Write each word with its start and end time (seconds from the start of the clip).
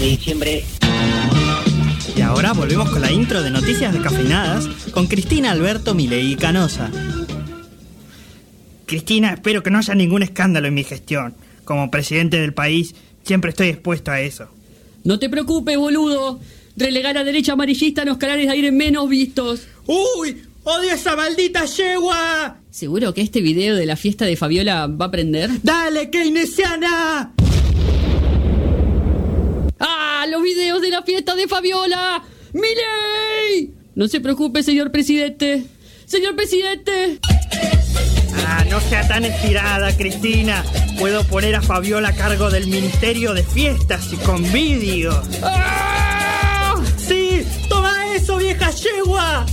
de 0.00 0.06
diciembre. 0.06 0.64
Y 2.16 2.20
ahora 2.20 2.52
volvemos 2.52 2.90
con 2.90 3.00
la 3.00 3.10
intro 3.10 3.42
de 3.42 3.50
Noticias 3.50 3.92
Descafeinadas 3.92 4.66
con 4.92 5.06
Cristina 5.06 5.50
Alberto 5.50 5.94
Milei 5.94 6.36
Canosa. 6.36 6.90
Cristina, 8.86 9.34
espero 9.34 9.62
que 9.62 9.70
no 9.70 9.78
haya 9.78 9.94
ningún 9.94 10.22
escándalo 10.22 10.68
en 10.68 10.74
mi 10.74 10.84
gestión. 10.84 11.34
Como 11.64 11.90
presidente 11.90 12.40
del 12.40 12.54
país, 12.54 12.94
siempre 13.24 13.50
estoy 13.50 13.68
expuesto 13.68 14.10
a 14.10 14.20
eso. 14.20 14.48
No 15.04 15.18
te 15.18 15.28
preocupes, 15.28 15.76
boludo. 15.76 16.40
Relegar 16.76 17.18
a 17.18 17.24
derecha 17.24 17.52
amarillista 17.52 18.02
en 18.02 18.08
los 18.08 18.18
canales 18.18 18.46
de 18.46 18.52
aire 18.52 18.72
menos 18.72 19.08
vistos. 19.08 19.66
¡Uy! 19.86 20.42
¡Odio 20.64 20.92
esa 20.92 21.16
maldita 21.16 21.64
yegua! 21.64 22.58
¿Seguro 22.70 23.12
que 23.14 23.22
este 23.22 23.40
video 23.40 23.74
de 23.74 23.86
la 23.86 23.96
fiesta 23.96 24.26
de 24.26 24.36
Fabiola 24.36 24.86
va 24.86 25.06
a 25.06 25.10
prender? 25.10 25.50
¡Dale, 25.62 26.10
keynesiana! 26.10 27.34
¡Los 30.30 30.42
videos 30.42 30.82
de 30.82 30.90
la 30.90 31.02
fiesta 31.02 31.34
de 31.34 31.48
Fabiola! 31.48 32.22
¡Miley! 32.52 33.72
No 33.94 34.08
se 34.08 34.20
preocupe, 34.20 34.62
señor 34.62 34.92
presidente. 34.92 35.64
Señor 36.04 36.36
presidente. 36.36 37.18
Ah, 38.46 38.64
no 38.68 38.78
sea 38.80 39.08
tan 39.08 39.24
estirada, 39.24 39.96
Cristina. 39.96 40.64
Puedo 40.98 41.24
poner 41.24 41.54
a 41.54 41.62
Fabiola 41.62 42.10
a 42.10 42.14
cargo 42.14 42.50
del 42.50 42.66
Ministerio 42.66 43.32
de 43.32 43.42
Fiestas 43.42 44.12
y 44.12 44.16
con 44.16 44.42
vídeos. 44.52 45.26
¡Ah! 45.42 46.76
¡Sí! 46.96 47.42
¡Toma 47.68 48.14
eso, 48.14 48.36
vieja 48.36 48.70
yegua! 48.70 49.46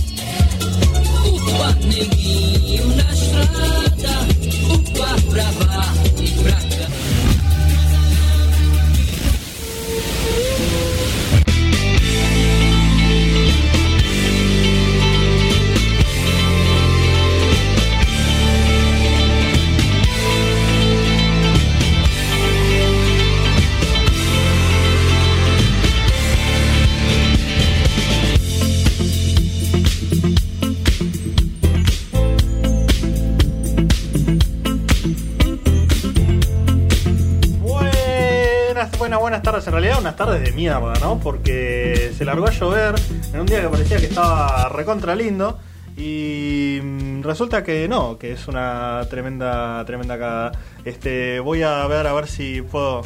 Buenas, 39.06 39.20
buenas, 39.20 39.42
tardes. 39.42 39.64
En 39.68 39.72
realidad, 39.72 40.00
unas 40.00 40.16
tardes 40.16 40.42
de 40.42 40.50
mierda, 40.50 40.92
¿no? 41.00 41.20
Porque 41.20 42.12
se 42.18 42.24
largó 42.24 42.48
a 42.48 42.50
llover 42.50 42.96
en 43.32 43.38
un 43.38 43.46
día 43.46 43.60
que 43.60 43.68
parecía 43.68 43.98
que 43.98 44.06
estaba 44.06 44.68
recontra 44.68 45.14
lindo. 45.14 45.60
Y 45.96 46.80
mm, 46.82 47.22
resulta 47.22 47.62
que 47.62 47.86
no, 47.86 48.18
que 48.18 48.32
es 48.32 48.48
una 48.48 49.02
tremenda, 49.08 49.84
tremenda 49.84 50.18
cagada. 50.18 50.52
Este, 50.84 51.38
voy 51.38 51.62
a 51.62 51.86
ver 51.86 52.08
a 52.08 52.14
ver 52.14 52.26
si 52.26 52.62
puedo. 52.62 53.02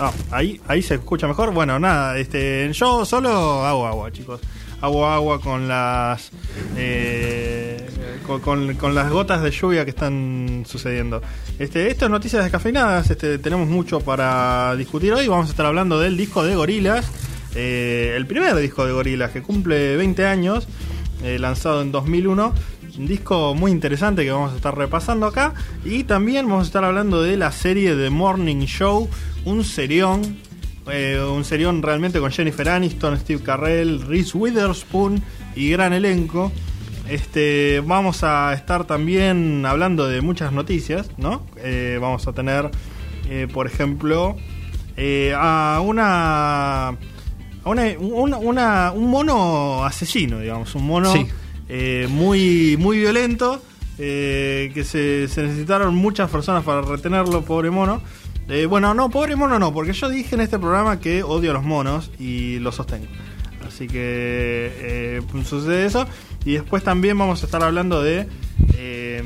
Ah, 0.00 0.10
ahí, 0.32 0.60
ahí 0.66 0.82
se 0.82 0.96
escucha 0.96 1.28
mejor. 1.28 1.52
Bueno, 1.52 1.78
nada, 1.78 2.18
este, 2.18 2.72
yo 2.72 3.04
solo 3.04 3.64
hago 3.64 3.86
agua, 3.86 4.10
chicos. 4.10 4.40
Hago 4.80 5.06
agua 5.06 5.40
con 5.40 5.66
las 5.68 6.30
eh, 6.76 7.84
con, 8.26 8.74
con- 8.74 8.94
las 8.94 9.10
gotas 9.10 9.42
de 9.42 9.50
lluvia 9.50 9.84
que 9.84 9.90
están 9.90 10.64
sucediendo. 10.66 11.20
Este, 11.58 11.90
esto 11.90 12.04
es 12.04 12.10
noticias 12.10 12.42
descafeinadas. 12.44 13.10
Este, 13.10 13.38
tenemos 13.38 13.68
mucho 13.68 14.00
para 14.00 14.76
discutir 14.76 15.12
hoy. 15.12 15.26
Vamos 15.26 15.48
a 15.48 15.50
estar 15.50 15.66
hablando 15.66 15.98
del 15.98 16.16
disco 16.16 16.44
de 16.44 16.54
Gorilas, 16.54 17.10
el 17.54 18.26
primer 18.26 18.54
disco 18.56 18.86
de 18.86 18.92
Gorilas 18.92 19.30
que 19.32 19.42
cumple 19.42 19.96
20 19.96 20.26
años, 20.26 20.68
eh, 21.24 21.38
lanzado 21.38 21.82
en 21.82 21.90
2001. 21.90 22.52
Un 22.98 23.06
disco 23.06 23.54
muy 23.54 23.70
interesante 23.70 24.24
que 24.24 24.30
vamos 24.32 24.52
a 24.52 24.56
estar 24.56 24.76
repasando 24.76 25.26
acá. 25.26 25.54
Y 25.84 26.04
también 26.04 26.46
vamos 26.48 26.64
a 26.64 26.66
estar 26.66 26.84
hablando 26.84 27.22
de 27.22 27.36
la 27.36 27.50
serie 27.52 27.94
The 27.96 28.10
Morning 28.10 28.64
Show, 28.66 29.08
un 29.44 29.64
serión. 29.64 30.36
Eh, 30.90 31.20
un 31.20 31.44
serión 31.44 31.82
realmente 31.82 32.20
con 32.20 32.30
Jennifer 32.30 32.68
Aniston, 32.68 33.18
Steve 33.18 33.42
Carell, 33.42 34.02
Reese 34.02 34.36
Witherspoon 34.36 35.22
y 35.54 35.70
gran 35.70 35.92
elenco. 35.92 36.52
Este, 37.08 37.82
vamos 37.86 38.22
a 38.22 38.52
estar 38.52 38.84
también 38.86 39.64
hablando 39.66 40.06
de 40.06 40.20
muchas 40.20 40.52
noticias, 40.52 41.10
¿no? 41.16 41.42
Eh, 41.56 41.98
vamos 42.00 42.26
a 42.26 42.32
tener, 42.32 42.70
eh, 43.28 43.48
por 43.52 43.66
ejemplo, 43.66 44.36
a 45.36 45.80
una, 45.84 46.88
a 46.88 46.96
una, 47.64 48.92
un 48.92 49.10
mono 49.10 49.84
asesino, 49.84 50.40
digamos, 50.40 50.74
un 50.74 50.86
mono 50.86 51.12
Sí. 51.12 51.26
muy, 52.08 52.76
muy 52.78 52.98
violento, 52.98 53.62
que 53.96 54.84
se, 54.84 55.28
se 55.28 55.42
necesitaron 55.42 55.94
muchas 55.94 56.28
personas 56.30 56.64
para 56.64 56.82
retenerlo, 56.82 57.42
pobre 57.44 57.70
mono. 57.70 58.02
Eh, 58.48 58.66
bueno, 58.66 58.94
no, 58.94 59.10
pobre 59.10 59.36
mono 59.36 59.58
no, 59.58 59.72
porque 59.74 59.92
yo 59.92 60.08
dije 60.08 60.34
en 60.34 60.40
este 60.40 60.58
programa 60.58 61.00
que 61.00 61.22
odio 61.22 61.50
a 61.50 61.54
los 61.54 61.64
monos 61.64 62.10
y 62.18 62.58
lo 62.60 62.72
sostengo. 62.72 63.06
Así 63.66 63.86
que 63.86 64.72
eh, 64.78 65.20
sucede 65.44 65.84
eso. 65.86 66.06
Y 66.44 66.52
después 66.54 66.82
también 66.82 67.18
vamos 67.18 67.42
a 67.42 67.46
estar 67.46 67.62
hablando 67.62 68.02
de, 68.02 68.26
eh, 68.74 69.22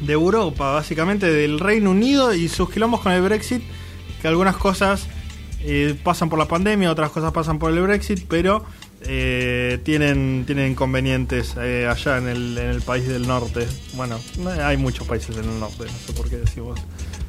de 0.00 0.12
Europa, 0.12 0.72
básicamente 0.72 1.30
del 1.30 1.60
Reino 1.60 1.90
Unido 1.90 2.32
y 2.32 2.48
sus 2.48 2.70
quilombos 2.70 3.00
con 3.00 3.12
el 3.12 3.20
Brexit, 3.20 3.62
que 4.22 4.28
algunas 4.28 4.56
cosas 4.56 5.06
eh, 5.60 5.94
pasan 6.02 6.30
por 6.30 6.38
la 6.38 6.48
pandemia, 6.48 6.90
otras 6.90 7.10
cosas 7.10 7.32
pasan 7.32 7.58
por 7.58 7.70
el 7.72 7.80
Brexit, 7.82 8.24
pero 8.28 8.64
tienen, 9.02 10.44
tienen 10.46 10.70
inconvenientes 10.72 11.58
allá 11.58 12.16
en 12.16 12.28
el, 12.28 12.56
en 12.56 12.70
el 12.70 12.80
país 12.80 13.06
del 13.06 13.26
norte. 13.26 13.66
Bueno, 13.94 14.18
no- 14.38 14.48
hay 14.50 14.78
muchos 14.78 15.06
países 15.06 15.36
en 15.36 15.44
el 15.44 15.60
norte, 15.60 15.84
no 15.84 15.98
sé 16.06 16.12
por 16.14 16.30
qué 16.30 16.36
decimos 16.38 16.80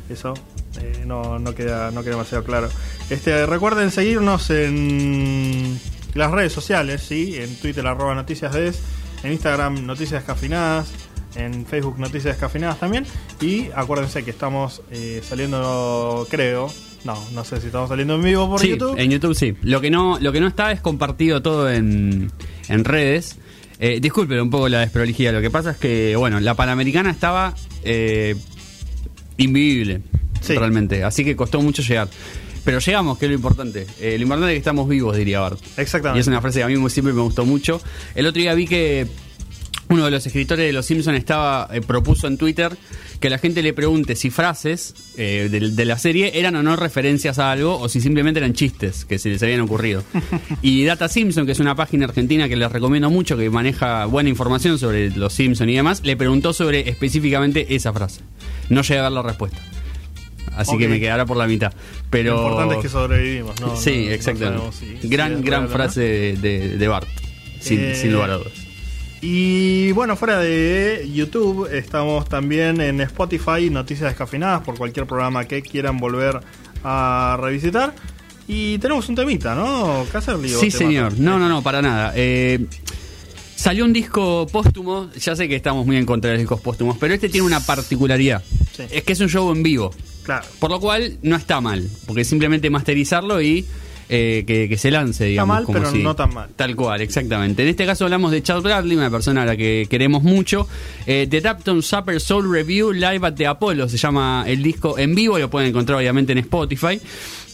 eso. 0.09 0.33
eh, 0.81 1.03
no, 1.05 1.39
no, 1.39 1.55
queda, 1.55 1.91
no 1.91 2.01
queda 2.03 2.11
demasiado 2.13 2.43
claro. 2.43 2.69
Este, 3.09 3.45
recuerden 3.45 3.91
seguirnos 3.91 4.49
en 4.49 5.79
las 6.13 6.31
redes 6.31 6.53
sociales, 6.53 7.01
¿sí? 7.01 7.35
en 7.37 7.55
Twitter 7.57 7.85
arroba 7.85 8.15
noticias 8.15 8.53
des, 8.53 8.79
en 9.23 9.31
Instagram 9.33 9.85
noticias 9.85 10.21
descafinadas, 10.23 10.91
en 11.35 11.65
Facebook 11.65 11.99
noticias 11.99 12.35
descafinadas 12.35 12.79
también. 12.79 13.05
Y 13.41 13.67
acuérdense 13.75 14.23
que 14.23 14.31
estamos 14.31 14.81
eh, 14.91 15.21
saliendo, 15.27 16.27
creo, 16.29 16.71
no, 17.03 17.21
no 17.33 17.43
sé 17.43 17.59
si 17.59 17.67
estamos 17.67 17.89
saliendo 17.89 18.15
en 18.15 18.23
vivo 18.23 18.49
por 18.49 18.59
sí, 18.59 18.69
YouTube. 18.69 18.97
en 18.97 19.11
YouTube 19.11 19.35
sí. 19.35 19.55
Lo 19.61 19.81
que 19.81 19.91
no, 19.91 20.17
lo 20.19 20.31
que 20.31 20.39
no 20.39 20.47
está 20.47 20.71
es 20.71 20.81
compartido 20.81 21.41
todo 21.41 21.69
en, 21.69 22.31
en 22.67 22.83
redes. 22.85 23.37
Eh, 23.77 23.99
disculpen 23.99 24.39
un 24.39 24.49
poco 24.49 24.69
la 24.69 24.79
desprolijidad. 24.79 25.33
Lo 25.33 25.41
que 25.41 25.51
pasa 25.51 25.71
es 25.71 25.77
que, 25.77 26.15
bueno, 26.15 26.39
la 26.39 26.53
Panamericana 26.55 27.11
estaba 27.11 27.53
eh, 27.83 28.35
invivible, 29.37 30.01
Sí. 30.41 30.55
realmente. 30.55 31.03
Así 31.03 31.23
que 31.23 31.35
costó 31.35 31.61
mucho 31.61 31.81
llegar. 31.81 32.07
Pero 32.63 32.79
llegamos, 32.79 33.17
que 33.19 33.25
es 33.25 33.29
lo 33.29 33.35
importante. 33.35 33.85
Eh, 33.99 34.15
lo 34.17 34.23
importante 34.23 34.51
es 34.51 34.55
que 34.55 34.57
estamos 34.59 34.89
vivos, 34.89 35.15
diría 35.15 35.39
Bart. 35.39 35.59
Exactamente. 35.77 36.17
Y 36.17 36.21
es 36.21 36.27
una 36.27 36.41
frase 36.41 36.59
que 36.59 36.63
a 36.63 36.67
mí 36.67 36.75
muy- 36.77 36.89
siempre 36.89 37.13
me 37.13 37.21
gustó 37.21 37.45
mucho. 37.45 37.79
El 38.15 38.25
otro 38.25 38.41
día 38.41 38.53
vi 38.55 38.65
que 38.65 39.05
uno 39.89 40.05
de 40.05 40.11
los 40.11 40.25
escritores 40.25 40.65
de 40.65 40.73
Los 40.73 40.85
Simpsons 40.87 41.17
estaba 41.17 41.67
eh, 41.71 41.81
propuso 41.81 42.27
en 42.27 42.37
Twitter 42.37 42.75
que 43.19 43.29
la 43.29 43.37
gente 43.37 43.61
le 43.61 43.71
pregunte 43.73 44.15
si 44.15 44.29
frases 44.31 44.93
eh, 45.17 45.47
de, 45.51 45.71
de 45.71 45.85
la 45.85 45.97
serie 45.99 46.39
eran 46.39 46.55
o 46.55 46.63
no 46.63 46.75
referencias 46.75 47.37
a 47.39 47.51
algo 47.51 47.79
o 47.79 47.87
si 47.87 48.01
simplemente 48.01 48.39
eran 48.39 48.53
chistes 48.53 49.05
que 49.05 49.19
se 49.19 49.29
les 49.29 49.41
habían 49.43 49.61
ocurrido. 49.61 50.03
y 50.61 50.83
Data 50.85 51.07
Simpson, 51.07 51.45
que 51.45 51.51
es 51.51 51.59
una 51.59 51.75
página 51.75 52.05
argentina 52.05 52.49
que 52.49 52.55
les 52.55 52.71
recomiendo 52.71 53.09
mucho, 53.09 53.37
que 53.37 53.49
maneja 53.49 54.05
buena 54.05 54.29
información 54.29 54.79
sobre 54.79 55.11
Los 55.11 55.33
Simpsons 55.33 55.69
y 55.71 55.75
demás, 55.75 56.01
le 56.03 56.17
preguntó 56.17 56.51
sobre 56.53 56.89
específicamente 56.89 57.75
esa 57.75 57.93
frase. 57.93 58.21
No 58.69 58.81
llegué 58.81 58.99
a 58.99 59.03
dar 59.03 59.11
la 59.11 59.21
respuesta. 59.21 59.59
Así 60.55 60.77
que 60.77 60.87
me 60.87 60.99
quedará 60.99 61.25
por 61.25 61.37
la 61.37 61.47
mitad. 61.47 61.73
Pero 62.09 62.35
Lo 62.35 62.41
importante 62.43 62.75
es 62.75 62.81
que 62.81 62.89
sobrevivimos, 62.89 63.59
¿no? 63.61 63.75
sí, 63.75 64.05
No- 64.05 64.11
exactamente. 64.11 64.65
si- 65.01 65.07
gran, 65.09 65.41
gran 65.43 65.69
frase 65.69 65.99
de, 66.01 66.37
de- 66.37 66.77
de 66.77 66.87
Bart. 66.87 67.07
Sin, 67.59 67.79
Eh, 67.79 67.95
sin 67.95 68.13
lugar 68.13 68.29
a 68.31 68.35
dudas. 68.37 68.53
Y 69.21 69.91
bueno, 69.93 70.15
fuera 70.15 70.39
de 70.39 71.09
YouTube, 71.11 71.67
estamos 71.73 72.27
también 72.29 72.79
en 72.81 73.01
Spotify, 73.01 73.69
Noticias 73.71 74.09
Descafinadas, 74.09 74.61
por 74.63 74.77
cualquier 74.77 75.07
programa 75.07 75.45
que 75.45 75.61
quieran 75.61 75.97
volver 75.97 76.39
a 76.83 77.37
revisitar. 77.41 77.95
Y 78.47 78.77
tenemos 78.77 79.09
un 79.09 79.15
temita, 79.15 79.55
¿no? 79.55 80.05
Caserly, 80.11 80.53
o 80.53 80.59
Sí, 80.59 80.69
señor. 80.69 81.11
mato? 81.13 81.23
No, 81.23 81.39
no, 81.39 81.49
no, 81.49 81.63
para 81.63 81.81
nada. 81.81 82.13
Eh, 82.15 82.67
salió 83.55 83.85
un 83.85 83.93
disco 83.93 84.45
póstumo. 84.51 85.09
Ya 85.19 85.35
sé 85.35 85.47
que 85.47 85.55
estamos 85.55 85.85
muy 85.87 85.97
en 85.97 86.05
contra 86.05 86.29
de 86.29 86.35
los 86.35 86.41
discos 86.41 86.61
póstumos, 86.61 86.97
pero 86.99 87.15
este 87.15 87.29
tiene 87.29 87.47
una 87.47 87.59
particularidad. 87.59 88.43
Sí. 88.77 88.83
Es 88.91 89.03
que 89.03 89.13
es 89.13 89.19
un 89.21 89.29
show 89.29 89.51
en 89.51 89.63
vivo. 89.63 89.91
Claro. 90.23 90.45
Por 90.59 90.69
lo 90.69 90.79
cual 90.79 91.17
no 91.23 91.35
está 91.35 91.59
mal, 91.61 91.87
porque 92.05 92.23
simplemente 92.23 92.69
masterizarlo 92.69 93.41
y 93.41 93.65
eh, 94.09 94.43
que, 94.45 94.69
que 94.69 94.77
se 94.77 94.91
lance, 94.91 95.25
digamos. 95.25 95.55
mal, 95.55 95.63
como 95.65 95.79
pero 95.79 95.91
si- 95.91 96.03
no 96.03 96.15
tan 96.15 96.33
mal. 96.33 96.49
Tal 96.55 96.75
cual, 96.75 97.01
exactamente. 97.01 97.63
En 97.63 97.69
este 97.69 97.85
caso 97.85 98.05
hablamos 98.05 98.31
de 98.31 98.41
Charles 98.43 98.63
Bradley, 98.63 98.95
una 98.97 99.09
persona 99.09 99.41
a 99.43 99.45
la 99.45 99.57
que 99.57 99.87
queremos 99.89 100.23
mucho. 100.23 100.67
Eh, 101.07 101.27
The 101.29 101.41
Tapton 101.41 101.81
Supper 101.81 102.19
Soul 102.19 102.51
Review 102.51 102.91
Live 102.91 103.25
at 103.25 103.33
the 103.33 103.47
Apollo 103.47 103.89
se 103.89 103.97
llama 103.97 104.43
el 104.47 104.61
disco 104.63 104.97
en 104.99 105.15
vivo, 105.15 105.37
lo 105.39 105.49
pueden 105.49 105.69
encontrar 105.69 105.97
obviamente 105.97 106.31
en 106.33 106.39
Spotify. 106.39 106.99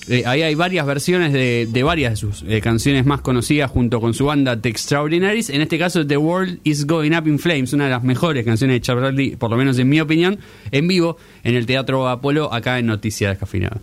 Eh, 0.09 0.23
ahí 0.25 0.41
hay 0.41 0.55
varias 0.55 0.83
versiones 0.87 1.31
de, 1.31 1.67
de 1.71 1.83
varias 1.83 2.13
de 2.13 2.15
sus 2.17 2.43
eh, 2.47 2.59
canciones 2.59 3.05
más 3.05 3.21
conocidas 3.21 3.69
junto 3.69 4.01
con 4.01 4.15
su 4.15 4.25
banda 4.25 4.59
The 4.59 4.67
Extraordinaries. 4.67 5.51
En 5.51 5.61
este 5.61 5.77
caso, 5.77 6.05
The 6.07 6.17
World 6.17 6.57
is 6.63 6.87
Going 6.87 7.11
Up 7.15 7.27
in 7.27 7.37
Flames, 7.37 7.71
una 7.73 7.83
de 7.85 7.91
las 7.91 8.03
mejores 8.03 8.43
canciones 8.43 8.77
de 8.77 8.81
Charles 8.81 9.03
Bradley, 9.03 9.35
por 9.35 9.51
lo 9.51 9.57
menos 9.57 9.77
en 9.77 9.87
mi 9.87 10.01
opinión, 10.01 10.39
en 10.71 10.87
vivo 10.87 11.17
en 11.43 11.53
el 11.55 11.67
Teatro 11.67 12.09
Apolo, 12.09 12.51
acá 12.51 12.79
en 12.79 12.87
Noticias 12.87 13.29
Descafeinadas. 13.33 13.79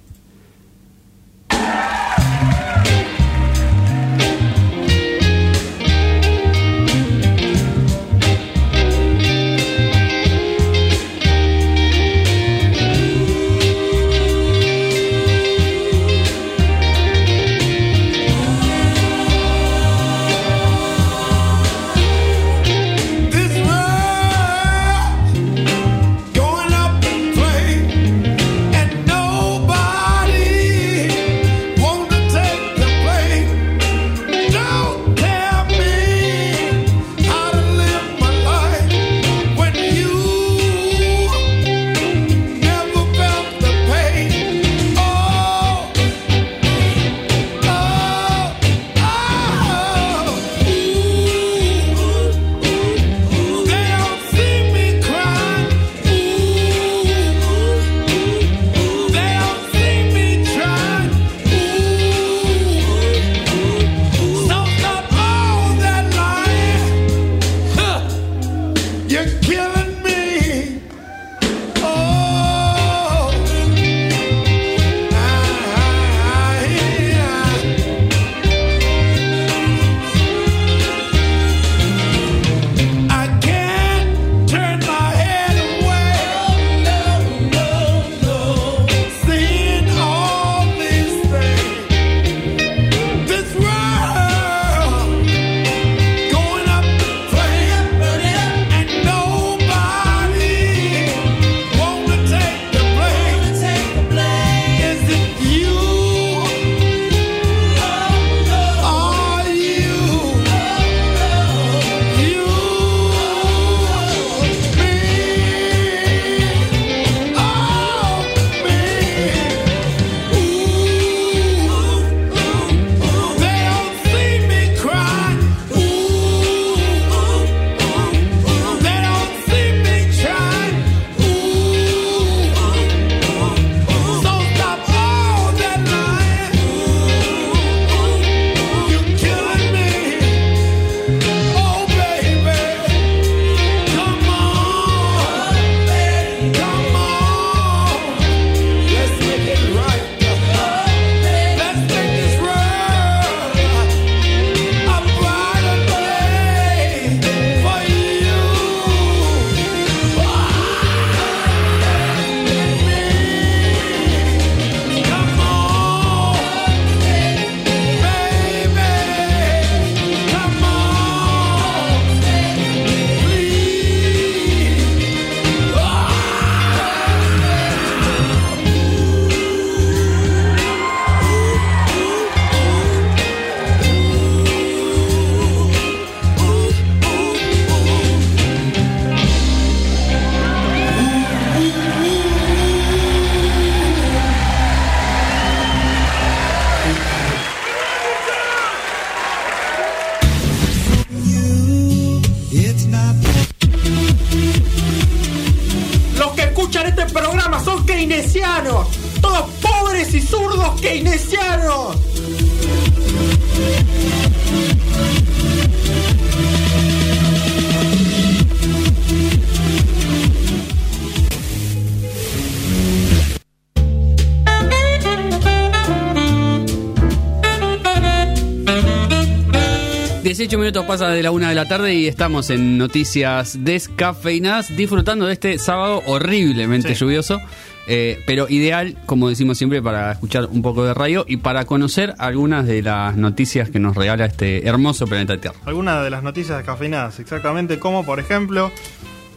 Minutos 230.68 230.84
pasa 230.84 231.08
de 231.08 231.22
la 231.22 231.30
una 231.30 231.48
de 231.48 231.54
la 231.54 231.66
tarde 231.66 231.94
y 231.94 232.06
estamos 232.08 232.50
en 232.50 232.76
noticias 232.76 233.56
descafeinadas, 233.64 234.76
disfrutando 234.76 235.24
de 235.24 235.32
este 235.32 235.58
sábado 235.58 236.02
horriblemente 236.04 236.94
Sí. 236.94 237.00
lluvioso, 237.00 237.40
eh, 237.86 238.22
pero 238.26 238.46
ideal, 238.50 238.98
como 239.06 239.30
decimos 239.30 239.56
siempre, 239.56 239.80
para 239.80 240.12
escuchar 240.12 240.44
un 240.52 240.60
poco 240.60 240.84
de 240.84 240.92
radio 240.92 241.24
y 241.26 241.38
para 241.38 241.64
conocer 241.64 242.14
algunas 242.18 242.66
de 242.66 242.82
las 242.82 243.16
noticias 243.16 243.70
que 243.70 243.78
nos 243.78 243.96
regala 243.96 244.26
este 244.26 244.66
hermoso 244.68 245.06
planeta 245.06 245.38
Tierra. 245.40 245.56
Algunas 245.64 246.04
de 246.04 246.10
las 246.10 246.22
noticias 246.22 246.58
descafeinadas, 246.58 247.18
exactamente, 247.18 247.78
como 247.78 248.04
por 248.04 248.20
ejemplo 248.20 248.70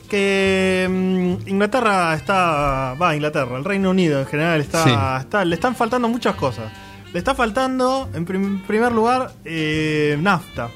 que 0.10 0.86
mm, 0.90 1.48
Inglaterra 1.48 2.14
está, 2.14 2.96
va, 3.02 3.16
Inglaterra, 3.16 3.58
el 3.58 3.64
Reino 3.64 3.90
Unido 3.92 4.20
en 4.20 4.26
general 4.26 4.60
está, 4.60 4.84
Sí. 4.84 4.90
está- 5.22 5.46
le 5.46 5.56
están 5.56 5.78
faltando 5.78 6.10
muchas 6.10 6.36
cosas. 6.36 6.70
Le 7.14 7.20
está 7.20 7.36
faltando, 7.36 8.10
en 8.14 8.26
prim- 8.26 8.62
primer 8.68 8.92
lugar, 8.92 9.32
eh, 9.46 10.18
nafta. 10.20 10.70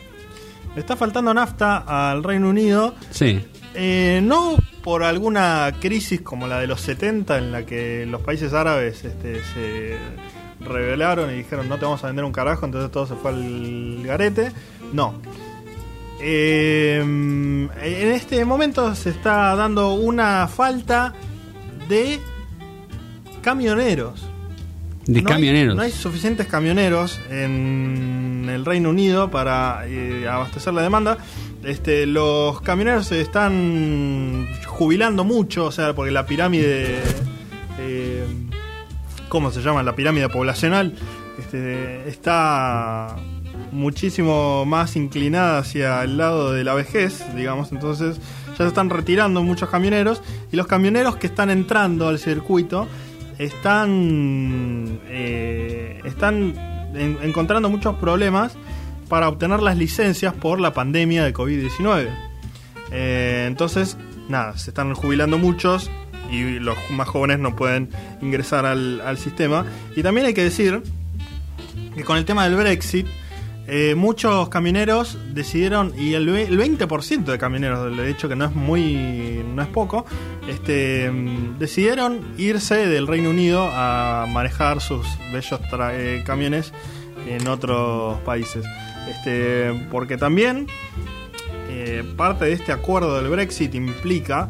Le 0.75 0.81
está 0.81 0.95
faltando 0.95 1.33
nafta 1.33 1.77
al 1.87 2.23
Reino 2.23 2.49
Unido, 2.49 2.93
Sí, 3.09 3.41
eh, 3.73 4.21
no 4.23 4.55
por 4.83 5.03
alguna 5.03 5.71
crisis 5.79 6.21
como 6.21 6.47
la 6.47 6.59
de 6.59 6.67
los 6.67 6.81
70 6.81 7.37
en 7.37 7.51
la 7.51 7.65
que 7.65 8.05
los 8.05 8.21
países 8.21 8.53
árabes 8.53 9.03
este, 9.03 9.41
se 9.43 9.97
rebelaron 10.59 11.31
y 11.31 11.37
dijeron 11.37 11.67
no 11.67 11.77
te 11.77 11.85
vamos 11.85 12.03
a 12.03 12.07
vender 12.07 12.23
un 12.23 12.31
carajo, 12.31 12.65
entonces 12.65 12.91
todo 12.91 13.07
se 13.07 13.15
fue 13.15 13.31
al 13.31 14.01
garete. 14.03 14.51
No. 14.93 15.15
Eh, 16.21 16.99
en 16.99 18.11
este 18.11 18.43
momento 18.45 18.95
se 18.95 19.09
está 19.09 19.55
dando 19.55 19.93
una 19.93 20.47
falta 20.47 21.13
de 21.89 22.19
camioneros. 23.41 24.34
De 25.07 25.21
No 25.21 25.29
hay- 25.29 25.33
camioneros. 25.35 25.75
no 25.75 25.81
hay 25.83 25.91
suficientes 25.91 26.47
camioneros 26.47 27.19
en 27.29 28.47
el 28.49 28.65
Reino 28.65 28.89
Unido 28.89 29.29
para 29.29 29.83
eh, 29.87 30.27
abastecer 30.27 30.73
la 30.73 30.81
demanda. 30.81 31.17
Este, 31.63 32.05
los 32.05 32.61
camioneros 32.61 33.07
se 33.07 33.21
están 33.21 34.47
jubilando 34.67 35.23
mucho, 35.23 35.65
o 35.65 35.71
sea, 35.71 35.93
porque 35.93 36.11
la 36.11 36.25
pirámide, 36.25 36.99
eh, 37.79 38.23
¿cómo 39.29 39.51
se 39.51 39.61
llama? 39.61 39.83
La 39.83 39.95
pirámide 39.95 40.29
poblacional 40.29 40.95
este, 41.39 42.07
está 42.09 43.15
muchísimo 43.71 44.65
más 44.65 44.95
inclinada 44.95 45.59
hacia 45.59 46.03
el 46.03 46.17
lado 46.17 46.51
de 46.53 46.63
la 46.63 46.73
vejez, 46.73 47.23
digamos. 47.35 47.71
Entonces 47.71 48.17
ya 48.51 48.57
se 48.57 48.67
están 48.67 48.89
retirando 48.89 49.43
muchos 49.43 49.69
camioneros 49.69 50.21
y 50.51 50.55
los 50.55 50.65
camioneros 50.67 51.17
que 51.17 51.27
están 51.27 51.49
entrando 51.49 52.07
al 52.07 52.19
circuito 52.19 52.87
están 53.39 54.99
eh, 55.09 55.99
están 56.05 56.53
en- 56.95 57.17
encontrando 57.21 57.69
muchos 57.69 57.95
problemas 57.95 58.55
para 59.09 59.27
obtener 59.29 59.61
las 59.61 59.77
licencias 59.77 60.33
por 60.33 60.59
la 60.59 60.73
pandemia 60.73 61.23
de 61.23 61.33
COVID-19. 61.33 62.07
Eh, 62.91 63.45
entonces, 63.47 63.97
nada, 64.29 64.57
se 64.57 64.71
están 64.71 64.93
jubilando 64.93 65.37
muchos 65.37 65.89
y 66.31 66.59
los 66.59 66.77
más 66.89 67.07
jóvenes 67.07 67.39
no 67.39 67.55
pueden 67.55 67.89
ingresar 68.21 68.65
al, 68.65 69.01
al 69.01 69.17
sistema. 69.17 69.65
Y 69.95 70.01
también 70.03 70.25
hay 70.27 70.33
que 70.33 70.43
decir 70.43 70.81
que 71.95 72.03
con 72.03 72.17
el 72.17 72.25
tema 72.25 72.45
del 72.45 72.55
Brexit, 72.55 73.05
eh, 73.67 73.95
muchos 73.95 74.49
camioneros 74.49 75.17
decidieron, 75.33 75.91
y 75.97 76.13
el, 76.13 76.29
el 76.29 76.57
20% 76.59 77.23
de 77.25 77.37
camioneros, 77.39 77.95
de 77.97 78.09
hecho 78.11 78.29
que 78.29 78.35
no 78.35 78.45
es 78.45 78.53
muy, 78.55 79.43
no 79.55 79.61
es 79.61 79.67
poco, 79.69 80.05
este, 80.47 81.09
mm, 81.11 81.57
decidieron 81.57 82.21
irse 82.37 82.87
del 82.87 83.07
Reino 83.07 83.29
Unido 83.29 83.69
a 83.71 84.27
manejar 84.29 84.81
sus 84.81 85.07
bellos 85.31 85.59
eh, 85.91 86.23
camiones 86.25 86.71
en 87.27 87.47
otros 87.47 88.19
países. 88.21 88.65
Este, 89.09 89.87
porque 89.91 90.17
también 90.17 90.67
eh, 91.69 92.03
parte 92.15 92.45
de 92.45 92.53
este 92.53 92.71
acuerdo 92.71 93.15
del 93.21 93.29
Brexit 93.29 93.73
implica 93.75 94.49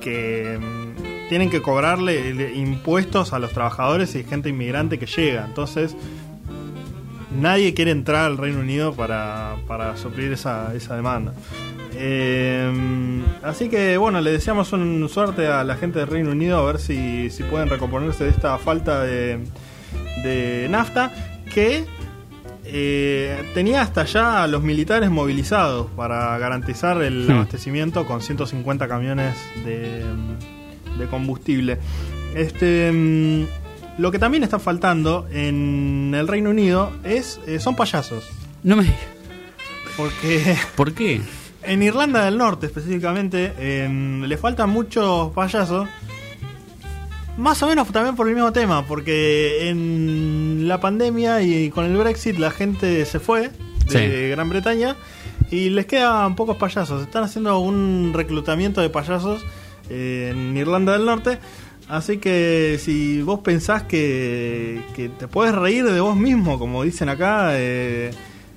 que 0.00 0.58
mm, 0.60 1.28
tienen 1.28 1.50
que 1.50 1.62
cobrarle 1.62 2.30
eh, 2.30 2.54
impuestos 2.54 3.32
a 3.32 3.38
los 3.38 3.52
trabajadores 3.52 4.14
y 4.14 4.24
gente 4.24 4.50
inmigrante 4.50 4.98
que 4.98 5.06
llega. 5.06 5.44
Entonces, 5.46 5.96
nadie 7.40 7.74
quiere 7.74 7.90
entrar 7.90 8.26
al 8.26 8.38
Reino 8.38 8.60
Unido 8.60 8.94
para, 8.94 9.56
para 9.66 9.96
suplir 9.96 10.32
esa, 10.32 10.74
esa 10.74 10.94
demanda. 10.94 11.34
Eh, 11.96 12.72
así 13.42 13.68
que 13.68 13.96
bueno, 13.96 14.20
le 14.20 14.32
deseamos 14.32 14.72
un 14.72 15.08
suerte 15.08 15.46
a 15.46 15.64
la 15.64 15.76
gente 15.76 15.98
del 16.00 16.08
Reino 16.08 16.30
Unido 16.30 16.58
a 16.58 16.64
ver 16.64 16.78
si, 16.80 17.30
si 17.30 17.42
pueden 17.44 17.68
recomponerse 17.68 18.24
de 18.24 18.30
esta 18.30 18.58
falta 18.58 19.02
de, 19.02 19.38
de 20.24 20.66
nafta 20.70 21.12
que 21.52 21.84
eh, 22.64 23.50
tenía 23.54 23.82
hasta 23.82 24.04
ya 24.04 24.42
a 24.42 24.46
los 24.48 24.62
militares 24.62 25.10
movilizados 25.10 25.88
para 25.96 26.36
garantizar 26.38 27.00
el 27.02 27.26
Hmm. 27.28 27.32
abastecimiento 27.32 28.06
con 28.06 28.20
150 28.22 28.88
camiones 28.88 29.36
de, 29.64 30.02
de 30.98 31.06
combustible. 31.06 31.78
Este, 32.34 32.90
mm, 32.90 33.44
lo 33.98 34.10
que 34.10 34.18
también 34.18 34.42
está 34.42 34.58
faltando 34.58 35.28
en 35.30 36.12
el 36.16 36.26
Reino 36.26 36.50
Unido 36.50 36.90
es 37.04 37.38
eh, 37.46 37.60
son 37.60 37.76
payasos. 37.76 38.24
No 38.64 38.74
me... 38.76 38.92
Porque 39.96 40.56
¿Por 40.74 40.92
qué? 40.92 41.20
En 41.66 41.82
Irlanda 41.82 42.24
del 42.24 42.38
Norte 42.38 42.66
específicamente 42.66 43.52
em, 43.58 44.22
le 44.22 44.36
faltan 44.36 44.70
muchos 44.70 45.32
payasos. 45.32 45.88
Más 47.36 47.62
o 47.62 47.66
menos 47.66 47.90
también 47.90 48.14
por 48.14 48.28
el 48.28 48.34
mismo 48.34 48.52
tema, 48.52 48.86
porque 48.86 49.68
en 49.68 50.68
la 50.68 50.80
pandemia 50.80 51.42
y 51.42 51.68
con 51.70 51.84
el 51.84 51.96
Brexit 51.96 52.38
la 52.38 52.50
gente 52.50 53.04
se 53.06 53.18
fue 53.18 53.50
de 53.88 53.88
Sí. 53.88 54.30
Gran 54.30 54.48
Bretaña 54.48 54.96
y 55.50 55.70
les 55.70 55.86
quedan 55.86 56.36
pocos 56.36 56.56
payasos. 56.56 57.02
Están 57.02 57.24
haciendo 57.24 57.58
un 57.58 58.12
reclutamiento 58.14 58.80
de 58.80 58.88
payasos 58.88 59.44
eh, 59.90 60.30
en 60.32 60.56
Irlanda 60.56 60.92
del 60.92 61.04
Norte. 61.04 61.38
Así 61.88 62.18
que 62.18 62.78
si 62.80 63.20
vos 63.22 63.40
pensás 63.40 63.82
que, 63.82 64.80
que 64.94 65.08
te 65.08 65.28
puedes 65.28 65.54
reír 65.54 65.84
de 65.84 66.00
vos 66.00 66.16
mismo, 66.16 66.58
como 66.58 66.82
dicen 66.82 67.08
acá, 67.08 67.50
eh, 67.52 68.10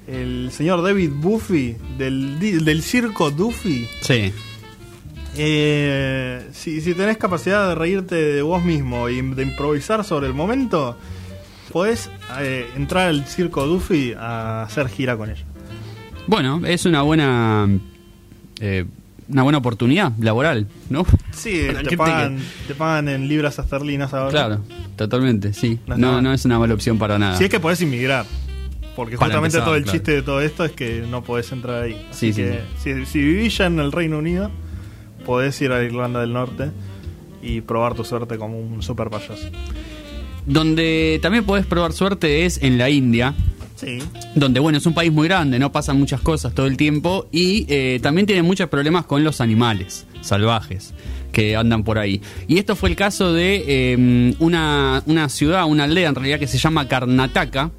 el 0.08 0.50
señor 0.52 0.82
David 0.84 1.12
Buffy 1.14 1.76
del, 1.98 2.40
del 2.40 2.82
circo 2.82 3.30
Duffy, 3.32 3.88
Sí. 4.02 4.32
eh, 5.36 6.48
si, 6.54 6.82
si 6.82 6.94
tenés 6.94 7.18
capacidad 7.18 7.70
de 7.70 7.76
reírte 7.76 8.16
de 8.16 8.42
vos 8.42 8.64
mismo 8.64 9.10
y 9.10 9.22
de 9.22 9.44
improvisar 9.44 10.04
sobre 10.04 10.28
el 10.28 10.34
momento, 10.34 10.98
podés 11.72 12.10
eh, 12.40 12.68
entrar 12.76 13.08
al 13.10 13.26
circo 13.26 13.66
Duffy 13.66 14.14
a 14.18 14.64
hacer 14.64 14.88
gira 14.90 15.18
con 15.18 15.30
ellos. 15.30 15.46
Bueno, 16.28 16.62
es 16.66 16.86
una 16.86 17.02
buena... 17.04 17.68
eh, 18.60 18.86
una 19.30 19.44
buena 19.44 19.58
oportunidad 19.58 20.14
laboral, 20.20 20.68
¿no? 20.90 21.06
Sí, 21.32 21.68
te 21.90 21.98
pagan, 21.98 22.40
te 22.66 22.74
pagan 22.76 23.10
en 23.10 23.28
libras 23.28 23.60
esterlinas 23.60 24.14
ahora. 24.14 24.32
Claro, 24.32 24.62
totalmente, 24.96 25.52
sí. 25.54 25.80
No 25.86 25.98
No, 25.98 26.22
no 26.22 26.32
es 26.34 26.46
una 26.46 26.58
mala 26.58 26.74
opción 26.74 26.98
para 26.98 27.20
nada. 27.20 27.38
Si 27.38 27.44
es 27.44 27.50
que 27.50 27.60
podés 27.60 27.82
inmigrar. 27.82 28.26
Porque 28.98 29.16
justamente 29.16 29.58
empezar, 29.58 29.63
todo 29.63 29.75
el 29.75 29.84
claro. 29.84 29.98
chiste 29.98 30.12
de 30.12 30.22
todo 30.24 30.42
esto 30.42 30.66
es 30.66 30.72
que 30.74 31.06
no 31.10 31.24
podés 31.24 31.50
entrar 31.54 31.84
ahí. 31.84 32.06
Así 32.10 32.34
Sí, 32.34 32.34
sí, 32.34 32.42
que 32.42 33.06
Si, 33.06 33.06
si 33.06 33.20
vivís 33.20 33.58
ya 33.58 33.68
en 33.68 33.80
el 33.80 33.94
Reino 33.94 34.18
Unido, 34.18 34.51
podés 35.25 35.62
ir 35.62 35.72
a 35.72 35.82
Irlanda 35.84 36.20
del 36.20 36.34
Norte 36.34 36.72
y 37.42 37.62
probar 37.62 37.94
tu 37.94 38.04
suerte 38.04 38.38
como 38.38 38.60
un 38.60 38.82
super 38.84 39.10
payaso. 39.10 39.48
Donde 40.46 41.20
también 41.22 41.44
podés 41.46 41.66
probar 41.66 41.94
suerte 41.94 42.46
es 42.46 42.62
en 42.63 42.77
la 42.77 42.89
India, 42.89 43.34
Sí. 43.75 44.00
donde 44.34 44.60
bueno, 44.60 44.77
es 44.80 44.86
un 44.88 44.94
país 44.96 45.12
muy 45.12 45.27
grande, 45.27 45.60
no 45.60 45.72
pasan 45.72 46.00
muchas 46.00 46.22
cosas 46.22 46.54
todo 46.56 46.66
el 46.66 46.77
tiempo 46.77 47.27
y 47.32 47.66
eh, 47.70 48.00
también 48.01 48.25
tiene 48.25 48.42
muchos 48.42 48.68
problemas 48.70 49.06
con 49.06 49.24
los 49.24 49.39
animales 49.42 50.08
salvajes 50.22 50.94
que 51.32 51.56
andan 51.56 51.84
por 51.84 52.00
ahí. 52.00 52.20
Y 52.48 52.58
esto 52.58 52.75
fue 52.75 52.89
el 52.89 52.96
caso 52.96 53.34
de 53.34 53.63
eh, 53.68 54.34
una, 54.39 55.04
una 55.06 55.30
ciudad, 55.30 55.66
una 55.68 55.84
aldea 55.84 56.10
en 56.10 56.16
realidad 56.16 56.39
que 56.39 56.48
se 56.48 56.58
llama 56.58 56.88
Karnataka, 56.88 57.70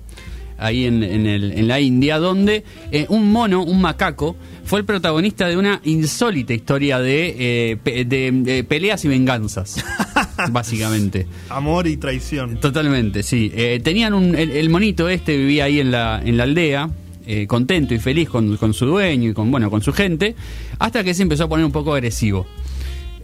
ahí 0.58 0.84
en, 0.86 1.02
en 1.02 1.26
el- 1.26 1.52
en 1.52 1.68
la 1.68 1.80
India, 1.80 2.18
donde 2.18 2.64
eh, 2.90 3.06
un 3.08 3.30
mono, 3.32 3.62
un 3.62 3.80
macaco, 3.80 4.36
fue 4.64 4.80
el 4.80 4.84
protagonista 4.84 5.48
de 5.48 5.56
una 5.56 5.80
insólita 5.84 6.52
historia 6.52 6.98
de, 6.98 7.36
eh, 7.38 7.76
pe- 7.82 8.04
de- 8.04 8.32
de 8.32 8.64
peleas 8.64 9.04
y 9.04 9.08
venganzas, 9.08 9.82
básicamente. 10.50 11.26
Amor 11.48 11.86
y 11.86 11.96
traición. 11.96 12.58
Totalmente, 12.60 13.22
sí. 13.22 13.50
Eh, 13.54 13.80
tenían 13.82 14.14
un, 14.14 14.34
el, 14.34 14.50
el 14.50 14.68
monito 14.70 15.08
este 15.08 15.36
vivía 15.36 15.64
ahí 15.64 15.80
en 15.80 15.90
la, 15.90 16.20
en 16.24 16.36
la 16.36 16.44
aldea, 16.44 16.90
eh, 17.26 17.46
contento 17.46 17.94
y 17.94 17.98
feliz 17.98 18.28
con, 18.28 18.56
con 18.56 18.72
su 18.74 18.86
dueño 18.86 19.30
y 19.30 19.34
con, 19.34 19.50
bueno, 19.50 19.70
con 19.70 19.82
su 19.82 19.92
gente, 19.92 20.34
hasta 20.78 21.04
que 21.04 21.14
se 21.14 21.22
empezó 21.22 21.44
a 21.44 21.48
poner 21.48 21.64
un 21.64 21.72
poco 21.72 21.92
agresivo. 21.94 22.46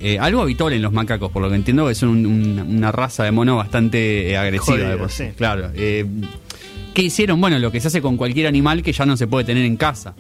Eh, 0.00 0.18
algo 0.18 0.42
habitual 0.42 0.72
en 0.72 0.82
los 0.82 0.92
macacos, 0.92 1.30
por 1.30 1.40
lo 1.40 1.48
que 1.48 1.54
entiendo, 1.54 1.86
que 1.88 1.94
son 1.94 2.10
un- 2.10 2.26
un- 2.26 2.58
una 2.76 2.92
raza 2.92 3.24
de 3.24 3.30
mono 3.30 3.56
bastante 3.56 4.36
agresiva. 4.36 4.76
Sí. 5.08 5.24
Claro. 5.36 5.70
¿Qué 6.94 7.02
hicieron? 7.02 7.40
Bueno, 7.40 7.58
lo 7.58 7.70
que 7.72 7.80
se 7.80 7.88
hace 7.88 8.00
con 8.00 8.16
cualquier 8.16 8.46
animal 8.46 8.82
que 8.82 8.92
ya 8.92 9.04
no 9.04 9.16
se 9.16 9.26
puede 9.26 9.44
tener 9.44 9.64
en 9.64 9.76
casa. 9.76 10.14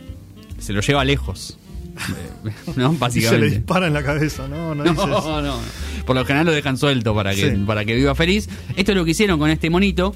Se 0.58 0.72
lo 0.72 0.80
lleva 0.80 1.04
lejos. 1.04 1.56
¿No? 2.76 2.82
Y 2.82 2.86
se 2.86 2.92
le 2.92 2.98
Básicamente. 2.98 3.50
dispara 3.50 3.86
en 3.86 3.94
la 3.94 4.02
cabeza, 4.02 4.48
¿no? 4.48 4.74
No, 4.74 4.82
No, 4.84 4.90
dices. 4.92 5.06
no. 5.06 5.58
Por 6.04 6.16
lo 6.16 6.24
general 6.24 6.46
lo 6.46 6.52
dejan 6.52 6.76
suelto 6.76 7.14
para 7.14 7.34
que, 7.34 7.50
Sí. 7.50 7.56
para 7.64 7.84
que 7.84 7.94
viva 7.94 8.14
feliz. 8.14 8.48
Esto 8.76 8.92
es 8.92 8.98
lo 8.98 9.04
que 9.04 9.12
hicieron 9.12 9.38
con 9.38 9.50
este 9.50 9.70
monito, 9.70 10.14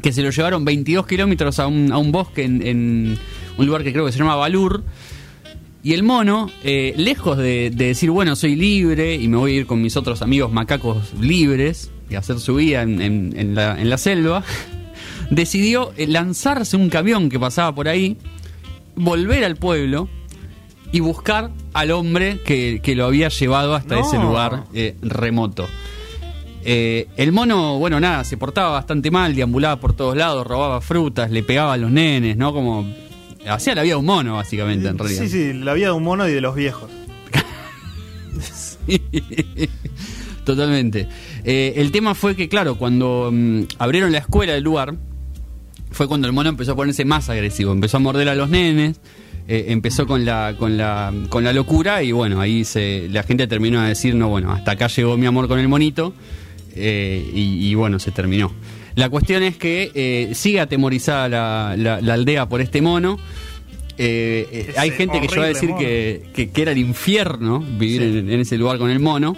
que 0.00 0.12
se 0.12 0.22
lo 0.22 0.30
llevaron 0.30 0.64
22 0.64 1.06
kilómetros 1.06 1.58
a 1.58 1.66
un, 1.66 1.90
a 1.92 1.98
un 1.98 2.12
bosque 2.12 2.44
en, 2.44 2.64
en 2.64 3.18
un 3.56 3.66
lugar 3.66 3.82
que 3.82 3.92
creo 3.92 4.06
que 4.06 4.12
se 4.12 4.18
llama 4.18 4.36
Balur. 4.36 4.84
Y 5.82 5.92
el 5.94 6.02
mono, 6.04 6.50
eh, 6.62 6.94
lejos 6.96 7.36
de, 7.38 7.70
de 7.74 7.86
decir, 7.86 8.10
bueno, 8.10 8.36
soy 8.36 8.54
libre 8.54 9.14
y 9.16 9.26
me 9.28 9.36
voy 9.36 9.52
a 9.52 9.56
ir 9.56 9.66
con 9.66 9.80
mis 9.82 9.96
otros 9.96 10.22
amigos 10.22 10.52
macacos 10.52 11.12
libres 11.20 11.90
y 12.10 12.14
hacer 12.14 12.38
su 12.38 12.54
vida 12.56 12.82
en, 12.82 13.00
en- 13.00 13.34
en 13.36 13.54
la, 13.54 13.80
en 13.80 13.90
la 13.90 13.98
selva, 13.98 14.44
decidió 15.30 15.92
eh, 15.96 16.06
lanzarse 16.06 16.76
un 16.76 16.88
camión 16.88 17.28
que 17.28 17.38
pasaba 17.38 17.74
por 17.74 17.88
ahí, 17.88 18.16
volver 18.96 19.44
al 19.44 19.56
pueblo 19.56 20.08
y 20.92 21.00
buscar 21.00 21.50
al 21.74 21.90
hombre 21.90 22.40
que, 22.44 22.80
que 22.82 22.94
lo 22.94 23.04
había 23.06 23.28
llevado 23.28 23.74
hasta 23.74 23.96
No. 23.96 24.06
ese 24.06 24.18
lugar 24.18 24.64
eh, 24.74 24.96
remoto. 25.02 25.66
Eh, 26.64 27.06
el 27.16 27.32
mono, 27.32 27.78
bueno, 27.78 28.00
nada, 28.00 28.24
se 28.24 28.36
portaba 28.36 28.70
bastante 28.70 29.10
mal, 29.10 29.34
deambulaba 29.34 29.78
por 29.80 29.94
todos 29.94 30.16
lados, 30.16 30.46
robaba 30.46 30.80
frutas, 30.80 31.30
le 31.30 31.42
pegaba 31.42 31.74
a 31.74 31.76
los 31.76 31.90
nenes, 31.90 32.36
¿no? 32.36 32.52
Como. 32.52 32.86
Hacía 33.48 33.74
la 33.74 33.82
vida 33.82 33.94
de 33.94 34.00
un 34.00 34.04
mono, 34.06 34.34
básicamente, 34.34 34.88
en 34.88 34.98
realidad. 34.98 35.22
Sí, 35.22 35.28
sí, 35.28 35.52
la 35.54 35.72
vida 35.72 35.86
de 35.86 35.92
un 35.92 36.02
mono 36.02 36.28
y 36.28 36.32
de 36.32 36.40
los 36.42 36.54
viejos. 36.54 36.90
Totalmente. 40.44 41.08
Eh, 41.44 41.74
el 41.76 41.92
tema 41.92 42.14
fue 42.14 42.34
que, 42.34 42.48
claro, 42.48 42.76
cuando 42.76 43.30
mm, 43.32 43.62
abrieron 43.78 44.12
la 44.12 44.18
escuela 44.18 44.52
del 44.54 44.64
lugar, 44.64 44.94
fue 45.90 46.06
cuando 46.08 46.26
el 46.26 46.32
mono 46.32 46.48
empezó 46.50 46.72
a 46.72 46.76
ponerse 46.76 47.04
más 47.04 47.28
agresivo. 47.28 47.72
Empezó 47.72 47.96
a 47.96 48.00
morder 48.00 48.28
a 48.28 48.34
los 48.34 48.48
nenes, 48.50 49.00
eh, 49.48 49.66
empezó 49.68 50.06
con 50.06 50.24
la, 50.24 50.54
con, 50.58 50.76
la, 50.76 51.12
con 51.28 51.44
la 51.44 51.52
locura 51.52 52.02
y 52.02 52.12
bueno, 52.12 52.40
ahí 52.40 52.64
se, 52.64 53.08
la 53.10 53.22
gente 53.22 53.46
terminó 53.46 53.80
a 53.80 53.88
decir, 53.88 54.14
no, 54.14 54.28
bueno, 54.28 54.52
hasta 54.52 54.72
acá 54.72 54.88
llegó 54.88 55.16
mi 55.16 55.26
amor 55.26 55.48
con 55.48 55.58
el 55.58 55.68
monito 55.68 56.12
eh, 56.74 57.28
y, 57.34 57.68
y 57.68 57.74
bueno, 57.74 57.98
se 57.98 58.10
terminó. 58.10 58.52
La 58.94 59.08
cuestión 59.08 59.42
es 59.42 59.56
que 59.56 59.90
eh, 59.94 60.34
sigue 60.34 60.60
atemorizada 60.60 61.28
la, 61.28 61.74
la- 61.76 62.00
la 62.00 62.14
aldea 62.14 62.48
por 62.48 62.60
este 62.60 62.82
mono. 62.82 63.18
Eh, 63.96 64.72
hay 64.76 64.90
gente 64.90 65.20
que 65.20 65.28
llegó 65.28 65.42
a 65.42 65.46
decir 65.46 65.70
que, 65.78 66.30
que- 66.34 66.50
que 66.50 66.62
era 66.62 66.72
el 66.72 66.78
infierno 66.78 67.60
vivir 67.60 68.02
Sí. 68.02 68.18
en, 68.18 68.30
en 68.30 68.40
ese 68.40 68.56
lugar 68.58 68.78
con 68.78 68.90
el 68.90 69.00
mono. 69.00 69.36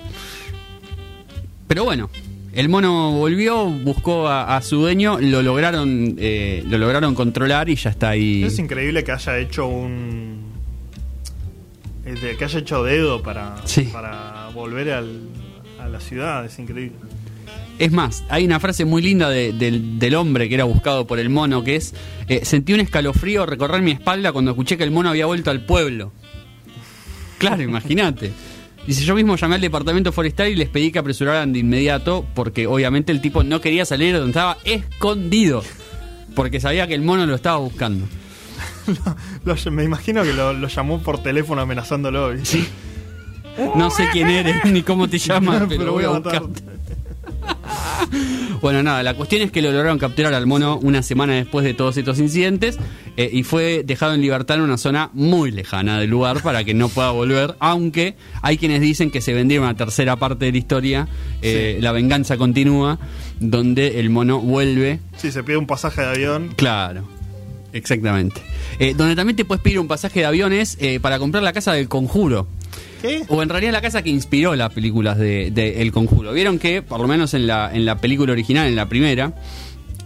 Pero 1.69 1.85
bueno, 1.85 2.11
el 2.53 2.69
mono 2.69 3.13
volvió, 3.13 3.67
buscó 3.67 4.27
a, 4.29 4.57
a 4.57 4.63
su 4.63 4.77
dueño, 4.77 5.19
lo 5.21 5.43
lograron, 5.43 6.17
eh, 6.19 6.63
lo 6.69 6.79
lograron 6.79 7.15
controlar 7.15 7.69
y 7.69 7.77
ya 7.77 7.91
está 7.91 8.11
ahí. 8.11 8.43
Es 8.45 8.59
increíble 8.59 9.05
que 9.05 9.13
haya 9.13 9.39
hecho 9.39 9.67
un. 9.67 10.51
eh, 12.05 12.37
que 12.39 12.45
haya 12.45 12.59
hecho 12.59 12.83
dedo 12.83 13.23
para, 13.23 13.57
Sí. 13.67 13.89
para 13.93 14.49
volver 14.55 14.91
al- 14.91 15.29
a 15.81 15.89
la 15.89 16.01
ciudad. 16.01 16.45
Es 16.45 16.59
increíble. 16.59 16.97
Es 17.79 17.93
más, 17.93 18.25
hay 18.29 18.45
una 18.45 18.61
frase 18.61 18.85
muy 18.85 19.01
linda 19.01 19.31
de- 19.31 19.53
del, 19.53 19.99
del 19.99 20.15
hombre 20.15 20.49
que 20.49 20.55
era 20.55 20.65
buscado 20.65 21.07
por 21.07 21.19
el 21.19 21.31
mono 21.31 21.65
que 21.65 21.77
es: 21.77 21.95
eh, 22.29 22.45
Sentí 22.45 22.73
un 22.75 22.81
escalofrío 22.81 23.47
recorrer 23.47 23.81
mi 23.81 23.93
espalda 23.93 24.33
cuando 24.33 24.51
escuché 24.51 24.77
que 24.77 24.85
el 24.85 24.91
mono 24.91 25.09
había 25.11 25.27
vuelto 25.27 25.51
al 25.51 25.65
pueblo. 25.65 26.13
Claro, 27.39 27.63
imagínate. 27.63 28.33
Dice: 28.87 29.05
Yo 29.05 29.15
mismo 29.15 29.37
llamé 29.37 29.57
al 29.57 29.61
departamento 29.61 30.11
forestal 30.13 30.49
y 30.49 30.57
les 30.57 30.69
pedí 30.69 30.91
que 30.91 30.99
apresuraran 30.99 31.53
de 31.53 31.59
inmediato 31.61 32.27
porque 32.35 32.67
obviamente 32.67 33.13
el 33.13 33.21
tipo 33.21 33.45
no 33.45 33.61
quería 33.61 33.85
salir 33.85 34.13
de 34.13 34.19
donde 34.19 34.31
estaba 34.31 34.57
escondido. 34.65 35.63
Porque 36.35 36.61
sabía 36.61 36.87
que 36.87 36.95
el 36.95 37.03
mono 37.03 37.27
lo 37.27 37.35
estaba 37.35 37.57
buscando. 37.59 38.07
Lo- 39.45 39.71
me 39.73 39.85
imagino 39.85 40.23
que 40.23 40.33
lo, 40.33 40.53
lo 40.53 40.69
llamó 40.69 41.01
por 41.01 41.23
teléfono 41.23 41.61
amenazándolo. 41.63 42.31
¿viste? 42.31 42.47
Sí. 42.63 42.69
No 43.77 43.91
sé 43.91 44.09
quién 44.13 44.29
eres 44.29 44.65
ni 44.65 44.83
cómo 44.83 45.09
te 45.09 45.19
llamas, 45.19 45.65
pero, 45.69 45.93
voy 45.93 46.05
a 46.05 46.09
buscarte. 46.11 46.63
Bueno, 48.61 48.83
nada, 48.83 49.03
la 49.03 49.15
cuestión 49.15 49.41
es 49.41 49.51
que 49.51 49.63
lo 49.63 49.73
lograron 49.73 49.99
capturar 49.99 50.35
al 50.35 50.47
mono 50.47 50.79
una 50.83 51.03
semana 51.03 51.35
después 51.35 51.65
de 51.65 51.73
todos 51.73 51.97
estos 51.97 52.19
incidentes 52.19 52.79
eh, 53.17 53.31
y 53.33 53.43
fue 53.43 53.85
dejado 53.85 54.13
en 54.13 54.21
libertad 54.21 54.59
en 54.59 54.65
una 54.65 54.77
zona 54.77 55.11
muy 55.15 55.51
lejana 55.51 55.99
del 55.99 56.11
lugar 56.11 56.43
para 56.43 56.63
que 56.63 56.75
no 56.75 56.91
pueda 56.91 57.11
volver, 57.11 57.57
aunque 57.59 58.17
hay 58.43 58.59
quienes 58.59 58.83
dicen 58.83 59.11
que 59.11 59.23
se 59.23 59.33
vendría 59.33 59.61
una 59.63 59.77
tercera 59.77 60.17
parte 60.17 60.45
de 60.45 60.53
la 60.53 60.59
historia, 60.59 61.09
eh, 61.41 61.79
La 61.81 61.93
venganza 61.93 62.37
continúa, 62.37 62.99
donde 63.39 63.99
el 64.01 64.11
mono 64.11 64.41
vuelve 64.41 65.01
Sí, 65.17 65.33
se 65.33 65.43
pide 65.43 65.57
un 65.57 65.67
pasaje 65.67 66.03
de 66.03 66.09
avión. 66.09 66.53
Claro, 66.57 67.09
exactamente. 67.73 68.43
Eh, 68.79 68.95
donde 68.95 69.17
también 69.17 69.37
te 69.37 69.45
puedes 69.45 69.63
pedir 69.63 69.79
un 69.79 69.89
pasaje 69.89 70.21
de 70.21 70.27
aviones 70.27 70.77
eh, 70.81 71.01
para 71.01 71.19
comprar 71.19 71.43
la 71.43 71.53
casa 71.53 71.73
del 71.73 71.89
conjuro. 71.89 72.47
¿Qué? 73.03 73.23
O 73.29 73.43
en 73.43 73.49
realidad 73.49 73.73
la 73.73 73.81
casa 73.81 74.03
que 74.03 74.11
inspiró 74.11 74.55
las 74.57 74.73
películas 74.73 75.19
de, 75.19 75.51
de 75.51 75.81
El 75.83 75.93
Conjuro. 75.93 76.33
Vieron 76.33 76.59
que, 76.59 76.83
por 76.83 77.01
lo 77.01 77.09
menos 77.09 77.35
en 77.35 77.47
la, 77.47 77.71
en 77.73 77.85
la 77.87 77.97
película 77.99 78.33
original, 78.33 78.67
en 78.69 78.77
la 78.77 78.89
primera, 78.89 79.33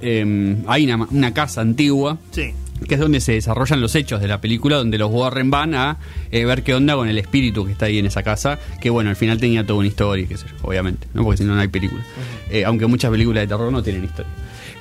eh, 0.01 0.57
hay 0.67 0.85
una, 0.85 1.09
una 1.11 1.35
casa 1.35 1.61
antigua 1.61 2.19
Sí. 2.31 2.53
que 2.89 2.95
es 2.95 3.01
donde 3.01 3.21
se 3.21 3.33
desarrollan 3.33 3.81
los 3.81 3.95
hechos 3.95 4.21
de 4.21 4.29
la 4.29 4.41
película, 4.41 4.77
donde 4.77 4.99
los 4.99 5.11
Warren 5.11 5.51
van 5.51 5.75
a 5.75 5.99
eh, 6.31 6.45
ver 6.45 6.63
qué 6.63 6.75
onda 6.75 6.95
con 6.95 7.09
el 7.09 7.19
espíritu 7.19 7.65
que 7.65 7.73
está 7.73 7.87
ahí 7.87 7.99
en 7.99 8.07
esa 8.07 8.23
casa, 8.23 8.59
que 8.81 8.91
bueno, 8.91 9.11
al 9.11 9.17
final 9.17 9.39
tenía 9.39 9.65
toda 9.67 9.79
una 9.81 9.89
historia, 9.89 10.27
qué 10.29 10.37
sé 10.37 10.47
yo, 10.49 10.55
obviamente, 10.69 11.07
¿no? 11.15 11.23
porque 11.25 11.39
si 11.39 11.45
no, 11.45 11.55
no 11.55 11.61
hay 11.61 11.69
película. 11.69 12.03
Eh, 12.51 12.65
aunque 12.65 12.87
muchas 12.87 13.11
películas 13.11 13.43
de 13.43 13.47
terror 13.49 13.73
no 13.73 13.83
tienen 13.83 14.05
historia. 14.05 14.31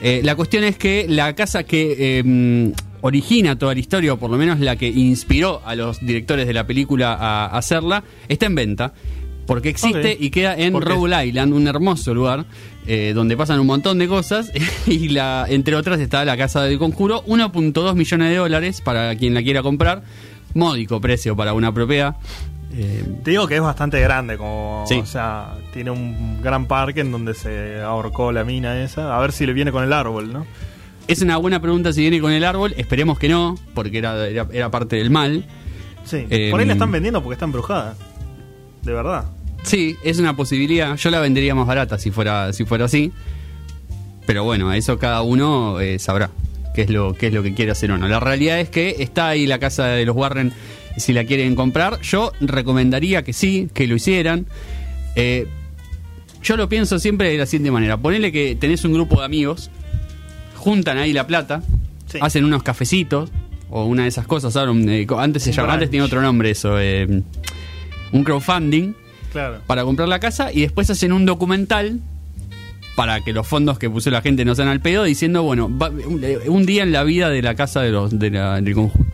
Eh, 0.01 0.21
la 0.23 0.35
cuestión 0.35 0.63
es 0.65 0.75
que 0.77 1.05
la 1.07 1.33
casa 1.33 1.63
que 1.63 1.95
eh, 2.19 2.73
origina 3.03 3.57
toda 3.57 3.73
la 3.73 3.81
historia, 3.81 4.13
o 4.13 4.17
por 4.17 4.31
lo 4.31 4.37
menos 4.37 4.59
la 4.59 4.77
que 4.77 4.87
inspiró 4.87 5.61
a 5.65 5.75
los 5.75 5.99
directores 5.99 6.47
de 6.47 6.53
la 6.53 6.65
película 6.65 7.13
a, 7.13 7.45
hacerla, 7.47 8.03
está 8.29 8.45
en 8.45 8.55
venta. 8.55 8.93
Porque 9.45 9.67
existe 9.67 10.15
y 10.17 10.29
queda 10.29 10.55
en. 10.55 10.79
Rhode 10.79 11.27
Island, 11.27 11.53
un 11.53 11.67
hermoso 11.67 12.13
lugar 12.13 12.45
eh, 12.87 13.11
donde 13.13 13.35
pasan 13.35 13.59
un 13.59 13.67
montón 13.67 13.99
de 13.99 14.07
cosas 14.07 14.49
y 14.87 15.09
la 15.09 15.45
entre 15.49 15.75
otras 15.75 15.99
está 15.99 16.23
la 16.23 16.37
casa 16.37 16.63
del 16.63 16.79
conjuro, 16.79 17.25
1.2 17.25 17.93
millones 17.93 18.29
de 18.29 18.37
dólares 18.37 18.79
para 18.79 19.13
quien 19.17 19.33
la 19.33 19.43
quiera 19.43 19.61
comprar, 19.61 20.03
módico 20.53 21.01
precio 21.01 21.35
para 21.35 21.51
una 21.53 21.73
propiedad. 21.73 22.15
Eh, 22.73 23.03
Te 23.21 23.31
digo 23.31 23.47
que 23.47 23.55
es 23.55 23.61
bastante 23.61 23.99
grande, 23.99 24.37
como, 24.37 24.85
Sí. 24.87 24.95
o 24.95 25.05
sea, 25.05 25.55
tiene 25.73 25.91
un 25.91 26.41
gran 26.41 26.65
parque 26.65 27.01
en 27.01 27.11
donde 27.11 27.33
se 27.33 27.81
ahorcó 27.81 28.31
la 28.31 28.45
mina 28.45 28.81
esa. 28.81 29.15
A 29.15 29.19
ver 29.19 29.33
si 29.33 29.45
le 29.45 29.51
viene 29.51 29.73
con 29.73 29.83
el 29.83 29.91
árbol, 29.91 30.31
¿no? 30.31 30.45
Es 31.07 31.21
una 31.21 31.37
buena 31.37 31.61
pregunta 31.61 31.93
si 31.93 32.01
viene 32.01 32.19
con 32.19 32.31
el 32.31 32.43
árbol, 32.43 32.73
esperemos 32.77 33.19
que 33.19 33.29
no, 33.29 33.57
porque 33.73 33.97
era, 33.97 34.27
era, 34.27 34.47
era 34.51 34.71
parte 34.71 34.95
del 34.95 35.09
mal. 35.09 35.45
Sí. 36.05 36.25
Eh, 36.29 36.49
Por 36.51 36.59
ahí 36.59 36.65
la 36.65 36.73
están 36.73 36.91
vendiendo 36.91 37.21
porque 37.21 37.33
está 37.33 37.45
embrujada. 37.45 37.95
De 38.83 38.93
verdad. 38.93 39.25
Sí, 39.63 39.95
es 40.03 40.19
una 40.19 40.35
posibilidad. 40.35 40.95
Yo 40.97 41.09
la 41.09 41.19
vendería 41.19 41.55
más 41.55 41.65
barata 41.65 41.97
si 41.97 42.11
fuera, 42.11 42.51
si 42.53 42.65
fuera 42.65 42.85
así. 42.85 43.11
Pero 44.25 44.43
bueno, 44.43 44.73
eso 44.73 44.99
cada 44.99 45.21
uno 45.21 45.79
eh, 45.79 45.99
sabrá 45.99 46.31
qué 46.73 46.83
es, 46.83 46.89
lo, 46.89 47.13
qué 47.13 47.27
es 47.27 47.33
lo 47.33 47.43
que 47.43 47.53
quiere 47.53 47.71
hacer 47.71 47.91
o 47.91 47.97
no. 47.97 48.07
La 48.07 48.19
realidad 48.19 48.59
es 48.59 48.69
que 48.69 48.97
está 48.99 49.29
ahí 49.29 49.45
la 49.45 49.59
casa 49.59 49.87
de 49.87 50.05
los 50.05 50.15
Warren 50.15 50.53
si 50.97 51.13
la 51.13 51.25
quieren 51.25 51.55
comprar. 51.55 51.99
Yo 52.01 52.31
recomendaría 52.41 53.23
que 53.23 53.33
sí, 53.33 53.69
que 53.73 53.87
lo 53.87 53.95
hicieran. 53.95 54.45
Eh, 55.15 55.47
yo 56.41 56.57
lo 56.57 56.67
pienso 56.67 56.99
siempre 56.99 57.29
de 57.31 57.37
la 57.37 57.45
siguiente 57.45 57.71
manera. 57.71 57.97
Ponele 57.97 58.31
que 58.31 58.55
tenés 58.55 58.83
un 58.83 58.93
grupo 58.93 59.19
de 59.19 59.25
amigos, 59.25 59.71
juntan 60.63 60.97
ahí 60.97 61.11
la 61.13 61.27
plata, 61.27 61.61
Sí. 62.07 62.19
hacen 62.21 62.45
unos 62.45 62.63
cafecitos 62.63 63.29
o 63.69 63.85
una 63.85 64.03
de 64.03 64.09
esas 64.09 64.25
cosas. 64.27 64.55
ahora, 64.55 64.71
eh, 64.87 65.05
antes 65.17 65.43
se 65.43 65.51
llamaba, 65.51 65.73
antes 65.73 65.89
tenía 65.89 66.05
otro 66.05 66.21
nombre 66.21 66.51
eso, 66.51 66.79
eh, 66.79 67.21
un 68.11 68.23
crowdfunding 68.23 68.93
Claro. 69.31 69.57
para 69.67 69.83
comprar 69.83 70.07
la 70.07 70.19
casa 70.19 70.51
y 70.53 70.61
después 70.61 70.89
hacen 70.89 71.11
un 71.11 71.25
documental 71.25 71.99
para 72.95 73.21
que 73.21 73.33
los 73.33 73.47
fondos 73.47 73.79
que 73.79 73.89
puso 73.89 74.11
la 74.11 74.21
gente 74.21 74.45
no 74.45 74.53
sean 74.53 74.67
al 74.67 74.79
pedo 74.79 75.03
diciendo, 75.03 75.41
bueno, 75.43 75.69
va- 75.75 75.89
un, 75.89 76.23
eh, 76.23 76.37
un 76.47 76.65
día 76.65 76.83
en 76.83 76.91
la 76.91 77.03
vida 77.03 77.29
de 77.29 77.41
la 77.41 77.55
casa 77.55 77.81
de 77.81 77.89
los 77.91 78.17
de 78.19 78.29
la- 78.29 78.61
del 78.61 78.73
conjunto. 78.75 79.11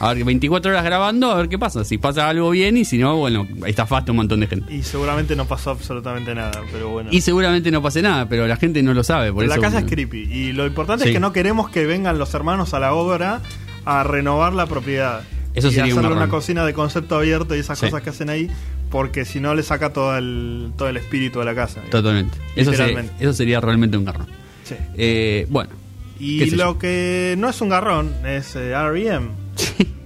A 0.00 0.12
ver, 0.12 0.24
24 0.24 0.70
horas 0.72 0.84
grabando, 0.84 1.30
a 1.30 1.36
ver 1.36 1.48
qué 1.48 1.58
pasa. 1.58 1.84
Si 1.84 1.98
pasa 1.98 2.28
algo 2.28 2.50
bien 2.50 2.76
y 2.76 2.84
si 2.84 2.98
no, 2.98 3.16
bueno, 3.16 3.46
estafaste 3.66 4.10
un 4.10 4.18
montón 4.18 4.40
de 4.40 4.46
gente. 4.48 4.74
Y 4.74 4.82
seguramente 4.82 5.36
no 5.36 5.46
pasó 5.46 5.70
absolutamente 5.70 6.34
nada, 6.34 6.60
pero 6.72 6.90
bueno. 6.90 7.10
Y 7.12 7.20
seguramente 7.20 7.70
no 7.70 7.80
pase 7.80 8.02
nada, 8.02 8.28
pero 8.28 8.46
la 8.46 8.56
gente 8.56 8.82
no 8.82 8.92
lo 8.92 9.04
sabe. 9.04 9.32
Por 9.32 9.46
la 9.46 9.54
eso, 9.54 9.62
casa 9.62 9.78
es 9.78 9.84
creepy. 9.84 10.22
Y 10.32 10.52
lo 10.52 10.66
importante 10.66 11.04
Sí. 11.04 11.10
es 11.10 11.14
que 11.14 11.20
no 11.20 11.32
queremos 11.32 11.70
que 11.70 11.86
vengan 11.86 12.18
los 12.18 12.34
hermanos 12.34 12.74
a 12.74 12.80
la 12.80 12.92
obra 12.94 13.40
a 13.84 14.02
renovar 14.02 14.52
la 14.52 14.66
propiedad. 14.66 15.22
Eso 15.54 15.68
y 15.68 15.70
sería 15.70 15.84
un 15.84 15.90
hacerle 16.00 16.08
una 16.08 16.16
garrón. 16.26 16.30
cocina 16.30 16.66
de 16.66 16.74
concepto 16.74 17.16
abierto 17.16 17.54
y 17.54 17.60
esas 17.60 17.78
Sí. 17.78 17.86
cosas 17.86 18.02
que 18.02 18.10
hacen 18.10 18.28
ahí, 18.28 18.50
porque 18.90 19.24
si 19.24 19.38
no 19.38 19.54
le 19.54 19.62
saca 19.62 19.92
todo 19.92 20.18
el, 20.18 20.72
todo 20.76 20.88
el 20.88 20.96
espíritu 20.96 21.38
de 21.38 21.44
la 21.44 21.54
casa. 21.54 21.80
Totalmente. 21.90 22.36
Eso, 22.56 22.72
se- 22.72 22.78
Literalmente. 22.78 23.12
eso 23.24 23.32
sería 23.32 23.60
realmente 23.60 23.96
un 23.96 24.04
garrón. 24.04 24.26
Sí. 24.64 24.74
Eh, 24.96 25.46
bueno. 25.50 25.70
Y 26.18 26.50
lo 26.50 26.72
yo. 26.74 26.78
que 26.78 27.36
no 27.38 27.48
es 27.48 27.60
un 27.60 27.68
garrón 27.68 28.12
es 28.26 28.56
eh, 28.56 28.70
R.E.M. 28.72 29.28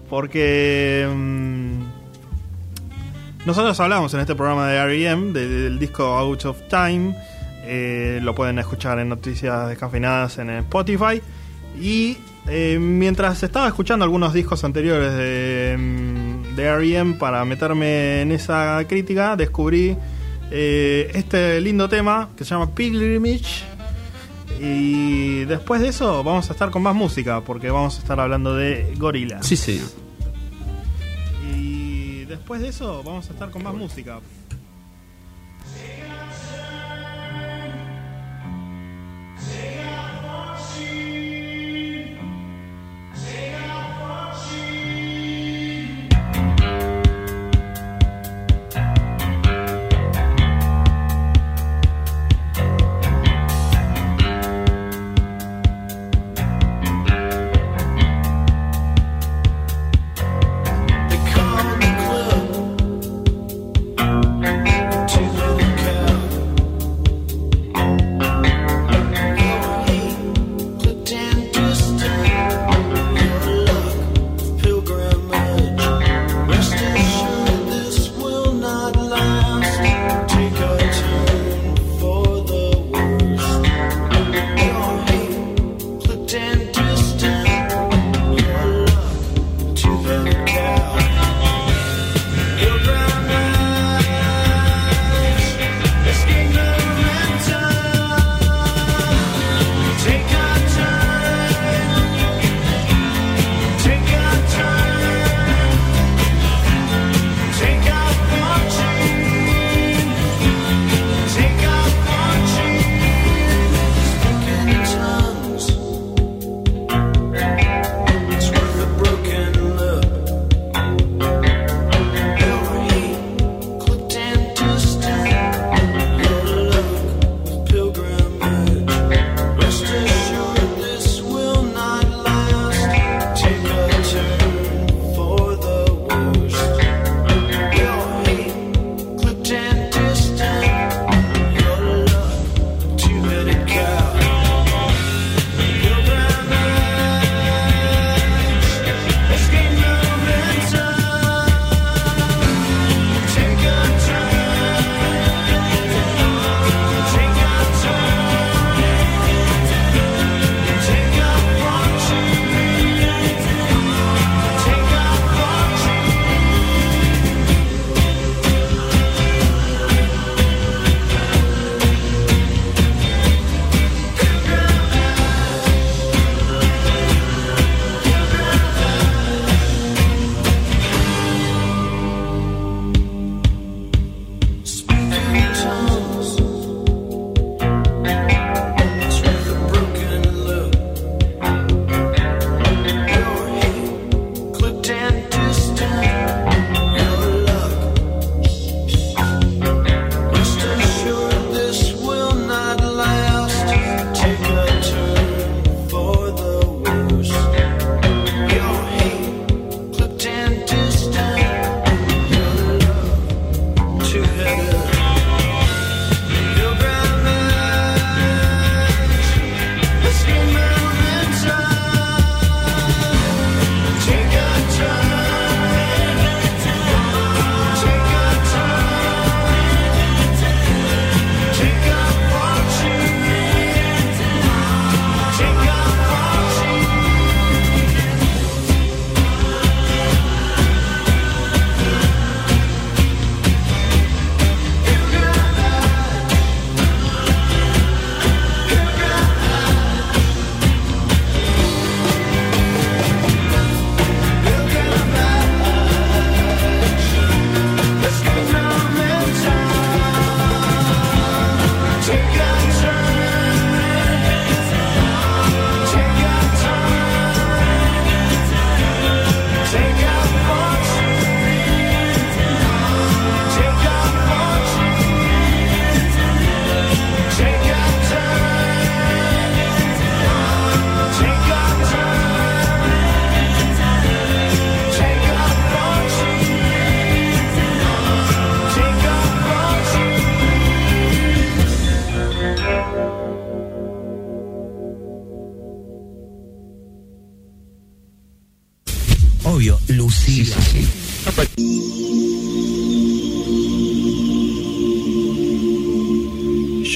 Porque 0.08 1.06
mm, 1.12 1.80
nosotros 3.46 3.78
hablamos 3.80 4.12
en 4.14 4.20
este 4.20 4.34
programa 4.34 4.68
de 4.68 4.76
R.E.M. 4.76 5.32
de- 5.32 5.48
del 5.48 5.78
disco 5.78 6.04
Out 6.04 6.44
of 6.46 6.62
Time. 6.68 7.14
Eh, 7.64 8.20
lo 8.22 8.34
pueden 8.34 8.58
escuchar 8.58 8.98
en 8.98 9.08
Noticias 9.10 9.68
Descafeinadas 9.68 10.38
en 10.38 10.50
Spotify. 10.50 11.20
Y 11.80 12.16
eh, 12.48 12.78
mientras 12.80 13.42
estaba 13.42 13.68
escuchando 13.68 14.04
algunos 14.04 14.32
discos 14.32 14.64
anteriores 14.64 15.12
de, 15.12 15.76
mm, 15.78 16.56
de 16.56 16.62
R.E.M. 16.64 17.14
para 17.18 17.44
meterme 17.44 18.22
en 18.22 18.32
esa 18.32 18.82
crítica, 18.88 19.36
descubrí 19.36 19.96
eh, 20.50 21.10
este 21.14 21.60
lindo 21.60 21.88
tema 21.88 22.30
que 22.36 22.44
se 22.44 22.50
llama 22.54 22.70
Pilgrimage. 22.74 23.64
Y 24.60 25.44
después 25.44 25.80
de 25.80 25.88
eso 25.88 26.24
vamos 26.24 26.48
a 26.50 26.52
estar 26.52 26.70
con 26.70 26.82
más 26.82 26.94
música, 26.94 27.40
porque 27.42 27.70
vamos 27.70 27.96
a 27.96 27.98
estar 28.00 28.18
hablando 28.18 28.54
de 28.54 28.94
Gorila. 28.96 29.42
Sí, 29.42 29.56
señor. 29.56 29.88
Y 31.54 32.24
después 32.24 32.60
de 32.60 32.68
eso 32.68 33.02
vamos 33.04 33.28
a 33.28 33.32
estar 33.32 33.50
con 33.50 33.62
más 33.62 33.74
música. 33.74 34.20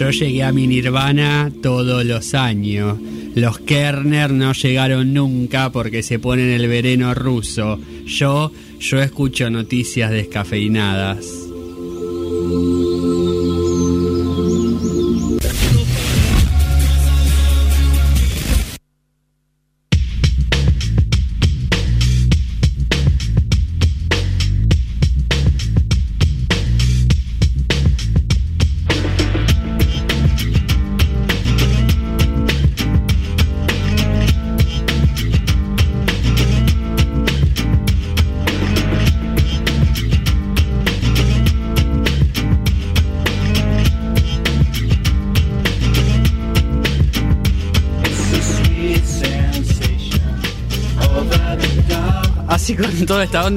Yo 0.03 0.11
llegué 0.11 0.43
a 0.43 0.51
mi 0.51 0.67
nirvana 0.67 1.53
todos 1.62 2.05
los 2.05 2.35
años. 2.35 2.99
Los 3.37 3.61
Kerner 3.61 4.33
no 4.33 4.53
llegaron 4.53 5.15
nunca 5.15 5.71
porque 5.71 6.03
se 6.03 6.19
ponen 6.19 6.51
el 6.51 6.67
vereno 6.67 7.15
ruso. 7.15 7.79
Yo, 8.05 8.51
yo 8.81 9.01
escucho 9.01 9.49
noticias 9.49 10.11
descafeinadas. 10.11 11.42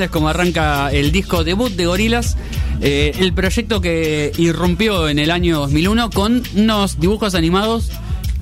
Es 0.02 0.10
como 0.10 0.30
arranca 0.30 0.92
el 0.92 1.12
disco 1.12 1.44
debut 1.44 1.72
de 1.72 1.86
Gorilas. 1.86 2.38
el 2.82 3.34
proyecto 3.34 3.82
que 3.82 4.32
irrumpió 4.38 5.08
en 5.08 5.20
el 5.20 5.32
año 5.32 5.60
2001 5.60 6.10
con 6.10 6.44
unos 6.56 7.00
dibujos 7.00 7.36
animados 7.36 7.92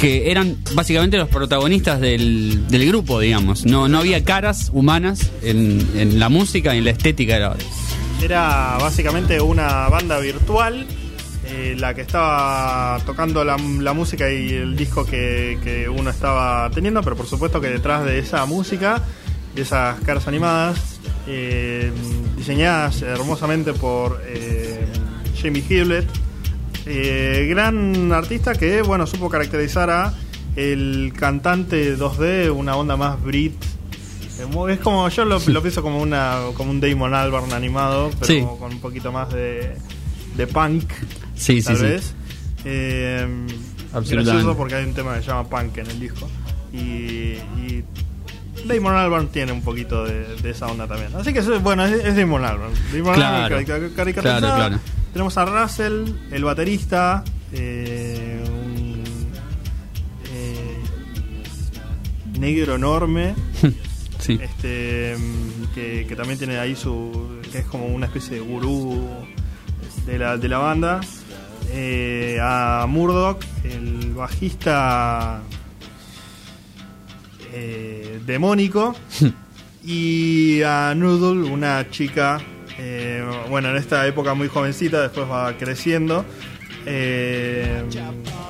que 0.03 0.31
eran 0.31 0.57
básicamente 0.73 1.17
los 1.17 1.29
protagonistas 1.29 2.01
del, 2.01 2.65
grupo, 2.69 3.21
digamos. 3.21 3.65
No, 3.65 3.87
no 3.87 3.99
había 3.99 4.23
caras 4.25 4.69
humanas 4.73 5.31
en, 5.41 6.19
la 6.19 6.27
música 6.27 6.75
y 6.75 6.79
en 6.79 6.83
la 6.85 6.91
estética. 6.91 7.37
Era, 7.37 7.55
Era 8.21 8.77
básicamente 8.81 9.39
una 9.39 9.87
banda 9.87 10.19
virtual, 10.19 10.85
eh, 11.45 11.75
la 11.77 11.93
que 11.93 12.01
estaba 12.01 12.99
tocando 13.05 13.45
la, 13.45 13.55
la 13.57 13.93
música 13.93 14.29
y 14.29 14.49
el 14.49 14.75
disco 14.75 15.05
que, 15.05 15.57
que 15.63 15.87
uno 15.87 16.09
estaba 16.09 16.69
teniendo, 16.71 17.01
pero 17.01 17.15
por 17.15 17.27
supuesto 17.27 17.61
que 17.61 17.69
detrás 17.69 18.03
de 18.03 18.19
esa 18.19 18.45
música, 18.45 19.01
de 19.55 19.61
esas 19.61 19.99
caras 20.01 20.27
animadas, 20.27 20.99
eh, 21.27 21.91
diseñadas 22.37 23.01
hermosamente 23.01 23.73
por 23.73 24.21
eh, 24.25 24.85
Jamie 25.41 25.63
Hewlett, 25.67 26.05
eh, 26.85 27.47
gran 27.49 28.11
artista 28.11 28.53
que 28.53 28.81
bueno 28.81 29.07
supo 29.07 29.29
caracterizar 29.29 29.89
a 29.89 30.13
el 30.55 31.13
cantante 31.17 31.97
2D, 31.97 32.51
una 32.53 32.75
onda 32.75 32.95
más 32.97 33.21
Brit. 33.23 33.55
Es 34.69 34.79
como, 34.79 35.07
yo 35.09 35.25
lo, 35.25 35.39
lo 35.39 35.61
pienso 35.61 35.81
como 35.81 36.01
una 36.01 36.39
como 36.55 36.71
un 36.71 36.81
Damon 36.81 37.13
Albarn 37.13 37.53
animado, 37.53 38.09
pero 38.19 38.25
Sí. 38.25 38.45
con 38.59 38.73
un 38.73 38.79
poquito 38.81 39.11
más 39.11 39.31
de, 39.31 39.75
de 40.35 40.47
punk, 40.47 40.91
Sí, 41.35 41.61
tal 41.61 41.77
sí. 41.77 41.83
vez. 41.83 42.13
Absolutamente. 43.93 44.31
gracioso 44.31 44.57
porque 44.57 44.75
hay 44.75 44.85
un 44.85 44.93
tema 44.93 45.15
que 45.15 45.21
se 45.21 45.27
llama 45.27 45.47
punk 45.49 45.77
en 45.77 45.87
el 45.87 45.99
disco. 45.99 46.27
Y, 46.73 46.77
y 46.77 47.83
Damon 48.65 48.95
Albarn 48.95 49.27
tiene 49.29 49.51
un 49.51 49.61
poquito 49.61 50.03
de, 50.05 50.35
de 50.37 50.49
esa 50.51 50.67
onda 50.67 50.87
también. 50.87 51.15
Así 51.15 51.33
que 51.33 51.41
bueno, 51.59 51.85
es, 51.85 52.03
es 52.05 52.15
Damon 52.15 52.43
Albarn. 52.45 52.73
Damon 52.91 53.13
Claro. 53.15 53.55
Albarn 53.57 53.65
caricaturizado. 53.95 54.39
Claro, 54.41 54.55
claro. 54.55 54.79
Tenemos 55.13 55.37
a 55.37 55.45
Russell, 55.45 56.05
el 56.31 56.43
baterista, 56.43 57.23
eh, 57.51 58.43
un 58.47 59.03
eh, 60.25 60.77
negro 62.39 62.75
enorme, 62.75 63.35
Sí. 64.19 64.39
este 64.41 65.15
que, 65.75 66.05
que 66.07 66.15
también 66.15 66.37
tiene 66.39 66.57
ahí 66.57 66.75
su. 66.75 67.39
que 67.51 67.59
es 67.59 67.65
como 67.65 67.85
una 67.87 68.05
especie 68.05 68.35
de 68.35 68.39
gurú 68.41 69.07
de 70.05 70.17
la, 70.17 70.37
de 70.37 70.47
la 70.47 70.57
banda. 70.59 71.01
Eh, 71.71 72.37
a 72.41 72.85
Murdoch, 72.87 73.43
el 73.63 74.13
bajista 74.13 75.41
eh, 77.53 78.19
demónico. 78.25 78.95
y 79.85 80.61
a 80.63 80.93
Noodle, 80.95 81.49
una 81.49 81.89
chica, 81.89 82.41
eh, 82.77 83.23
bueno, 83.49 83.69
en 83.69 83.77
esta 83.77 84.05
época 84.07 84.33
muy 84.33 84.47
jovencita, 84.47 85.01
después 85.01 85.29
va 85.29 85.55
creciendo, 85.57 86.25
eh, 86.85 87.83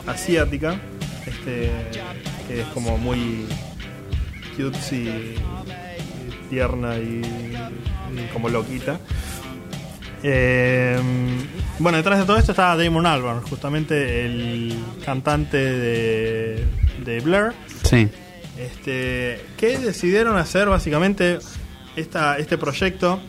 asiática, 0.07 0.79
este, 1.25 1.71
que 2.47 2.61
es 2.61 2.67
como 2.67 2.97
muy 2.97 3.45
cutesy, 4.55 5.35
tierna 6.49 6.97
y, 6.97 7.21
y 7.21 8.33
como 8.33 8.49
loquita. 8.49 8.99
Eh, 10.25 10.97
bueno, 11.79 11.97
detrás 11.97 12.19
de 12.19 12.25
todo 12.25 12.37
esto 12.37 12.51
está 12.53 12.77
Damon 12.77 13.05
Albarn, 13.05 13.41
justamente 13.41 14.25
el 14.25 14.73
cantante 15.03 15.57
de, 15.57 16.65
de 17.03 17.19
Blur 17.19 17.53
Sí. 17.83 18.07
Este, 18.57 19.45
que 19.57 19.77
decidieron 19.77 20.37
hacer 20.37 20.69
básicamente 20.69 21.39
esta, 21.95 22.37
este 22.37 22.57
proyecto, 22.57 23.21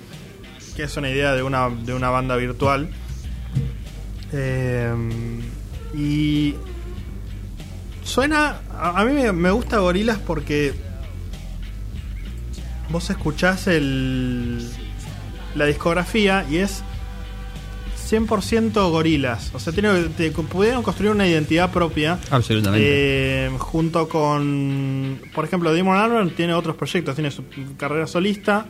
que 0.77 0.85
es 0.85 0.97
una 0.97 1.11
idea 1.11 1.35
de 1.35 1.43
una, 1.43 1.71
de 1.71 1.95
una 1.95 2.11
banda 2.11 2.37
virtual. 2.37 2.91
Eh, 4.33 4.93
y 5.95 6.55
suena, 8.03 8.61
a, 8.73 9.01
a 9.01 9.05
mí 9.05 9.13
me, 9.13 9.33
me 9.33 9.51
gusta 9.51 9.79
Gorilas 9.79 10.19
porque 10.19 10.75
vos 12.91 13.09
escuchás 13.11 13.67
el, 13.67 14.69
la 15.55 15.67
discografía 15.67 16.45
y 16.51 16.59
es 16.59 16.83
100% 18.11 18.91
gorilas. 18.91 19.51
O 19.55 19.59
sea, 19.59 19.73
tiene, 19.73 19.91
te- 20.17 20.31
pudieron 20.31 20.83
construir 20.83 21.13
una 21.13 21.27
identidad 21.27 21.71
propia. 21.71 22.19
Absolutamente. 22.31 22.87
Eh, 22.87 23.51
junto 23.59 24.09
con, 24.09 25.21
por 25.35 25.45
ejemplo, 25.45 25.75
Damon 25.75 25.97
Albarn 25.97 26.31
tiene 26.31 26.55
otros 26.55 26.77
proyectos, 26.77 27.15
tiene 27.15 27.31
su 27.31 27.45
carrera 27.77 28.07
solista, 28.07 28.67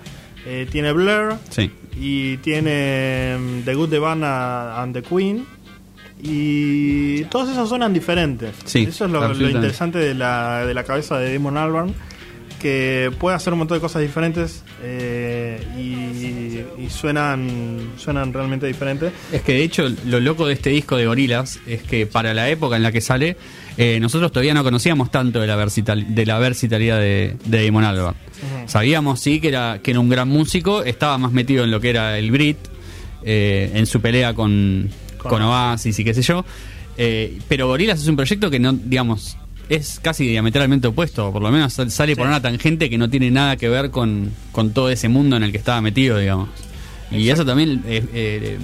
eh, 0.47 0.67
tiene 0.71 0.93
Blur 0.93 1.37
sí. 1.51 1.71
y 1.99 2.37
tiene 2.39 3.37
mm, 3.39 3.63
The 3.65 3.75
Good, 3.75 3.89
The 3.91 4.05
and 4.07 4.95
The 4.95 5.03
Queen. 5.03 5.47
Y 6.23 7.25
todos 7.25 7.51
esos 7.51 7.69
suenan 7.69 7.93
diferentes. 7.93 8.55
Sí, 8.65 8.85
Eso 8.85 9.05
es 9.05 9.11
lo, 9.11 9.33
interesante 9.49 9.99
de 9.99 10.15
la, 10.15 10.65
de 10.65 10.73
la 10.73 10.85
cabeza 10.85 11.19
de 11.19 11.35
Damon 11.35 11.59
Albarn, 11.59 11.95
que 12.61 13.11
puede 13.19 13.37
hacer 13.37 13.53
un 13.53 13.59
montón 13.59 13.77
de 13.77 13.83
cosas 13.83 14.01
diferentes 14.01 14.65
eh, 14.83 15.63
y, 15.79 16.04
y 16.87 16.91
suenan, 16.91 17.93
suenan 17.97 18.33
realmente 18.33 18.67
diferentes. 18.67 19.13
Es 19.33 19.43
que 19.43 19.53
de 19.53 19.63
hecho 19.63 19.85
lo 20.07 20.21
loco 20.21 20.47
de 20.47 20.55
este 20.55 20.71
disco 20.71 20.97
de 20.97 21.07
Gorilas 21.07 21.59
es 21.67 21.83
que 21.83 22.07
para 22.07 22.35
la 22.35 22.49
época 22.51 22.77
en 22.77 22.83
la 22.83 22.93
que 22.93 23.01
sale, 23.01 23.37
eh, 23.77 23.99
nosotros 24.01 24.31
todavía 24.33 24.55
no 24.55 24.63
conocíamos 24.63 25.11
tanto 25.11 25.41
de 25.41 25.47
la, 25.47 25.57
versital- 25.57 26.07
de 26.07 26.27
la 26.27 26.39
versatilidad 26.39 26.99
de, 27.01 27.37
de 27.45 27.65
Damon 27.67 27.85
Albarn. 27.85 28.17
Sabíamos 28.67 29.21
sí 29.21 29.41
que 29.41 29.49
era, 29.49 29.81
que 29.83 29.91
era 29.93 30.01
un 30.01 30.09
gran 30.09 30.29
músico, 30.29 30.83
estaba 30.85 31.19
más 31.19 31.33
metido 31.33 31.65
en 31.65 31.71
lo 31.71 31.81
que 31.81 31.91
era 31.91 32.19
el 32.19 32.31
Brit, 32.31 32.59
eh, 33.25 33.71
en 33.75 33.87
su 33.87 34.01
pelea 34.01 34.35
con, 34.35 34.91
Con 35.19 35.31
con 35.31 35.43
Oasis 35.43 35.99
y 35.99 36.05
qué 36.05 36.15
sé 36.15 36.23
yo. 36.23 36.45
Eh, 36.97 37.39
pero 37.49 37.67
Gorilas 37.67 38.01
es 38.01 38.07
un 38.09 38.17
proyecto 38.17 38.51
que 38.51 38.59
no, 38.61 38.73
digamos, 38.73 39.37
es 39.69 39.99
casi 40.03 40.27
diametralmente 40.29 40.87
opuesto, 40.89 41.33
por 41.33 41.41
lo 41.43 41.51
menos 41.51 41.73
sal- 41.73 41.91
sale 41.91 42.15
por 42.17 42.27
una 42.27 42.41
tangente 42.43 42.91
que 42.91 42.99
no 42.99 43.09
tiene 43.09 43.31
nada 43.31 43.57
que 43.57 43.69
ver 43.69 43.91
con, 43.91 44.31
con 44.53 44.73
todo 44.75 44.91
ese 44.91 45.09
mundo 45.09 45.37
en 45.37 45.43
el 45.43 45.51
que 45.53 45.59
estaba 45.59 45.81
metido, 45.81 46.19
digamos. 46.19 46.51
Y 47.17 47.31
eso 47.31 47.45
también, 47.45 47.83
eh, 47.87 48.05
eh, 48.13 48.59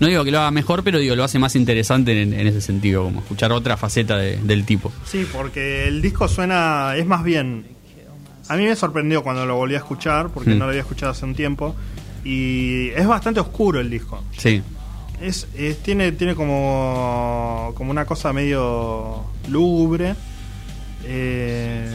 no 0.00 0.06
digo 0.06 0.24
que 0.24 0.30
lo 0.30 0.38
haga 0.40 0.50
mejor, 0.50 0.82
pero 0.82 0.98
digo, 0.98 1.14
lo 1.16 1.24
hace 1.24 1.38
más 1.38 1.56
interesante 1.56 2.20
en, 2.22 2.32
en 2.32 2.46
ese 2.46 2.60
sentido, 2.60 3.04
como 3.04 3.20
escuchar 3.20 3.52
otra 3.52 3.76
faceta 3.76 4.16
de- 4.16 4.36
del 4.38 4.64
tipo. 4.64 4.92
Sí, 5.04 5.26
porque 5.32 5.86
el 5.88 6.00
disco 6.02 6.28
suena, 6.28 6.94
es 6.96 7.06
más 7.06 7.24
bien, 7.24 7.66
a 8.48 8.56
mí 8.56 8.64
me 8.64 8.76
sorprendió 8.76 9.22
cuando 9.22 9.44
lo 9.46 9.56
volví 9.56 9.74
a 9.74 9.78
escuchar, 9.78 10.28
porque 10.28 10.50
Mm. 10.50 10.58
no 10.58 10.64
lo 10.66 10.70
había 10.70 10.82
escuchado 10.82 11.12
hace 11.12 11.24
un 11.24 11.34
tiempo, 11.34 11.74
y 12.24 12.88
es 12.90 13.06
bastante 13.06 13.40
oscuro 13.40 13.80
el 13.80 13.90
disco. 13.90 14.22
Sí, 14.36 14.62
Es, 15.20 15.48
es- 15.56 15.78
tiene, 15.82 16.12
tiene 16.12 16.34
como, 16.34 17.72
como 17.74 17.90
una 17.90 18.04
cosa 18.04 18.34
medio 18.34 19.24
lúgubre. 19.48 20.14
Eh, 21.06 21.88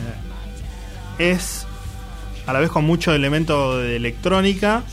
es 1.19 1.65
a 2.47 2.54
la 2.54 2.60
vez 2.60 2.69
con 2.71 2.84
mucho 2.86 3.13
elemento 3.13 3.78
de 3.78 3.95
electrónica 3.97 4.84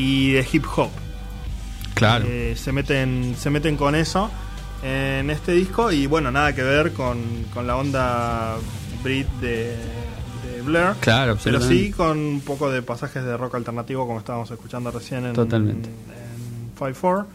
y 0.00 0.32
de 0.32 0.46
hip 0.52 0.64
hop. 0.76 0.88
claro. 1.94 2.24
Eh, 2.28 2.54
se 2.56 2.72
meten 2.72 3.34
se 3.38 3.50
meten 3.50 3.76
con 3.76 3.94
eso 3.94 4.30
en 4.82 5.28
este 5.30 5.52
disco 5.52 5.92
y 5.92 6.06
bueno 6.06 6.30
nada 6.30 6.54
que 6.54 6.62
ver 6.62 6.92
con, 6.92 7.18
con 7.52 7.66
la 7.66 7.76
onda 7.76 8.56
Brit 9.02 9.28
de, 9.40 9.76
de 10.44 10.62
Blair. 10.64 10.94
Claro, 11.00 11.36
Pero 11.44 11.60
sí 11.60 11.90
con 11.90 12.18
un 12.18 12.40
poco 12.40 12.70
de 12.70 12.80
pasajes 12.82 13.22
de 13.24 13.36
rock 13.36 13.56
alternativo 13.56 14.06
como 14.06 14.18
estábamos 14.20 14.50
escuchando 14.50 14.90
recién 14.90 15.26
en, 15.26 15.32
Totalmente. 15.34 15.88
en 15.88 16.74
5-4. 16.78 17.26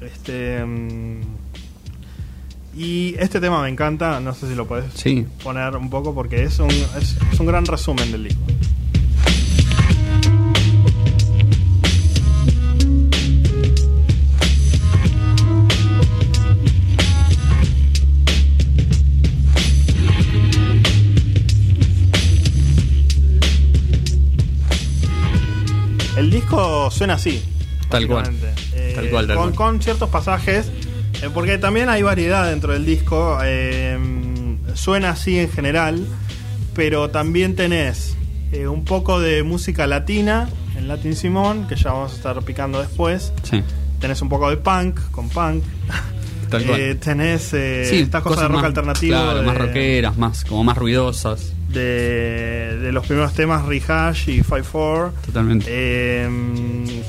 Este, 0.00 0.64
mm, 0.64 1.20
y 2.76 3.14
este 3.18 3.40
tema 3.40 3.62
me 3.62 3.68
encanta, 3.68 4.18
no 4.20 4.34
sé 4.34 4.48
si 4.48 4.54
lo 4.54 4.66
puedes 4.66 4.92
Sí. 4.94 5.26
poner 5.42 5.76
un 5.76 5.88
poco 5.90 6.12
porque 6.14 6.42
es 6.42 6.58
un, 6.58 6.70
es, 6.70 7.16
es 7.32 7.40
un 7.40 7.46
gran 7.46 7.64
resumen 7.66 8.10
del 8.10 8.24
disco. 8.24 8.42
El 26.24 26.30
disco 26.30 26.90
suena 26.90 27.14
así. 27.14 27.42
Tal 27.90 28.06
cual. 28.06 28.24
básicamente. 28.24 28.62
Eh, 28.74 28.92
Tal 28.94 29.10
cual, 29.10 29.26
tal 29.26 29.36
con, 29.36 29.52
cual. 29.52 29.72
con 29.72 29.82
ciertos 29.82 30.08
pasajes, 30.08 30.70
eh, 31.22 31.28
porque 31.32 31.58
también 31.58 31.88
hay 31.90 32.02
variedad 32.02 32.48
dentro 32.48 32.72
del 32.72 32.86
disco. 32.86 33.38
eh, 33.44 33.98
suena 34.74 35.10
así 35.10 35.38
en 35.38 35.50
general, 35.50 36.04
pero 36.74 37.10
también 37.10 37.54
tenés 37.56 38.16
un 38.68 38.84
poco 38.84 39.20
de 39.20 39.42
música 39.42 39.86
latina 39.86 40.48
en 40.78 40.86
Latin 40.88 41.14
Simón, 41.16 41.66
que 41.68 41.74
ya 41.76 41.92
vamos 41.92 42.12
a 42.12 42.16
estar 42.16 42.42
picando 42.42 42.80
después. 42.80 43.32
Sí. 43.42 43.62
Tenés 44.00 44.22
un 44.22 44.28
poco 44.28 44.48
de 44.50 44.56
punk, 44.56 44.98
con 45.10 45.28
punk. 45.28 45.62
Tal 46.50 46.64
cual. 46.64 46.98
Tenés 47.00 47.42
Sí, 47.42 47.56
estas 48.00 48.22
cosas 48.22 48.42
de 48.42 48.48
rock 48.48 48.56
más, 48.56 48.64
alternativo. 48.64 49.16
Claro, 49.16 49.40
de- 49.40 49.46
más 49.46 49.58
rockeras, 49.58 50.16
más, 50.16 50.44
como 50.44 50.62
más 50.64 50.76
ruidosas. 50.78 51.52
De, 51.74 52.78
de 52.78 52.92
los 52.92 53.06
primeros 53.06 53.34
temas 53.34 53.64
Rehash 53.66 54.28
y 54.30 54.40
5-4. 54.42 55.12
Totalmente. 55.26 55.66
Eh, 55.68 56.28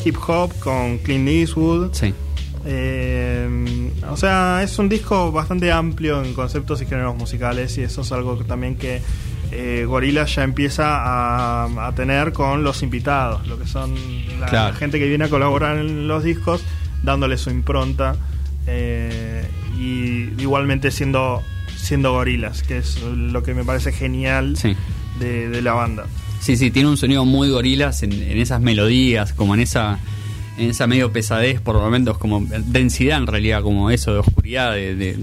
hip 0.04 0.18
hop 0.28 0.52
con 0.60 0.98
Clint 0.98 1.30
Eastwood. 1.30 1.94
Sí. 1.94 2.14
Eh, 2.68 3.92
o 4.10 4.18
sea, 4.18 4.62
es 4.64 4.78
un 4.80 4.90
disco 4.90 5.32
bastante 5.32 5.72
amplio 5.72 6.24
en 6.24 6.34
conceptos 6.34 6.82
y 6.82 6.86
géneros 6.86 7.16
musicales 7.16 7.78
y 7.78 7.84
eso 7.84 8.02
es 8.02 8.12
algo 8.12 8.38
que 8.40 8.44
también 8.44 8.76
que 8.76 9.02
eh, 9.52 9.86
Gorillaz 9.88 10.36
ya 10.36 10.44
empieza 10.44 10.84
a, 10.88 11.88
a 11.88 11.92
tener 11.94 12.34
con 12.34 12.64
los 12.64 12.82
invitados, 12.82 13.46
lo 13.48 13.60
que 13.60 13.68
son 13.68 13.94
la, 14.40 14.48
Claro. 14.48 14.74
la 14.74 14.78
gente 14.80 14.98
que 15.00 15.08
viene 15.08 15.26
a 15.26 15.30
colaborar 15.30 15.78
en 15.78 16.08
los 16.08 16.24
discos, 16.24 16.64
dándole 17.04 17.38
su 17.38 17.52
impronta 17.52 18.16
eh, 18.66 19.48
y 19.78 20.30
igualmente 20.42 20.90
siendo 20.90 21.44
siendo 21.86 22.12
Gorillaz, 22.12 22.64
que 22.64 22.78
es 22.78 23.02
lo 23.02 23.44
que 23.44 23.54
me 23.54 23.64
parece 23.64 23.92
genial 23.94 24.58
Sí. 24.58 24.76
de, 25.20 25.50
de 25.50 25.62
la 25.62 25.74
banda. 25.74 26.06
Sí, 26.42 26.58
sí, 26.58 26.70
tiene 26.72 26.90
un 26.90 26.98
sonido 26.98 27.24
muy 27.26 27.50
gorilas 27.50 28.04
en, 28.04 28.12
en 28.12 28.38
esas 28.38 28.60
melodías, 28.62 29.34
como 29.34 29.54
en 29.56 29.62
esa 29.62 30.00
en 30.58 30.70
esa 30.70 30.88
medio 30.88 31.12
pesadez 31.12 31.60
por 31.60 31.76
momentos, 31.76 32.18
como 32.18 32.42
densidad 32.68 33.18
en 33.18 33.28
realidad, 33.28 33.62
como 33.62 33.90
eso 33.92 34.14
de 34.14 34.20
oscuridad, 34.20 34.74
de, 34.74 34.96
de- 34.96 35.18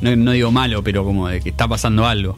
no 0.00 0.32
digo 0.32 0.50
malo, 0.52 0.82
pero 0.84 1.04
como 1.04 1.28
de 1.28 1.40
que 1.40 1.48
está 1.50 1.66
pasando 1.68 2.06
algo. 2.06 2.36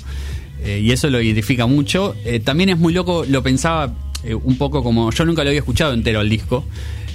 Eh, 0.63 0.81
y 0.83 0.93
eso 0.93 1.09
lo 1.11 1.21
identifica 1.21 1.67
mucho. 1.67 2.15
Eh, 2.25 2.41
también 2.41 2.69
es 2.71 2.79
muy 2.79 2.93
loco, 2.93 3.25
lo 3.29 3.43
pensaba 3.43 3.93
eh, 4.23 4.35
un 4.35 4.57
poco 4.59 4.83
como. 4.83 5.11
Yo 5.11 5.25
nunca 5.25 5.43
lo 5.43 5.49
había 5.51 5.61
escuchado 5.61 5.93
entero 5.93 6.21
al 6.21 6.29
disco. 6.29 6.65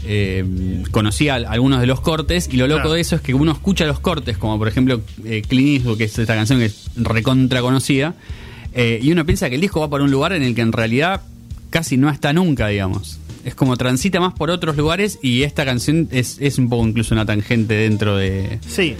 Eh, 0.07 0.45
conocía 0.91 1.35
al- 1.35 1.45
algunos 1.45 1.81
de 1.81 1.87
los 1.87 1.99
cortes 2.01 2.47
y 2.51 2.57
lo 2.57 2.67
loco 2.67 2.81
Claro. 2.81 2.93
de 2.93 3.01
eso 3.01 3.15
es 3.15 3.21
que 3.21 3.33
uno 3.33 3.51
escucha 3.51 3.85
los 3.85 3.99
cortes, 3.99 4.37
como 4.37 4.57
por 4.57 4.67
ejemplo 4.67 5.01
eh, 5.25 5.41
Clint 5.47 5.69
Eastwood, 5.77 5.97
que 5.97 6.03
es 6.05 6.17
esta 6.19 6.35
canción 6.35 6.59
que 6.59 6.65
es 6.65 6.85
recontra 6.95 7.61
conocida, 7.61 8.13
eh, 8.73 8.99
y 9.01 9.11
uno 9.11 9.25
piensa 9.25 9.49
que 9.49 9.55
el 9.55 9.61
disco 9.61 9.79
va 9.79 9.89
por 9.89 10.01
un 10.01 10.11
lugar 10.11 10.33
en 10.33 10.43
el 10.43 10.53
que 10.55 10.61
en 10.61 10.71
realidad 10.71 11.21
casi 11.69 11.97
no 11.97 12.09
está 12.09 12.33
nunca, 12.33 12.67
digamos. 12.67 13.19
Es 13.43 13.55
como 13.55 13.77
transita 13.77 14.19
más 14.19 14.33
por 14.33 14.49
otros 14.49 14.75
lugares 14.77 15.19
y 15.21 15.43
esta 15.43 15.65
canción 15.65 16.07
es, 16.11 16.37
es 16.39 16.57
un 16.57 16.69
poco 16.69 16.87
incluso 16.87 17.13
una 17.13 17.25
tangente 17.25 17.73
dentro 17.75 18.17
de, 18.17 18.59
Sí. 18.67 18.95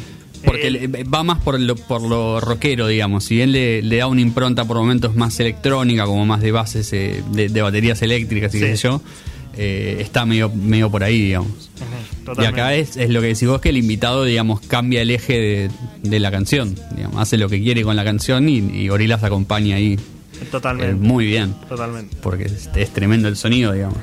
porque 0.45 0.67
Eh, 0.67 1.03
va 1.03 1.23
más 1.23 1.39
por 1.39 1.59
lo, 1.59 1.75
por 1.75 2.01
lo 2.01 2.39
rockero, 2.39 2.87
digamos. 2.87 3.23
Si 3.23 3.35
bien 3.35 3.51
le, 3.51 3.81
le 3.81 3.97
da 3.97 4.07
una 4.07 4.21
impronta 4.21 4.63
por 4.65 4.77
momentos 4.77 5.15
más 5.15 5.39
electrónica, 5.39 6.05
como 6.05 6.25
más 6.27 6.41
de 6.41 6.51
bases 6.51 6.93
eh, 6.93 7.23
de, 7.31 7.49
de 7.49 7.61
baterías 7.61 8.01
eléctricas 8.03 8.53
y 8.53 8.59
qué 8.59 8.71
Sí. 8.71 8.77
sé 8.77 8.83
yo, 8.87 9.01
eh, 9.57 9.97
está 9.99 10.25
medio, 10.25 10.49
medio 10.49 10.89
por 10.89 11.03
ahí, 11.03 11.21
digamos. 11.21 11.69
Y 12.37 12.45
acá 12.45 12.73
es, 12.73 12.97
es 12.97 13.09
lo 13.09 13.21
que 13.21 13.27
decís 13.27 13.47
vos, 13.47 13.61
que 13.61 13.69
el 13.69 13.77
invitado, 13.77 14.23
digamos, 14.23 14.61
cambia 14.61 15.01
el 15.01 15.11
eje 15.11 15.33
de, 15.33 15.71
de 16.01 16.19
la 16.19 16.31
canción. 16.31 16.75
Digamos, 16.95 17.21
hace 17.21 17.37
lo 17.37 17.47
que 17.49 17.61
quiere 17.61 17.83
con 17.83 17.95
la 17.95 18.03
canción 18.03 18.49
y, 18.49 18.57
y 18.57 18.87
Gorillaz 18.87 19.23
acompaña 19.23 19.75
ahí 19.75 19.93
eh, 19.93 20.45
Totalmente. 20.51 20.95
muy 20.95 21.25
bien 21.25 21.53
Totalmente. 21.69 22.17
porque 22.21 22.45
es, 22.45 22.69
es 22.75 22.89
tremendo 22.91 23.27
el 23.27 23.35
sonido, 23.37 23.71
digamos. 23.73 23.99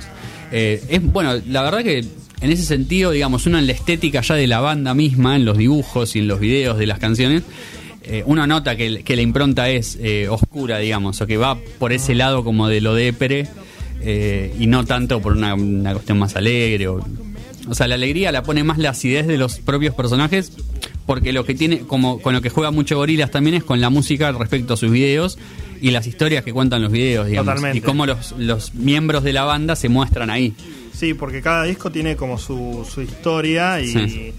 Eh, 0.53 0.83
es 0.89 1.03
bueno, 1.03 1.35
la 1.49 1.63
verdad 1.63 1.83
que 1.83 1.99
en 2.41 2.51
ese 2.51 2.65
sentido, 2.65 3.11
digamos, 3.11 3.47
uno 3.47 3.59
en 3.59 3.67
la 3.67 3.73
estética 3.73 4.21
ya 4.21 4.35
de 4.35 4.47
la 4.47 4.61
banda 4.61 4.95
misma, 4.95 5.37
en 5.37 5.45
los 5.45 5.59
dibujos 5.59 6.15
y 6.17 6.21
en 6.21 6.29
los 6.29 6.41
videos 6.41 6.79
de 6.79 6.87
las 6.87 6.99
canciones, 6.99 7.43
eh, 8.05 8.25
uno 8.27 8.47
nota 8.47 8.77
que, 8.77 9.05
que 9.05 9.15
la 9.15 9.23
impronta 9.23 9.69
es 9.69 9.97
eh, 10.01 10.29
oscura, 10.29 10.79
digamos, 10.79 11.21
o 11.21 11.27
que 11.27 11.37
va 11.37 11.57
por 11.79 11.93
ese 11.93 12.15
lado 12.15 12.43
como 12.43 12.69
de 12.69 12.81
lo 12.81 12.95
depre 12.95 13.47
eh, 14.05 14.55
y 14.59 14.67
no 14.67 14.85
tanto 14.85 15.21
por 15.21 15.33
una, 15.33 15.55
una 15.55 15.93
cuestión 15.93 16.19
más 16.19 16.37
alegre. 16.37 16.89
O, 16.89 17.05
o 17.69 17.75
sea, 17.75 17.87
la 17.89 17.95
alegría 17.95 18.33
la 18.33 18.43
pone 18.43 18.65
más 18.65 18.79
la 18.79 18.91
acidez 18.91 19.27
de 19.27 19.39
los 19.39 19.59
propios 19.61 19.95
personajes. 19.95 20.53
Porque 21.07 21.33
lo 21.33 21.45
que 21.45 21.55
tiene, 21.57 21.81
como 21.81 22.21
con 22.21 22.33
lo 22.33 22.41
que 22.41 22.49
juega 22.49 22.71
mucho 22.71 22.97
Gorilas 22.97 23.31
también 23.33 23.57
es 23.57 23.65
con 23.65 23.81
la 23.81 23.91
música 23.91 24.31
respecto 24.31 24.75
a 24.75 24.77
sus 24.77 24.91
videos 24.93 25.37
y 25.81 25.91
las 25.91 26.07
historias 26.07 26.45
que 26.45 26.53
cuentan 26.53 26.81
los 26.81 26.93
videos, 26.93 27.27
digamos. 27.27 27.47
Totalmente. 27.55 27.79
Y 27.79 27.81
cómo 27.81 28.07
los, 28.07 28.33
los 28.39 28.73
miembros 28.75 29.25
de 29.25 29.33
la 29.33 29.43
banda 29.43 29.75
se 29.75 29.89
muestran 29.89 30.31
ahí. 30.31 30.55
Sí, 30.95 31.13
porque 31.15 31.43
cada 31.43 31.65
disco 31.65 31.91
tiene 31.91 32.15
como 32.15 32.39
su, 32.39 32.87
su 32.89 33.03
historia 33.03 33.81
y, 33.81 33.89
Sí. 33.89 34.33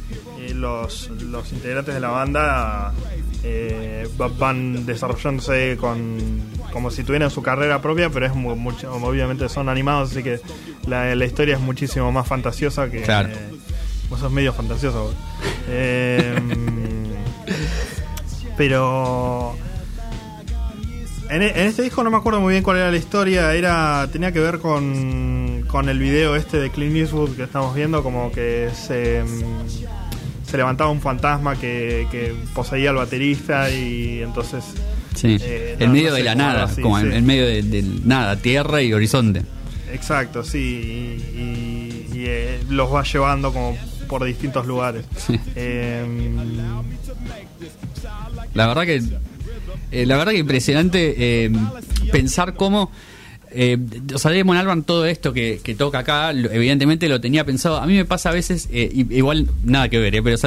y 0.50 0.54
los, 0.54 1.10
los 1.30 1.52
integrantes 1.52 1.94
de 1.94 2.00
la 2.00 2.08
banda 2.12 2.94
eh, 3.44 4.08
va- 4.20 4.30
van 4.30 4.86
desarrollándose 4.86 5.76
con 5.78 6.18
como 6.74 6.92
si 6.92 7.04
tuvieran 7.04 7.30
su 7.32 7.42
carrera 7.44 7.82
propia, 7.82 8.10
pero 8.10 8.26
es 8.26 8.34
mu- 8.36 8.56
mucho, 8.58 8.92
obviamente 8.94 9.48
son 9.48 9.70
animados, 9.70 10.12
así 10.12 10.24
que 10.24 10.42
la, 10.88 11.14
la 11.16 11.26
historia 11.26 11.56
es 11.56 11.62
muchísimo 11.62 12.12
más 12.12 12.28
fantasiosa 12.28 12.90
que... 12.90 13.04
Claro. 13.04 13.30
eh, 13.30 13.36
vos 14.10 14.20
sos 14.20 14.32
medio 14.32 14.52
fantasioso. 14.54 15.14
Eh, 15.70 16.36
pero... 18.58 19.56
En, 21.30 21.42
e- 21.42 21.50
en 21.62 21.68
este 21.68 21.82
disco 21.84 22.04
no 22.04 22.12
me 22.12 22.18
acuerdo 22.18 22.40
muy 22.42 22.52
bien 22.54 22.64
cuál 22.64 22.78
era 22.78 22.92
la 22.92 22.98
historia, 22.98 23.54
era 23.54 24.08
tenía 24.12 24.32
que 24.32 24.40
ver 24.40 24.60
con, 24.60 25.64
con 25.68 25.90
el 25.90 25.98
video 25.98 26.36
este 26.36 26.58
de 26.60 26.70
Clint 26.70 26.96
Eastwood 26.96 27.36
que 27.36 27.44
estamos 27.44 27.74
viendo, 27.74 28.04
como 28.04 28.32
que 28.32 28.70
se, 28.76 29.24
mm, 29.24 30.46
se 30.48 30.58
levantaba 30.58 30.92
un 30.92 31.02
fantasma 31.02 31.56
que, 31.56 32.08
que 32.12 32.36
poseía 32.54 32.90
al 32.92 32.98
baterista 32.98 33.70
y 33.72 34.22
entonces... 34.22 34.64
Sí. 35.16 35.38
Eh, 35.42 35.76
en 35.80 35.88
no, 35.88 35.94
medio 35.94 36.10
no 36.10 36.16
de 36.16 36.24
la 36.24 36.36
nada, 36.36 36.64
así, 36.64 36.82
como 36.82 37.00
en, 37.00 37.12
sí. 37.12 37.18
en 37.18 37.26
medio 37.26 37.46
de, 37.46 37.62
de 37.64 37.84
nada, 38.04 38.36
tierra 38.38 38.82
y 38.82 38.94
horizonte. 38.94 39.44
Exacto, 39.92 40.44
sí, 40.44 40.58
y, 40.60 41.40
y- 41.40 42.08
y, 42.14 42.26
eh, 42.28 42.60
los 42.70 42.92
va 42.94 43.04
llevando 43.04 43.52
como 43.54 43.78
por 44.08 44.24
distintos 44.24 44.66
lugares. 44.66 45.06
Sí. 45.18 45.40
Eh, 45.56 46.04
La 48.54 48.68
verdad 48.68 48.84
que 48.84 49.02
eh, 49.92 50.06
la 50.06 50.18
verdad 50.18 50.32
que 50.34 50.40
impresionante 50.40 51.16
eh, 51.46 51.52
pensar 52.12 52.56
cómo 52.56 52.92
eh, 53.56 53.78
o 54.14 54.18
sea, 54.18 54.32
Damon 54.32 54.58
Albarn 54.58 54.84
todo 54.84 55.06
esto 55.06 55.34
que, 55.34 55.60
que 55.64 55.76
toca 55.76 56.00
acá, 56.00 56.32
evidentemente 56.32 57.08
lo 57.08 57.22
tenía 57.22 57.46
pensado. 57.46 57.78
A 57.78 57.86
mí 57.86 57.94
me 57.94 58.06
pasa 58.06 58.30
a 58.30 58.34
veces, 58.34 58.68
eh, 58.72 58.90
igual 58.94 59.48
nada 59.64 59.90
que 59.90 60.00
ver, 60.00 60.16
eh, 60.16 60.24
pero 60.24 60.38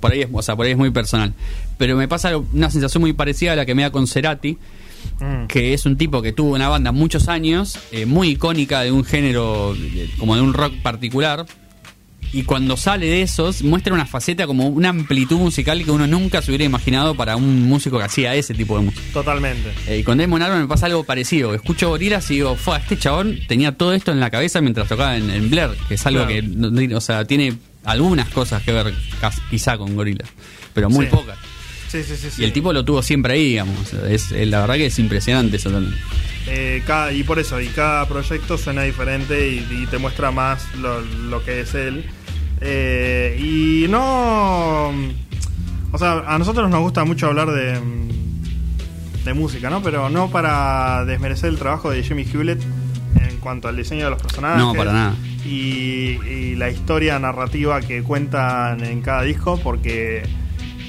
por 0.00 0.12
ahí 0.12 0.22
es, 0.22 0.28
o 0.32 0.42
sea, 0.42 0.56
por 0.56 0.66
ahí 0.66 0.72
es 0.72 0.78
muy 0.78 0.90
personal. 0.90 1.32
Pero 1.78 1.96
me 1.96 2.08
pasa 2.08 2.36
una 2.36 2.70
sensación 2.70 3.00
muy 3.00 3.12
parecida 3.12 3.52
a 3.52 3.56
la 3.56 3.66
que 3.66 3.74
me 3.74 3.82
da 3.82 3.90
con 3.90 4.06
Cerati, 4.06 4.58
mm, 5.20 5.46
que 5.46 5.72
es 5.74 5.86
un 5.86 5.96
tipo 5.96 6.22
que 6.22 6.32
tuvo 6.32 6.54
una 6.54 6.68
banda 6.68 6.92
muchos 6.92 7.28
años, 7.28 7.78
eh, 7.92 8.06
muy 8.06 8.30
icónica 8.30 8.82
de 8.82 8.92
un 8.92 9.04
género, 9.04 9.74
como 10.18 10.34
de 10.34 10.42
un 10.42 10.52
rock 10.52 10.74
particular, 10.82 11.46
y 12.32 12.44
cuando 12.44 12.76
sale 12.76 13.06
de 13.06 13.22
esos, 13.22 13.62
muestra 13.62 13.92
una 13.92 14.06
faceta 14.06 14.46
como 14.46 14.68
una 14.68 14.90
amplitud 14.90 15.36
musical 15.38 15.84
que 15.84 15.90
uno 15.90 16.06
nunca 16.06 16.40
se 16.42 16.50
hubiera 16.50 16.64
imaginado 16.64 17.14
para 17.14 17.36
un 17.36 17.62
músico 17.68 17.98
que 17.98 18.04
hacía 18.04 18.34
ese 18.34 18.54
tipo 18.54 18.78
de 18.78 18.84
música. 18.84 19.02
totalmente. 19.12 19.70
Eh, 19.86 19.98
y 19.98 20.02
con 20.04 20.18
Damon 20.18 20.40
Albarn 20.42 20.62
me 20.62 20.68
pasa 20.68 20.86
algo 20.86 21.02
parecido. 21.04 21.54
Escucho 21.54 21.88
Gorillaz 21.88 22.30
y 22.30 22.34
digo, 22.34 22.54
fue, 22.56 22.76
este 22.78 22.96
chabón 22.98 23.38
tenía 23.48 23.72
todo 23.76 23.92
esto 23.94 24.12
en 24.12 24.20
la 24.20 24.30
cabeza 24.30 24.60
mientras 24.60 24.88
tocaba 24.88 25.16
en, 25.16 25.28
en 25.30 25.50
Blair, 25.50 25.70
que 25.88 25.94
es 25.94 26.06
algo 26.06 26.26
Claro. 26.26 26.72
que, 26.88 26.94
o 26.94 27.00
sea, 27.00 27.24
tiene 27.24 27.54
algunas 27.84 28.28
cosas 28.28 28.62
que 28.62 28.72
ver 28.72 28.94
quizá 29.50 29.76
con 29.78 29.94
Gorillaz, 29.96 30.28
pero 30.74 30.88
muy 30.90 31.06
Sí. 31.06 31.10
pocas. 31.10 31.38
Sí, 31.88 32.04
sí, 32.04 32.14
sí. 32.16 32.28
Y 32.42 32.44
el 32.44 32.52
tipo 32.52 32.72
lo 32.72 32.84
tuvo 32.84 33.02
siempre 33.02 33.32
ahí, 33.32 33.48
digamos. 33.48 33.92
Es, 34.08 34.30
la 34.30 34.60
verdad 34.60 34.74
que 34.76 34.86
es 34.86 34.98
impresionante 35.00 35.56
eso 35.56 35.70
también. 35.72 35.96
Eh, 36.46 36.82
cada- 36.86 37.12
y 37.12 37.24
por 37.24 37.40
eso, 37.40 37.60
y 37.60 37.66
cada 37.66 38.06
proyecto 38.06 38.56
suena 38.56 38.82
diferente 38.84 39.50
y, 39.50 39.66
y 39.82 39.86
te 39.86 39.98
muestra 39.98 40.30
más 40.30 40.62
lo, 40.76 41.00
lo 41.00 41.44
que 41.44 41.60
es 41.62 41.74
él. 41.74 42.04
Eh, 42.60 43.38
y 43.40 43.88
no. 43.88 44.90
O 45.92 45.98
sea, 45.98 46.24
a 46.26 46.38
nosotros 46.38 46.70
nos 46.70 46.80
gusta 46.80 47.04
mucho 47.04 47.26
hablar 47.26 47.50
de. 47.50 47.80
de 49.24 49.34
música, 49.34 49.70
¿no? 49.70 49.82
Pero 49.82 50.10
no 50.10 50.30
para 50.30 51.04
desmerecer 51.04 51.50
el 51.50 51.58
trabajo 51.58 51.90
de 51.90 52.02
Jimmy 52.02 52.24
Hewlett 52.24 52.62
en 53.20 53.38
cuanto 53.38 53.68
al 53.68 53.76
diseño 53.76 54.04
de 54.04 54.10
los 54.10 54.22
personajes. 54.22 54.58
No, 54.58 54.74
para 54.74 54.92
nada. 54.92 55.14
Y, 55.44 56.18
y 56.28 56.54
la 56.56 56.70
historia 56.70 57.18
narrativa 57.18 57.80
que 57.80 58.02
cuentan 58.02 58.84
en 58.84 59.00
cada 59.00 59.22
disco, 59.22 59.58
porque 59.62 60.22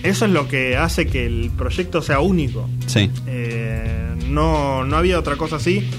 eso 0.03 0.25
es 0.25 0.31
lo 0.31 0.47
que 0.47 0.77
hace 0.77 1.07
que 1.07 1.25
el 1.25 1.51
proyecto 1.57 2.01
sea 2.01 2.19
único. 2.19 2.69
Sí. 2.88 3.10
Eh, 3.27 4.15
no, 4.27 4.84
no 4.84 4.97
había 4.97 5.17
otra 5.19 5.36
cosa 5.36 5.55
así. 5.57 5.89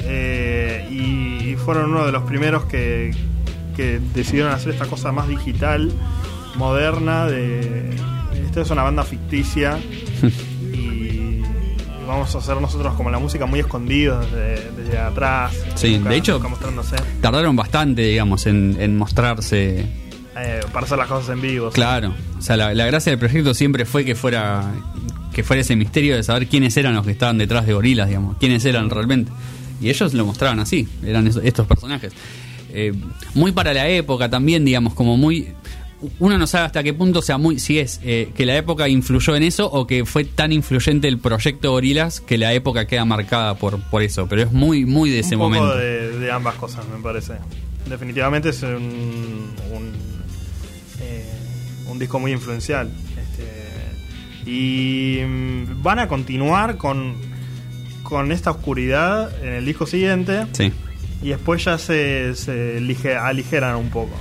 Eh, 0.00 0.86
y, 0.90 1.50
y 1.50 1.56
fueron 1.56 1.90
uno 1.90 2.04
de 2.06 2.12
los 2.12 2.22
primeros 2.24 2.64
que, 2.64 3.10
que 3.78 4.00
decidieron 4.12 4.52
hacer 4.52 4.72
esta 4.72 4.86
cosa 4.86 5.12
más 5.12 5.28
digital, 5.28 5.90
moderna. 6.56 7.26
De, 7.26 7.90
esto 8.44 8.60
es 8.60 8.70
una 8.70 8.82
banda 8.82 9.04
ficticia. 9.04 9.78
y 10.72 11.42
vamos 12.06 12.34
a 12.34 12.38
hacer 12.38 12.60
nosotros 12.60 12.94
como 12.94 13.10
la 13.10 13.18
música 13.18 13.46
muy 13.46 13.60
escondidos 13.60 14.26
desde, 14.32 14.70
desde 14.72 14.98
atrás. 14.98 15.52
Sí, 15.76 15.96
nunca- 15.96 16.10
de 16.10 16.16
hecho-. 16.16 16.40
Tardaron 17.20 17.56
bastante, 17.56 18.02
digamos, 18.02 18.46
en, 18.46 18.76
en 18.80 18.96
mostrarse. 18.96 19.86
eh, 20.36 20.60
para 20.72 20.86
hacer 20.86 20.98
las 20.98 21.06
cosas 21.08 21.30
en 21.30 21.40
vivo. 21.40 21.70
Claro. 21.70 22.14
O 22.38 22.42
sea, 22.42 22.56
la, 22.56 22.74
la 22.74 22.86
gracia 22.86 23.10
del 23.10 23.18
proyecto 23.18 23.54
siempre 23.54 23.84
fue 23.84 24.04
que 24.04 24.14
fuera 24.14 24.72
que 25.32 25.44
fuera 25.44 25.60
ese 25.62 25.76
misterio 25.76 26.16
de 26.16 26.24
saber 26.24 26.48
quiénes 26.48 26.76
eran 26.76 26.96
los 26.96 27.04
que 27.06 27.12
estaban 27.12 27.38
detrás 27.38 27.64
de 27.64 27.72
Gorilas, 27.72 28.08
digamos, 28.08 28.36
quiénes 28.38 28.64
eran 28.64 28.90
realmente. 28.90 29.30
Y 29.80 29.88
ellos 29.88 30.12
lo 30.12 30.26
mostraban 30.26 30.58
así, 30.58 30.88
eran 31.04 31.28
esos- 31.28 31.44
estos 31.44 31.64
personajes. 31.66 32.12
Eh, 32.70 32.92
muy 33.34 33.52
para 33.52 33.72
la 33.72 33.88
época 33.88 34.28
también, 34.28 34.64
digamos, 34.64 34.94
como 34.94 35.16
muy... 35.16 35.48
Uno 36.20 36.38
no 36.38 36.46
sabe 36.46 36.66
hasta 36.66 36.84
qué 36.84 36.94
punto, 36.94 37.22
sea, 37.22 37.38
muy, 37.38 37.58
si 37.58 37.80
es 37.80 38.00
eh, 38.04 38.30
que 38.36 38.46
la 38.46 38.56
época 38.56 38.88
influyó 38.88 39.34
en 39.34 39.42
eso 39.42 39.68
o 39.68 39.86
que 39.86 40.04
fue 40.04 40.24
tan 40.24 40.52
influyente 40.52 41.08
el 41.08 41.18
proyecto 41.18 41.72
Gorilas 41.72 42.20
que 42.20 42.38
la 42.38 42.52
época 42.52 42.86
queda 42.86 43.04
marcada 43.04 43.56
por, 43.56 43.80
por 43.80 44.02
eso. 44.02 44.28
Pero 44.28 44.42
es 44.42 44.52
muy, 44.52 44.84
muy 44.84 45.10
de 45.10 45.20
ese 45.20 45.34
un 45.34 45.40
poco 45.40 45.50
momento. 45.56 45.76
De, 45.76 46.18
de 46.20 46.30
ambas 46.30 46.54
cosas, 46.54 46.86
me 46.88 47.02
parece. 47.02 47.34
Definitivamente 47.88 48.50
es 48.50 48.62
un, 48.62 49.50
un, 49.72 49.92
eh, 51.00 51.24
un 51.90 51.98
disco 51.98 52.20
muy 52.20 52.30
influencial. 52.30 52.92
Este, 53.16 54.48
y 54.48 55.20
mm, 55.26 55.82
van 55.82 55.98
a 55.98 56.06
continuar 56.06 56.76
con, 56.76 57.16
con 58.04 58.30
esta 58.30 58.52
oscuridad 58.52 59.30
en 59.42 59.54
el 59.54 59.64
disco 59.64 59.84
siguiente. 59.84 60.46
Sí. 60.52 60.72
Y 61.22 61.28
después 61.30 61.64
ya 61.64 61.78
se, 61.78 62.34
se 62.34 62.80
lige- 62.80 63.16
aligeran 63.16 63.76
un 63.76 63.88
poco. 63.90 64.14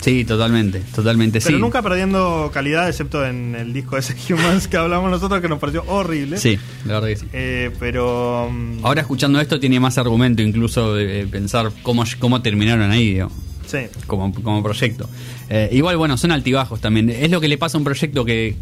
Sí, 0.00 0.26
totalmente, 0.26 0.80
totalmente. 0.94 1.40
Pero 1.40 1.56
sí. 1.56 1.60
nunca 1.62 1.80
perdiendo 1.80 2.50
calidad, 2.52 2.86
excepto 2.90 3.24
en 3.24 3.54
el 3.54 3.72
disco 3.72 3.96
ese 3.96 4.14
Humans 4.34 4.68
que 4.68 4.76
hablamos 4.76 5.10
nosotros, 5.10 5.40
que 5.40 5.48
nos 5.48 5.58
pareció 5.58 5.82
horrible. 5.86 6.36
Sí, 6.36 6.58
la 6.84 6.94
verdad 7.00 7.08
que 7.08 7.16
sí. 7.16 7.26
Eh, 7.32 7.70
pero. 7.80 8.50
mm, 8.52 8.84
Ahora 8.84 9.00
escuchando 9.00 9.40
esto 9.40 9.58
tiene 9.58 9.80
más 9.80 9.96
argumento 9.96 10.42
incluso 10.42 10.94
de 10.94 11.26
pensar 11.30 11.72
cómo, 11.82 12.04
cómo 12.18 12.42
terminaron 12.42 12.90
ahí, 12.90 13.14
digo, 13.14 13.30
Sí. 13.66 13.78
como, 14.06 14.34
como 14.34 14.62
proyecto. 14.62 15.08
Eh, 15.48 15.70
igual, 15.72 15.96
bueno, 15.96 16.18
son 16.18 16.32
altibajos 16.32 16.82
también. 16.82 17.08
Es 17.08 17.30
lo 17.30 17.40
que 17.40 17.48
le 17.48 17.56
pasa 17.56 17.78
a 17.78 17.80
un 17.80 17.84
proyecto 17.84 18.26
que 18.26 18.56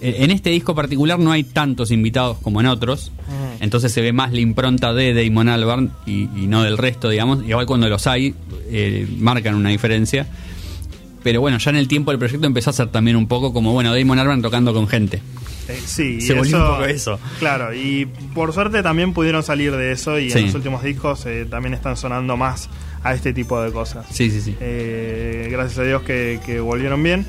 en 0.00 0.30
este 0.30 0.50
disco 0.50 0.74
particular 0.74 1.18
no 1.18 1.32
hay 1.32 1.42
tantos 1.44 1.90
invitados 1.90 2.38
como 2.38 2.60
en 2.60 2.66
otros. 2.66 3.10
Ujú. 3.26 3.56
Entonces 3.60 3.90
se 3.92 4.00
ve 4.00 4.12
más 4.12 4.32
la 4.32 4.40
impronta 4.40 4.92
de 4.94 5.12
Damon 5.14 5.48
Albarn 5.48 5.90
y, 6.06 6.22
y 6.36 6.46
no 6.46 6.62
del 6.62 6.78
resto, 6.78 7.08
digamos. 7.08 7.42
Igual 7.44 7.66
cuando 7.66 7.88
los 7.88 8.06
hay, 8.06 8.34
eh, 8.70 9.06
marcan 9.18 9.54
una 9.54 9.70
diferencia. 9.70 10.26
Pero 11.22 11.40
bueno, 11.40 11.58
ya 11.58 11.70
en 11.70 11.76
el 11.76 11.88
tiempo 11.88 12.12
del 12.12 12.18
proyecto 12.18 12.46
empezó 12.46 12.70
a 12.70 12.72
ser 12.72 12.88
también 12.88 13.16
un 13.16 13.26
poco 13.26 13.52
como, 13.52 13.72
bueno, 13.72 13.94
Damon 13.94 14.18
Albarn 14.18 14.40
tocando 14.40 14.72
con 14.72 14.86
gente. 14.86 15.20
Eh, 15.68 15.78
sí, 15.84 16.20
Se 16.20 16.32
y 16.32 16.36
volvió 16.36 16.56
un 16.56 16.62
poco 16.70 16.84
eso. 16.84 17.18
Claro, 17.40 17.74
y 17.74 18.06
por 18.34 18.52
suerte 18.54 18.82
también 18.82 19.12
pudieron 19.12 19.42
salir 19.42 19.74
de 19.76 19.92
eso 19.92 20.18
y 20.18 20.30
Sí. 20.30 20.38
en 20.38 20.46
los 20.46 20.54
últimos 20.54 20.82
discos 20.82 21.26
eh, 21.26 21.44
también 21.50 21.74
están 21.74 21.96
sonando 21.96 22.36
más 22.38 22.70
a 23.02 23.12
este 23.14 23.32
tipo 23.34 23.60
de 23.60 23.70
cosas. 23.72 24.06
Sí, 24.10 24.30
sí, 24.30 24.40
sí. 24.40 24.54
Eh, 24.60 25.48
gracias 25.50 25.78
a 25.80 25.82
Dios 25.82 26.02
que, 26.02 26.40
que 26.46 26.60
volvieron 26.60 27.02
bien. 27.02 27.26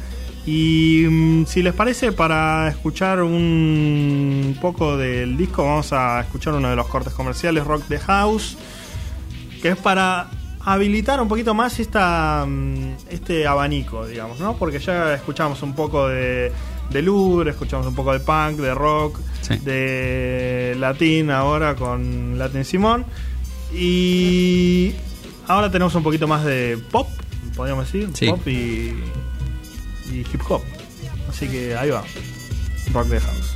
Y 0.52 1.06
mm, 1.08 1.46
si 1.46 1.62
les 1.62 1.76
parece, 1.76 2.12
para 2.12 2.70
escuchar 2.70 3.22
un 3.22 4.58
poco 4.60 4.98
del 4.98 5.38
disco, 5.38 5.64
vamos 5.64 5.94
a 5.94 6.22
escuchar 6.22 6.56
uno 6.56 6.72
de 6.72 6.76
los 6.76 6.88
cortes 6.88 7.14
comerciales, 7.14 7.64
Rock 7.68 7.84
the 7.88 8.00
House, 8.00 8.58
que 9.62 9.70
es 9.70 9.78
para 9.78 10.28
habilitar 10.62 11.22
un 11.22 11.28
poquito 11.28 11.54
más 11.54 11.80
esta, 11.80 12.46
mm, 12.48 12.94
este 13.12 13.46
abanico, 13.46 14.08
digamos, 14.08 14.40
¿no? 14.40 14.56
Porque 14.58 14.80
ya 14.80 15.14
escuchamos 15.14 15.62
un 15.62 15.74
poco 15.76 16.08
de, 16.08 16.52
de 16.90 17.02
Louvre, 17.04 17.52
escuchamos 17.52 17.86
un 17.86 17.94
poco 17.94 18.12
de 18.14 18.20
punk, 18.20 18.58
de 18.58 18.74
rock, 18.74 19.20
Sí. 19.42 19.56
de 19.58 20.76
latín 20.80 21.30
ahora 21.30 21.76
con 21.76 22.40
Latin 22.40 22.66
Simón. 22.66 23.06
Y 23.72 24.94
ahora 25.48 25.70
tenemos 25.70 25.94
un 25.94 26.02
poquito 26.02 26.28
más 26.28 26.44
de 26.44 26.80
pop, 26.92 27.08
podríamos 27.56 27.86
decir, 27.86 28.10
Sí. 28.14 28.30
pop 28.30 28.48
y, 28.48 28.96
y 30.12 30.20
hip 30.20 30.42
hop. 30.50 30.62
Así 31.30 31.48
que 31.48 31.76
ahí 31.76 31.90
va, 31.90 32.04
Rock 32.94 33.10
the 33.10 33.20
House. 33.20 33.50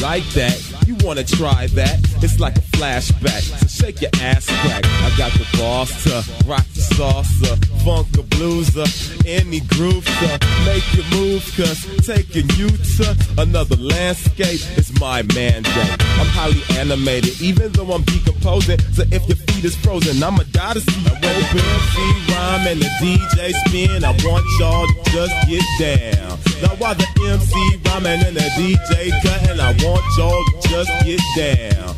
Like 0.00 0.24
that. 0.34 0.67
Wanna 1.08 1.24
try 1.24 1.68
that? 1.68 2.00
It's 2.22 2.38
like 2.38 2.58
a 2.58 2.60
flashback. 2.60 3.67
Shake 3.78 4.00
your 4.00 4.10
ass 4.20 4.46
crack. 4.46 4.84
I 4.84 5.14
got 5.16 5.30
the 5.32 5.46
boss 5.56 6.02
to 6.02 6.10
rock 6.48 6.66
the 6.74 6.80
salsa, 6.80 7.54
funk 7.84 8.10
the 8.10 8.24
blueser, 8.34 8.88
any 9.24 9.60
groove 9.60 10.04
to 10.04 10.28
make 10.66 10.82
you 10.94 11.04
move. 11.14 11.46
Cause 11.56 11.86
taking 12.04 12.48
you 12.58 12.68
to 12.68 13.16
another 13.38 13.76
landscape 13.76 14.60
is 14.76 14.90
my 14.98 15.22
mandate. 15.34 15.94
I'm 16.18 16.26
highly 16.34 16.62
animated, 16.76 17.40
even 17.40 17.70
though 17.70 17.92
I'm 17.92 18.02
decomposing. 18.02 18.80
So 18.94 19.04
if 19.12 19.28
your 19.28 19.36
feet 19.46 19.64
is 19.64 19.76
frozen, 19.76 20.20
I'ma 20.24 20.42
die 20.50 20.74
to 20.74 20.80
see 20.80 21.00
you 21.00 21.14
open. 21.14 21.62
MC 21.62 22.34
rhyme 22.34 22.66
and 22.66 22.80
the 22.82 22.90
DJ 22.98 23.52
spin. 23.66 24.02
I 24.02 24.10
want 24.26 24.44
y'all 24.58 24.86
to 24.86 25.10
just 25.12 25.34
get 25.46 25.62
down. 25.78 26.38
Now 26.62 26.74
while 26.82 26.96
the 26.96 27.06
MC 27.30 27.54
rhyming 27.86 28.26
and 28.26 28.36
the 28.36 28.48
DJ 28.58 29.10
cutting, 29.22 29.60
I 29.60 29.70
want 29.86 30.02
y'all 30.18 30.44
to 30.44 30.68
just 30.68 30.90
get 31.06 31.20
down. 31.36 31.97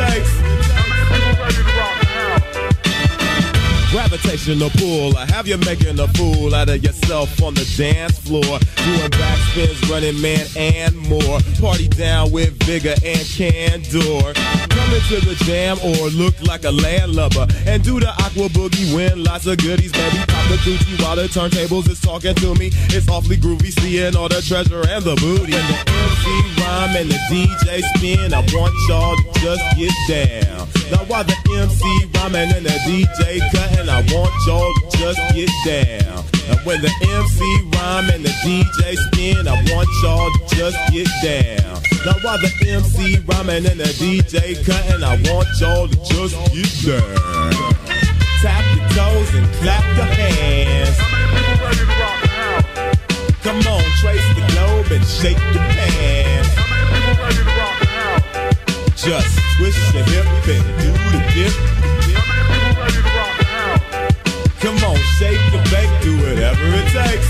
mistakes. 0.00 0.59
Gravitational 4.30 4.70
pull, 4.70 5.16
I 5.16 5.26
have 5.26 5.48
you 5.48 5.58
making 5.58 5.98
a 5.98 6.06
fool 6.06 6.54
out 6.54 6.68
of 6.68 6.84
yourself 6.84 7.42
on 7.42 7.54
the 7.54 7.66
dance 7.76 8.16
floor. 8.20 8.42
Doing 8.42 9.10
backspins, 9.10 9.90
running 9.90 10.20
man, 10.20 10.46
and 10.54 10.96
more. 11.08 11.40
Party 11.60 11.88
down 11.88 12.30
with 12.30 12.54
vigor 12.62 12.94
and 13.04 13.26
candor. 13.26 14.30
Come 14.70 14.94
into 14.94 15.18
the 15.26 15.34
jam 15.42 15.78
or 15.82 16.10
look 16.10 16.40
like 16.46 16.62
a 16.62 16.70
landlubber. 16.70 17.48
And 17.66 17.82
do 17.82 17.98
the 17.98 18.10
aqua 18.22 18.46
boogie, 18.54 18.94
win 18.94 19.24
lots 19.24 19.46
of 19.46 19.58
goodies, 19.58 19.90
baby. 19.90 20.18
Pop 20.18 20.46
the 20.46 20.58
Gucci 20.62 21.02
while 21.02 21.16
the 21.16 21.26
turntables 21.26 21.88
is 21.90 22.00
talking 22.00 22.36
to 22.36 22.54
me. 22.54 22.70
It's 22.94 23.08
awfully 23.08 23.36
groovy, 23.36 23.72
seeing 23.80 24.14
all 24.14 24.28
the 24.28 24.40
treasure 24.42 24.86
and 24.86 25.02
the 25.02 25.16
booty. 25.16 25.58
And 25.58 25.66
the 25.66 25.90
MC 25.90 26.62
rhyme 26.62 26.94
and 26.94 27.10
the 27.10 27.18
DJ 27.26 27.82
spin, 27.96 28.32
I 28.32 28.46
want 28.54 28.74
y'all 28.86 29.16
to 29.16 29.40
just 29.40 29.64
get 29.76 29.92
down. 30.06 30.68
Now 30.90 31.04
while 31.06 31.24
the 31.24 31.36
MC 31.50 31.82
rhyming 32.14 32.52
and 32.54 32.66
the 32.66 32.76
DJ 32.86 33.40
cutting, 33.54 33.88
I 33.88 34.02
want 34.12 34.19
want 34.20 34.46
y'all 34.46 34.74
to 34.74 34.98
just 34.98 35.20
get 35.34 35.50
down. 35.64 36.24
And 36.50 36.60
when 36.66 36.80
the 36.82 36.92
MC 37.00 37.40
rhyme 37.72 38.10
and 38.10 38.22
the 38.24 38.34
DJ 38.44 38.96
spin, 39.08 39.48
I 39.48 39.56
want 39.72 39.88
y'all 40.02 40.28
to 40.28 40.56
just 40.56 40.76
get 40.92 41.08
down. 41.24 41.80
Now 42.04 42.16
while 42.20 42.38
the 42.38 42.52
MC 42.68 43.16
rhyming 43.24 43.64
and 43.64 43.80
the 43.80 43.90
DJ 43.96 44.60
cutting, 44.64 45.02
I 45.02 45.16
want 45.32 45.48
y'all 45.60 45.88
to 45.88 45.96
just 46.12 46.36
get 46.52 47.00
down. 47.00 47.74
Tap 48.42 48.64
your 48.76 48.88
toes 48.92 49.34
and 49.34 49.46
clap 49.60 49.84
your 49.96 50.10
hands. 50.20 50.96
Come 53.42 53.56
on, 53.72 53.84
trace 54.00 54.28
the 54.36 54.44
globe 54.52 54.92
and 54.92 55.04
shake 55.04 55.40
your 55.54 55.64
pants. 55.80 56.50
Just 59.00 59.38
twist 59.56 59.94
your 59.94 60.04
hip 60.04 60.26
and 60.44 60.64
do 60.76 60.92
the 61.08 61.20
dip. 61.32 61.52
How 62.12 62.24
many 62.28 62.68
people 62.68 62.82
ready 62.82 62.96
to 62.96 63.16
rock? 63.16 63.39
shake 65.20 65.52
the 65.52 65.58
bank, 65.70 66.02
do 66.02 66.16
whatever 66.16 66.64
it 66.64 66.88
takes. 66.96 67.28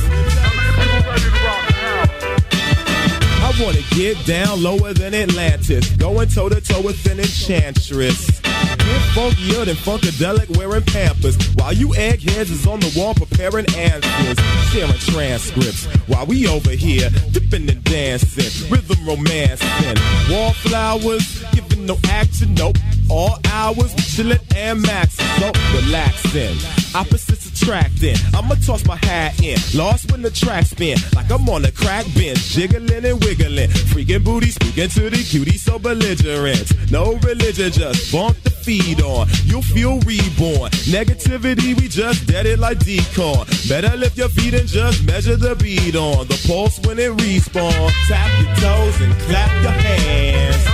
I 3.42 3.50
wanna 3.60 3.82
get 3.96 4.24
down 4.24 4.62
lower 4.62 4.92
than 4.92 5.12
Atlantis, 5.12 5.90
going 5.96 6.28
toe 6.28 6.48
to 6.48 6.60
toe 6.60 6.82
with 6.82 7.04
an 7.10 7.18
enchantress. 7.18 8.40
Get 8.40 9.02
funkier 9.16 9.64
than 9.64 9.74
Funkadelic 9.74 10.56
wearing 10.56 10.84
Pampers, 10.84 11.36
while 11.56 11.72
you 11.72 11.92
eggheads 11.96 12.52
is 12.52 12.64
on 12.64 12.78
the 12.78 12.92
wall 12.96 13.14
preparing 13.14 13.66
answers, 13.74 14.38
sharing 14.70 15.00
transcripts, 15.12 15.86
while 16.06 16.26
we 16.26 16.46
over 16.46 16.70
here 16.70 17.10
dipping 17.32 17.68
and 17.68 17.82
dancing, 17.82 18.70
rhythm 18.70 19.04
romancing, 19.04 19.96
wallflowers, 20.30 21.42
giving 21.52 21.86
no 21.86 21.98
action, 22.04 22.54
nope 22.54 22.76
all 23.10 23.38
hours. 23.52 23.94
Chillin' 24.10 24.40
and 24.56 24.82
maxing. 24.84 25.28
So 25.38 25.52
relaxing. 25.76 26.56
Opposites 26.94 27.46
attracting. 27.62 28.16
I'ma 28.34 28.54
toss 28.66 28.84
my 28.86 28.96
hat 28.96 29.40
in. 29.42 29.58
Lost 29.74 30.10
when 30.10 30.22
the 30.22 30.30
track 30.30 30.66
spin. 30.66 30.98
Like 31.14 31.30
I'm 31.30 31.48
on 31.48 31.64
a 31.64 31.72
crack 31.72 32.06
bench. 32.14 32.38
Jiggling 32.38 33.04
and 33.04 33.22
wiggling. 33.24 33.68
Freaking 33.90 34.24
booty 34.24 34.50
speaking 34.50 34.88
to 34.88 35.10
the 35.10 35.22
cutie 35.22 35.58
so 35.58 35.78
belligerent. 35.78 36.90
No 36.90 37.14
religion, 37.22 37.70
just 37.72 38.12
bump 38.12 38.36
the 38.42 38.50
feed 38.50 39.00
on. 39.02 39.28
You'll 39.44 39.62
feel 39.62 40.00
reborn. 40.00 40.70
Negativity, 40.90 41.78
we 41.80 41.88
just 41.88 42.26
dead 42.26 42.46
it 42.46 42.58
like 42.58 42.78
decon. 42.78 43.46
Better 43.68 43.96
lift 43.96 44.16
your 44.16 44.28
feet 44.28 44.54
and 44.54 44.68
just 44.68 45.04
measure 45.04 45.36
the 45.36 45.54
beat 45.56 45.96
on. 45.96 46.26
The 46.26 46.40
pulse 46.46 46.78
when 46.86 46.98
it 46.98 47.12
respawn. 47.16 47.90
Tap 48.08 48.30
your 48.40 48.54
toes 48.56 49.00
and 49.00 49.12
clap 49.22 49.50
your 49.62 49.72
hands. 49.72 50.66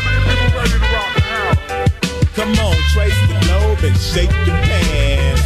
Come 2.36 2.50
on, 2.50 2.76
trace 2.92 3.16
the 3.28 3.34
globe 3.46 3.78
and 3.82 3.96
shake 3.96 4.30
your 4.44 4.56
pants. 4.68 5.42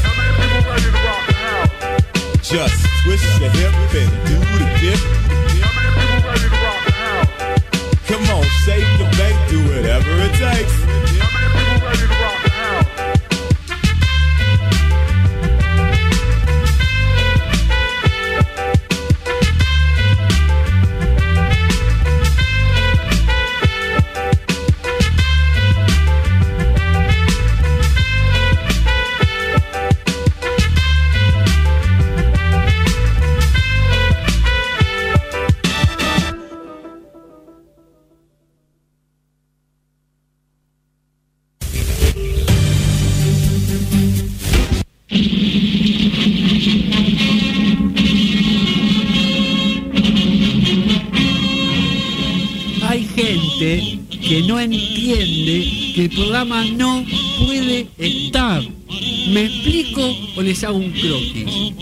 Just 2.43 2.84
twist 3.05 3.41
your 3.41 3.51
hip 3.51 3.72
and 3.95 4.11
do 4.26 4.36
the 4.59 4.66
dip. 4.80 5.01
Come 8.09 8.24
on, 8.36 8.45
shake 8.64 8.91
and 8.99 9.16
bake, 9.16 9.38
do 9.49 9.59
whatever 9.68 10.11
it 10.18 10.34
takes. 10.34 10.74
Entiende 55.11 55.93
que 55.95 56.05
el 56.05 56.11
programa 56.11 56.65
no 56.65 57.05
puede 57.45 57.89
estar. 57.99 58.63
¿Me 59.33 59.45
explico 59.45 60.03
o 60.37 60.43
les 60.43 60.63
hago 60.65 60.79
un 60.79 60.91
croquis? 60.91 61.73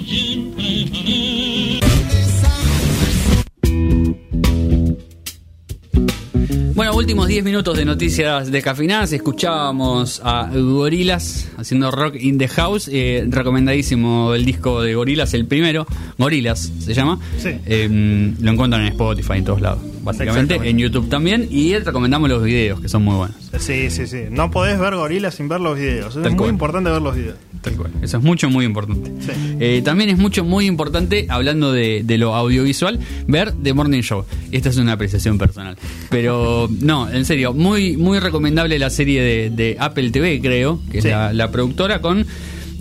Bueno, 6.74 6.94
últimos 6.94 7.26
10 7.26 7.42
minutos 7.42 7.76
de 7.76 7.84
noticias 7.84 8.52
de 8.52 8.62
Cafinaz. 8.62 9.12
Escuchábamos 9.12 10.20
a 10.24 10.48
Gorilas 10.54 11.50
haciendo 11.56 11.90
rock 11.90 12.14
in 12.20 12.38
the 12.38 12.46
house. 12.46 12.88
Eh, 12.90 13.26
recomendadísimo 13.28 14.32
el 14.32 14.44
disco 14.44 14.80
de 14.80 14.94
Gorilas, 14.94 15.34
el 15.34 15.46
primero. 15.46 15.86
Gorilas 16.18 16.72
se 16.78 16.94
llama. 16.94 17.18
Sí. 17.38 17.50
Eh, 17.66 18.34
lo 18.40 18.50
encuentran 18.52 18.82
en 18.82 18.88
Spotify, 18.88 19.38
en 19.38 19.44
todos 19.44 19.60
lados. 19.60 19.80
Básicamente, 20.02 20.54
en 20.62 20.78
YouTube 20.78 21.08
también. 21.08 21.46
Y 21.50 21.76
recomendamos 21.78 22.28
los 22.28 22.42
videos, 22.42 22.80
que 22.80 22.88
son 22.88 23.04
muy 23.04 23.14
buenos. 23.16 23.36
Sí, 23.58 23.90
sí, 23.90 24.06
sí. 24.06 24.22
No 24.30 24.50
podés 24.50 24.78
ver 24.78 24.94
gorilas 24.94 25.34
sin 25.34 25.48
ver 25.48 25.60
los 25.60 25.78
videos. 25.78 26.16
Es 26.16 26.32
muy 26.34 26.48
importante 26.48 26.90
ver 26.90 27.02
los 27.02 27.14
videos. 27.16 27.36
Tal 27.62 27.74
cual. 27.74 27.90
Eso 28.02 28.18
es 28.18 28.22
mucho, 28.22 28.48
muy 28.50 28.64
importante. 28.64 29.10
Sí. 29.20 29.32
Eh, 29.58 29.82
también 29.84 30.10
es 30.10 30.18
mucho, 30.18 30.44
muy 30.44 30.66
importante, 30.66 31.26
hablando 31.28 31.72
de, 31.72 32.02
de 32.04 32.18
lo 32.18 32.34
audiovisual, 32.36 33.00
ver 33.26 33.52
The 33.62 33.74
Morning 33.74 34.02
Show. 34.02 34.24
Esta 34.52 34.68
es 34.68 34.76
una 34.76 34.92
apreciación 34.92 35.38
personal. 35.38 35.76
Pero, 36.10 36.68
no, 36.80 37.10
en 37.10 37.24
serio, 37.24 37.52
muy, 37.54 37.96
muy 37.96 38.20
recomendable 38.20 38.78
la 38.78 38.90
serie 38.90 39.22
de, 39.22 39.50
de 39.50 39.76
Apple 39.80 40.10
TV, 40.10 40.40
creo, 40.40 40.80
que 40.90 41.02
Sí. 41.02 41.08
es 41.08 41.14
la, 41.14 41.32
la 41.32 41.50
productora, 41.50 42.00
con 42.00 42.24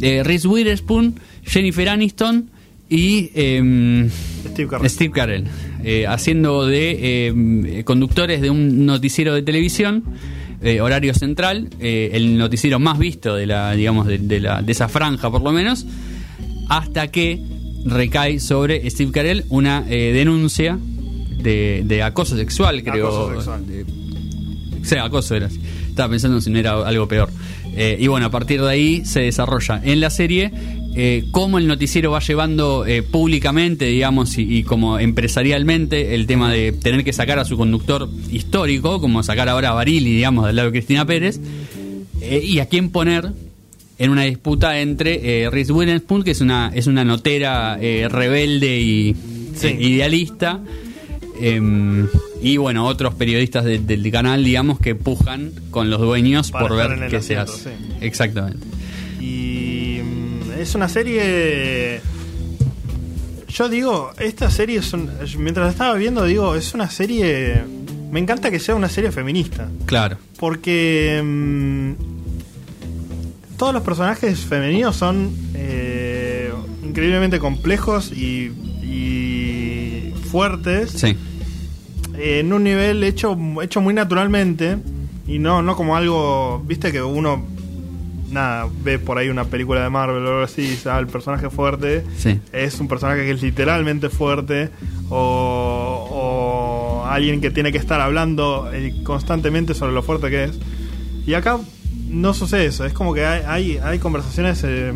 eh, 0.01 0.21
Reese 0.23 0.47
Witherspoon, 0.47 1.19
Jennifer 1.43 1.89
Aniston 1.89 2.51
y 2.89 3.31
em, 3.33 4.09
Steve 4.51 4.69
Carell. 4.69 4.89
Steve 4.89 5.11
Carell, 5.11 5.43
eh, 5.83 6.05
haciendo 6.07 6.65
de 6.65 7.27
eh, 7.29 7.83
conductores 7.83 8.41
de 8.41 8.49
un 8.49 8.85
noticiero 8.85 9.33
de 9.33 9.41
televisión, 9.41 10.03
eh, 10.61 10.81
horario 10.81 11.13
central, 11.13 11.69
el 11.79 12.37
noticiero 12.37 12.79
más 12.79 12.97
visto 12.97 13.35
de 13.35 13.45
la, 13.45 13.73
digamos, 13.73 14.07
de, 14.07 14.17
de 14.17 14.39
la, 14.39 14.61
de 14.61 14.71
esa 14.71 14.87
franja 14.89 15.29
por 15.29 15.41
lo 15.41 15.51
menos, 15.51 15.85
hasta 16.69 17.07
que 17.09 17.41
recae 17.85 18.39
sobre 18.39 18.89
Steve 18.89 19.11
Carell 19.11 19.45
una 19.49 19.81
denuncia 19.81 20.77
de, 21.37 21.83
de 21.85 22.03
acoso 22.03 22.35
sexual, 22.35 22.83
creo. 22.83 23.07
Acoso 23.07 23.33
sexual. 23.35 23.67
De- 23.67 23.85
Sí, 24.83 24.95
acoso 24.95 25.35
era. 25.35 25.47
Estaba 25.89 26.09
pensando 26.09 26.39
si 26.39 26.49
no 26.49 26.57
era 26.59 26.71
algo 26.87 27.09
peor. 27.09 27.29
Eh, 27.75 27.97
y 27.99 28.07
bueno, 28.07 28.27
a 28.27 28.31
partir 28.31 28.61
de 28.61 28.69
ahí 28.69 29.03
se 29.05 29.19
desarrolla 29.19 29.81
en 29.83 29.99
la 29.99 30.09
serie 30.09 30.51
eh, 30.99 31.25
cómo 31.31 31.59
el 31.59 31.67
noticiero 31.67 32.09
va 32.11 32.19
llevando 32.19 32.85
eh, 32.87 33.03
públicamente, 33.03 33.85
digamos, 33.85 34.37
y, 34.39 34.57
y 34.57 34.63
como 34.63 34.97
empresarialmente 34.97 36.15
el 36.15 36.25
tema 36.25 36.51
de 36.51 36.71
tener 36.71 37.03
que 37.03 37.13
sacar 37.13 37.37
a 37.37 37.45
su 37.45 37.55
conductor 37.55 38.09
histórico, 38.31 38.99
como 38.99 39.21
sacar 39.21 39.47
ahora 39.47 39.69
a 39.69 39.73
Barili, 39.73 40.11
digamos, 40.15 40.47
del 40.47 40.55
lado 40.55 40.69
de 40.71 40.79
Cristina 40.79 41.05
Pérez, 41.05 41.39
eh, 42.21 42.41
y 42.43 42.59
a 42.59 42.65
quién 42.65 42.89
poner 42.89 43.31
en 43.99 44.09
una 44.09 44.23
disputa 44.23 44.79
entre 44.79 45.43
eh, 45.43 45.49
Reese 45.51 45.71
Witherspoon, 45.71 46.23
que 46.23 46.31
es 46.31 46.41
una, 46.41 46.71
es 46.73 46.87
una 46.87 47.03
notera 47.05 47.77
eh, 47.79 48.07
rebelde 48.09 48.79
y 48.79 49.15
Sí. 49.55 49.67
idealista, 49.79 50.59
em, 51.41 52.07
y 52.41 52.57
bueno, 52.57 52.85
otros 52.85 53.13
periodistas 53.15 53.65
de- 53.65 53.79
del 53.79 54.09
canal, 54.11 54.43
digamos, 54.43 54.79
que 54.79 54.95
pujan 54.95 55.51
con 55.71 55.89
los 55.89 55.99
dueños 55.99 56.51
Para 56.51 56.67
por 56.67 56.77
ver 56.77 57.09
qué 57.09 57.21
se 57.21 57.37
hace. 57.37 57.69
sí. 57.69 57.75
Exactamente. 58.01 58.59
Es 60.67 60.75
una 60.75 60.89
serie. 60.89 62.01
Yo 63.47 63.69
digo, 63.69 64.11
esta 64.19 64.51
serie 64.51 64.79
es 64.79 64.91
un- 64.91 65.09
mientras 65.39 65.67
la 65.67 65.71
estaba 65.71 65.93
viendo, 65.93 66.25
digo, 66.25 66.55
es 66.55 66.73
una 66.73 66.89
serie. 66.89 67.63
Me 68.11 68.19
encanta 68.19 68.51
que 68.51 68.59
sea 68.59 68.75
una 68.75 68.89
serie 68.89 69.13
feminista. 69.13 69.69
Claro. 69.85 70.17
Porque 70.37 71.21
mm, 71.23 71.91
todos 73.55 73.73
los 73.73 73.81
personajes 73.81 74.39
femeninos 74.39 74.97
son 74.97 75.31
eh, 75.55 76.51
increíblemente 76.85 77.39
complejos 77.39 78.11
y, 78.11 78.51
y 78.83 80.13
fuertes. 80.29 80.91
Sí. 80.91 81.15
en 82.19 82.51
un 82.51 82.65
nivel 82.65 83.05
hecho, 83.05 83.37
hecho 83.61 83.79
muy 83.79 83.93
naturalmente 83.93 84.77
y 85.27 85.39
no, 85.39 85.61
no 85.61 85.77
como 85.77 85.95
algo, 85.95 86.61
viste 86.67 86.91
que 86.91 87.01
uno 87.01 87.55
nada, 88.29 88.67
ve 88.83 88.99
por 88.99 89.17
ahí 89.17 89.29
una 89.29 89.45
película 89.45 89.81
de 89.83 89.89
Marvel 89.89 90.23
o 90.25 90.27
algo 90.27 90.41
así, 90.43 90.77
ah, 90.85 90.99
el 90.99 91.07
personaje 91.07 91.49
fuerte 91.49 92.03
Sí. 92.17 92.39
es 92.51 92.79
un 92.79 92.87
personaje 92.87 93.21
que 93.21 93.31
es 93.31 93.41
literalmente 93.41 94.09
fuerte 94.09 94.69
o, 95.09 96.07
o 97.03 97.05
alguien 97.07 97.39
que 97.41 97.51
tiene 97.51 97.71
que 97.71 97.77
estar 97.77 98.01
hablando 98.01 98.69
eh, 98.73 98.93
constantemente 99.03 99.73
sobre 99.73 99.93
lo 99.93 100.03
fuerte 100.03 100.29
que 100.29 100.43
es. 100.45 100.59
Y 101.25 101.33
acá 101.33 101.59
no 102.09 102.33
sucede 102.33 102.65
eso, 102.65 102.85
es 102.85 102.93
como 102.93 103.13
que 103.13 103.25
hay, 103.25 103.43
hay, 103.45 103.77
hay 103.77 103.99
conversaciones 103.99 104.63
eh, 104.63 104.91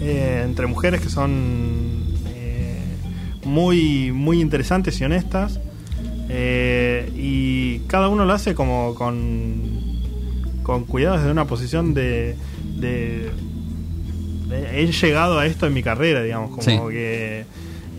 eh, 0.00 0.42
entre 0.44 0.66
mujeres 0.66 1.00
que 1.00 1.08
son 1.08 2.04
eh, 2.28 2.78
muy, 3.44 4.12
muy 4.12 4.40
interesantes 4.40 5.00
y 5.00 5.04
honestas. 5.04 5.60
y 7.16 7.78
cada 7.86 8.08
uno 8.08 8.24
lo 8.24 8.32
hace 8.32 8.54
como 8.54 8.94
con, 8.94 9.73
con 10.64 10.84
cuidado 10.84 11.18
desde 11.18 11.30
una 11.30 11.46
posición 11.46 11.94
de, 11.94 12.34
de, 12.80 13.30
de- 14.48 14.80
He 14.82 14.90
llegado 14.90 15.38
a 15.38 15.46
esto 15.46 15.66
en 15.66 15.74
mi 15.74 15.82
carrera, 15.84 16.22
digamos, 16.22 16.50
como 16.50 16.62
Sí. 16.62 16.76
que 16.92 17.44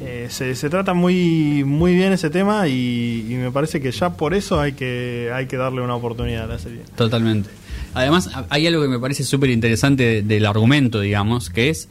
eh, 0.01 0.27
se, 0.29 0.55
se 0.55 0.69
trata 0.69 0.93
muy, 0.93 1.63
muy 1.65 1.93
bien 1.95 2.11
ese 2.11 2.29
tema 2.29 2.67
y, 2.67 3.25
y 3.29 3.33
me 3.35 3.49
parece 3.51 3.79
que 3.81 3.91
ya 3.91 4.11
por 4.17 4.33
eso 4.33 4.59
hay 4.59 4.73
que, 4.73 5.31
hay 5.33 5.45
que 5.47 5.55
darle 5.57 5.81
una 5.81 5.95
oportunidad 5.95 6.43
a 6.43 6.47
la 6.47 6.59
serie. 6.59 6.81
Totalmente. 6.97 7.49
Además, 7.93 8.29
hay 8.49 8.67
algo 8.67 8.81
que 8.81 8.89
me 8.89 8.99
parece 8.99 9.23
súper 9.23 9.49
interesante 9.51 10.03
de- 10.03 10.21
del 10.21 10.45
argumento, 10.45 10.99
digamos, 10.99 11.49
que 11.49 11.69
es 11.69 11.87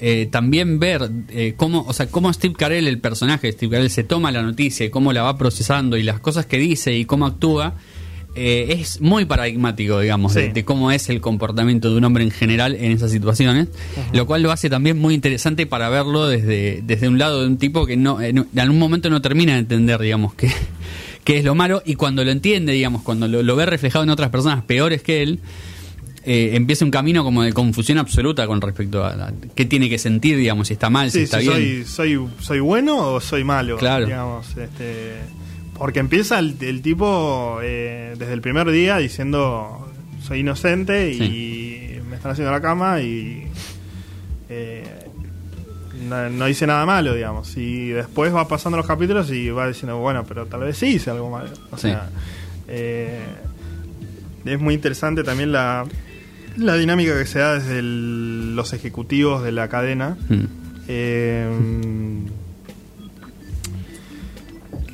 eh, 0.00 0.28
también 0.30 0.78
ver 0.78 1.10
eh, 1.30 1.54
cómo, 1.56 1.84
o 1.88 1.92
sea, 1.92 2.06
cómo 2.06 2.32
Steve 2.32 2.54
Carell, 2.56 2.86
el 2.86 3.00
personaje 3.00 3.48
de 3.48 3.52
Steve 3.54 3.72
Carell, 3.72 3.90
se 3.90 4.04
toma 4.04 4.30
la 4.30 4.42
noticia 4.42 4.86
y 4.86 4.90
cómo 4.90 5.12
la 5.12 5.22
va 5.22 5.36
procesando 5.36 5.96
y 5.96 6.04
las 6.04 6.20
cosas 6.20 6.46
que 6.46 6.58
dice 6.58 6.94
y 6.94 7.04
cómo 7.04 7.26
actúa, 7.26 7.74
eh, 8.38 8.72
es 8.80 9.00
muy 9.00 9.24
paradigmático, 9.24 10.00
digamos, 10.00 10.34
de, 10.34 10.46
Sí. 10.46 10.52
de 10.52 10.64
cómo 10.64 10.90
es 10.92 11.08
el 11.08 11.20
comportamiento 11.20 11.90
de 11.90 11.96
un 11.96 12.04
hombre 12.04 12.24
en 12.24 12.30
general 12.30 12.74
en 12.76 12.92
esas 12.92 13.10
situaciones, 13.10 13.68
lo 14.12 14.26
cual 14.26 14.42
lo 14.42 14.52
hace 14.52 14.70
también 14.70 14.98
muy 14.98 15.14
interesante 15.14 15.66
para 15.66 15.88
verlo 15.88 16.26
desde, 16.26 16.80
desde 16.84 17.08
un 17.08 17.18
lado 17.18 17.40
de 17.42 17.46
un 17.48 17.58
tipo 17.58 17.86
que 17.86 17.96
no 17.96 18.20
en, 18.20 18.38
en 18.38 18.58
algún 18.60 18.78
momento 18.78 19.10
no 19.10 19.20
termina 19.20 19.54
de 19.54 19.58
entender, 19.60 19.98
digamos, 20.00 20.34
que, 20.34 20.50
que 21.24 21.38
es 21.38 21.44
lo 21.44 21.54
malo 21.54 21.82
y 21.84 21.94
cuando 21.96 22.24
lo 22.24 22.30
entiende, 22.30 22.72
digamos, 22.72 23.02
cuando 23.02 23.26
lo, 23.28 23.42
lo 23.42 23.56
ve 23.56 23.66
reflejado 23.66 24.04
en 24.04 24.10
otras 24.10 24.30
personas 24.30 24.62
peores 24.64 25.02
que 25.02 25.22
él, 25.22 25.40
eh, 26.24 26.50
empieza 26.56 26.84
un 26.84 26.90
camino 26.90 27.24
como 27.24 27.42
de 27.42 27.52
confusión 27.54 27.96
absoluta 27.96 28.46
con 28.46 28.60
respecto 28.60 29.02
a, 29.04 29.32
qué 29.54 29.64
tiene 29.64 29.88
que 29.88 29.98
sentir, 29.98 30.36
digamos, 30.36 30.68
si 30.68 30.74
está 30.74 30.90
mal, 30.90 31.10
si 31.10 31.20
está 31.20 31.40
si 31.40 31.48
bien. 31.48 31.86
soy, 31.86 32.16
soy, 32.18 32.28
soy 32.40 32.60
bueno 32.60 32.98
o 33.14 33.20
soy 33.20 33.44
malo. 33.44 33.78
Claro. 33.78 34.04
Digamos, 34.06 34.46
este, 34.56 35.14
porque 35.78 36.00
empieza 36.00 36.38
el, 36.38 36.56
el 36.60 36.82
tipo 36.82 37.58
eh, 37.62 38.14
desde 38.18 38.32
el 38.32 38.40
primer 38.40 38.70
día 38.70 38.96
diciendo 38.98 39.88
soy 40.22 40.40
inocente 40.40 41.12
y 41.12 42.00
me 42.08 42.16
están 42.16 42.32
haciendo 42.32 42.50
la 42.52 42.60
cama 42.60 43.00
y 43.00 43.46
eh, 44.50 44.84
no, 46.08 46.28
no 46.30 46.48
hice 46.48 46.66
nada 46.66 46.84
malo, 46.86 47.14
digamos. 47.14 47.56
Y 47.56 47.88
después 47.88 48.34
va 48.34 48.46
pasando 48.48 48.76
los 48.78 48.86
capítulos 48.86 49.30
y 49.30 49.50
va 49.50 49.68
diciendo, 49.68 49.98
bueno, 49.98 50.24
pero 50.24 50.46
tal 50.46 50.60
vez 50.60 50.76
sí 50.78 50.86
hice 50.94 51.10
algo 51.10 51.30
malo. 51.30 51.50
O 51.70 51.76
Sí. 51.76 51.88
sea, 51.88 52.08
eh, 52.68 53.20
es 54.44 54.60
muy 54.60 54.74
interesante 54.74 55.22
también 55.24 55.52
la, 55.52 55.84
la 56.56 56.74
dinámica 56.76 57.16
que 57.18 57.26
se 57.26 57.38
da 57.38 57.54
desde 57.58 57.78
el- 57.80 58.54
los 58.56 58.72
ejecutivos 58.72 59.42
de 59.44 59.52
la 59.52 59.68
cadena. 59.68 60.16
Mm. 60.28 60.44
Eh, 60.88 61.48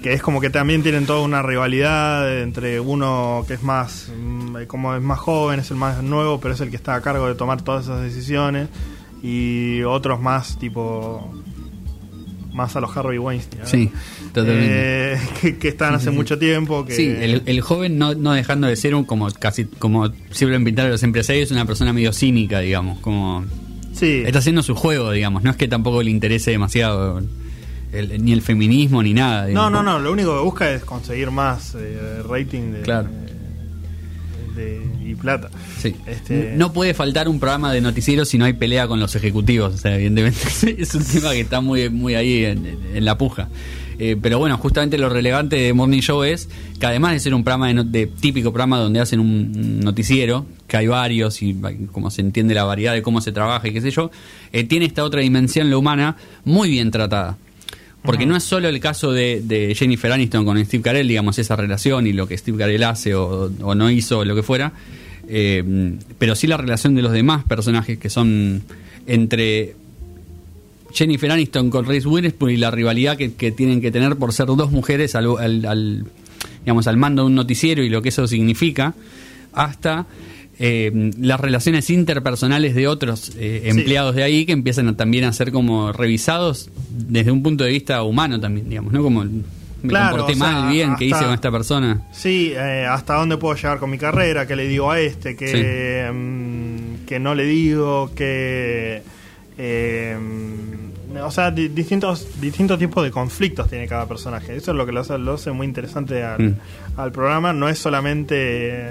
que 0.04 0.12
es 0.12 0.20
como 0.20 0.38
que 0.38 0.50
también 0.50 0.82
tienen 0.82 1.06
toda 1.06 1.22
una 1.22 1.40
rivalidad 1.40 2.42
entre 2.42 2.78
uno 2.78 3.42
que 3.48 3.54
es 3.54 3.62
más 3.62 4.12
mm, 4.14 4.64
como 4.66 4.94
es 4.94 5.00
más 5.00 5.18
joven, 5.18 5.60
es 5.60 5.70
el 5.70 5.78
más 5.78 6.02
nuevo, 6.02 6.38
pero 6.40 6.52
es 6.52 6.60
el 6.60 6.68
que 6.68 6.76
está 6.76 6.94
a 6.94 7.00
cargo 7.00 7.26
de 7.26 7.34
tomar 7.34 7.62
todas 7.62 7.84
esas 7.84 8.02
decisiones 8.02 8.68
y 9.22 9.80
otros 9.84 10.20
más 10.20 10.58
tipo 10.58 11.32
más 12.52 12.76
a 12.76 12.82
los 12.82 12.94
Harvey 12.94 13.16
Weinstein. 13.16 13.62
Sí, 13.64 13.90
totalmente. 14.34 15.14
Eh, 15.14 15.18
que, 15.40 15.56
que 15.56 15.68
están 15.68 15.94
hace 15.94 16.10
mucho 16.10 16.38
tiempo. 16.38 16.84
Que, 16.84 16.94
Sí, 16.94 17.06
el, 17.06 17.40
el 17.46 17.60
joven 17.62 17.96
no, 17.96 18.14
no 18.14 18.34
dejando 18.34 18.66
de 18.66 18.76
ser 18.76 18.94
un 18.94 19.04
como 19.04 19.30
casi 19.30 19.64
como 19.64 20.12
siempre 20.32 20.60
pintar 20.60 20.84
a 20.84 20.90
los 20.90 21.02
empresarios, 21.02 21.50
una 21.50 21.64
persona 21.64 21.94
medio 21.94 22.12
cínica, 22.12 22.60
digamos, 22.60 22.98
como 22.98 23.46
sí, 23.94 24.22
está 24.26 24.40
haciendo 24.40 24.62
su 24.62 24.74
juego, 24.74 25.12
digamos, 25.12 25.42
no 25.44 25.50
es 25.50 25.56
que 25.56 25.66
tampoco 25.66 26.02
le 26.02 26.10
interese 26.10 26.50
demasiado 26.50 27.22
el- 27.94 28.24
ni 28.24 28.32
el 28.32 28.42
feminismo 28.42 29.02
ni 29.02 29.14
nada. 29.14 29.42
No, 29.42 29.48
digamos. 29.48 29.72
no, 29.72 29.82
no, 29.82 29.98
lo 29.98 30.12
único 30.12 30.36
que 30.36 30.42
busca 30.44 30.70
es 30.72 30.84
conseguir 30.84 31.30
más 31.30 31.74
eh, 31.78 32.22
rating 32.28 32.72
de, 32.72 32.80
Claro. 32.82 33.08
de- 34.56 34.82
y 35.04 35.14
plata. 35.16 35.50
Sí. 35.80 35.94
Este- 36.06 36.54
No 36.56 36.72
puede 36.72 36.94
faltar 36.94 37.28
un 37.28 37.38
programa 37.38 37.72
de 37.72 37.80
noticieros 37.80 38.28
si 38.28 38.38
no 38.38 38.44
hay 38.44 38.52
pelea 38.54 38.86
con 38.88 39.00
los 39.00 39.14
ejecutivos. 39.14 39.74
O 39.74 39.76
sea, 39.76 39.94
evidentemente 39.96 40.38
es 40.78 40.94
un 40.94 41.04
tema 41.04 41.32
que 41.32 41.40
está 41.40 41.60
muy, 41.60 41.88
muy 41.90 42.14
ahí 42.14 42.44
en, 42.44 42.78
en 42.94 43.04
la 43.04 43.18
puja. 43.18 43.48
Eh, 43.96 44.16
pero 44.20 44.38
bueno, 44.40 44.58
justamente 44.58 44.98
lo 44.98 45.08
relevante 45.08 45.54
de 45.54 45.72
Morning 45.72 46.00
Show 46.00 46.24
es 46.24 46.48
que 46.80 46.86
además 46.86 47.12
de 47.12 47.20
ser 47.20 47.32
un 47.34 47.44
programa 47.44 47.68
de, 47.68 47.74
no- 47.74 47.84
de 47.84 48.06
típico 48.08 48.50
programa 48.52 48.78
donde 48.78 48.98
hacen 49.00 49.20
un 49.20 49.80
noticiero, 49.80 50.46
que 50.66 50.76
hay 50.76 50.86
varios 50.88 51.40
y 51.42 51.54
como 51.92 52.10
se 52.10 52.20
entiende 52.22 52.54
la 52.54 52.64
variedad 52.64 52.92
de 52.92 53.02
cómo 53.02 53.20
se 53.20 53.30
trabaja 53.30 53.68
y 53.68 53.72
qué 53.72 53.80
sé 53.80 53.90
yo, 53.92 54.10
eh, 54.52 54.64
tiene 54.64 54.86
esta 54.86 55.04
otra 55.04 55.20
dimensión, 55.20 55.70
la 55.70 55.76
humana, 55.78 56.16
muy 56.44 56.70
bien 56.70 56.90
tratada. 56.90 57.36
Porque 58.04 58.26
no 58.26 58.36
es 58.36 58.44
solo 58.44 58.68
el 58.68 58.78
caso 58.80 59.12
de, 59.12 59.40
de 59.42 59.74
Jennifer 59.74 60.12
Aniston 60.12 60.44
con 60.44 60.62
Steve 60.64 60.82
Carell, 60.82 61.08
digamos, 61.08 61.38
esa 61.38 61.56
relación 61.56 62.06
y 62.06 62.12
lo 62.12 62.28
que 62.28 62.36
Steve 62.36 62.58
Carell 62.58 62.84
hace 62.84 63.14
o, 63.14 63.50
o 63.62 63.74
no 63.74 63.90
hizo 63.90 64.18
o 64.18 64.24
lo 64.26 64.34
que 64.34 64.42
fuera, 64.42 64.72
eh, 65.26 65.96
pero 66.18 66.34
sí 66.36 66.46
la 66.46 66.58
relación 66.58 66.94
de 66.94 67.00
los 67.02 67.12
demás 67.12 67.44
personajes 67.44 67.98
que 67.98 68.10
son 68.10 68.62
entre 69.06 69.74
Jennifer 70.92 71.30
Aniston 71.30 71.70
con 71.70 71.86
Reese 71.86 72.06
Witherspoon 72.06 72.50
y 72.52 72.56
la 72.58 72.70
rivalidad 72.70 73.16
que, 73.16 73.32
que 73.34 73.50
tienen 73.52 73.80
que 73.80 73.90
tener 73.90 74.16
por 74.16 74.32
ser 74.34 74.46
dos 74.46 74.70
mujeres 74.70 75.14
al, 75.14 75.26
al- 75.38 75.64
al, 75.64 76.04
digamos, 76.60 76.86
al 76.86 76.96
mando 76.98 77.22
de 77.22 77.26
un 77.28 77.34
noticiero 77.34 77.82
y 77.82 77.88
lo 77.88 78.02
que 78.02 78.10
eso 78.10 78.26
significa, 78.28 78.94
hasta 79.54 80.06
eh, 80.58 81.10
las 81.18 81.40
relaciones 81.40 81.90
interpersonales 81.90 82.74
de 82.74 82.86
otros 82.88 83.32
eh, 83.38 83.60
Sí. 83.64 83.70
empleados 83.70 84.14
de 84.14 84.22
ahí 84.22 84.46
que 84.46 84.52
empiezan 84.52 84.88
a- 84.88 84.96
también 84.96 85.24
a 85.24 85.32
ser 85.32 85.50
como 85.52 85.92
revisados 85.92 86.70
desde 86.90 87.30
un 87.32 87.42
punto 87.42 87.64
de 87.64 87.70
vista 87.70 88.02
humano 88.02 88.38
también, 88.40 88.68
digamos, 88.68 88.92
¿no? 88.92 89.02
Como 89.02 89.24
me 89.24 89.88
Claro, 89.88 90.10
comporté 90.16 90.32
o 90.32 90.36
sea, 90.36 90.52
mal, 90.52 90.72
bien, 90.72 90.94
¿qué 90.96 91.04
hice 91.06 91.18
con 91.24 91.34
esta 91.34 91.50
persona? 91.50 92.02
Sí, 92.12 92.52
eh, 92.56 92.86
hasta 92.88 93.14
dónde 93.14 93.36
puedo 93.36 93.54
llegar 93.54 93.78
con 93.78 93.90
mi 93.90 93.98
carrera, 93.98 94.46
qué 94.46 94.56
le 94.56 94.66
digo 94.66 94.90
a 94.90 94.98
este, 95.00 95.36
que, 95.36 96.10
mm, 96.12 97.04
que 97.06 97.18
no 97.18 97.34
le 97.34 97.44
digo, 97.44 98.10
que... 98.14 99.02
mm, 99.58 101.16
o 101.22 101.30
sea, 101.30 101.50
di- 101.50 101.68
distintos, 101.68 102.40
distintos 102.40 102.78
tipos 102.78 103.04
de 103.04 103.10
conflictos 103.10 103.68
tiene 103.68 103.86
cada 103.86 104.06
personaje. 104.08 104.56
Eso 104.56 104.70
es 104.72 104.76
lo 104.76 104.84
que 104.86 104.92
lo 104.92 105.00
hace, 105.00 105.16
lo 105.18 105.34
hace 105.34 105.52
muy 105.52 105.66
interesante 105.66 106.22
al, 106.22 106.42
Mm. 106.42 106.54
al 106.96 107.12
programa. 107.12 107.52
No 107.52 107.68
es 107.68 107.78
solamente 107.78 108.84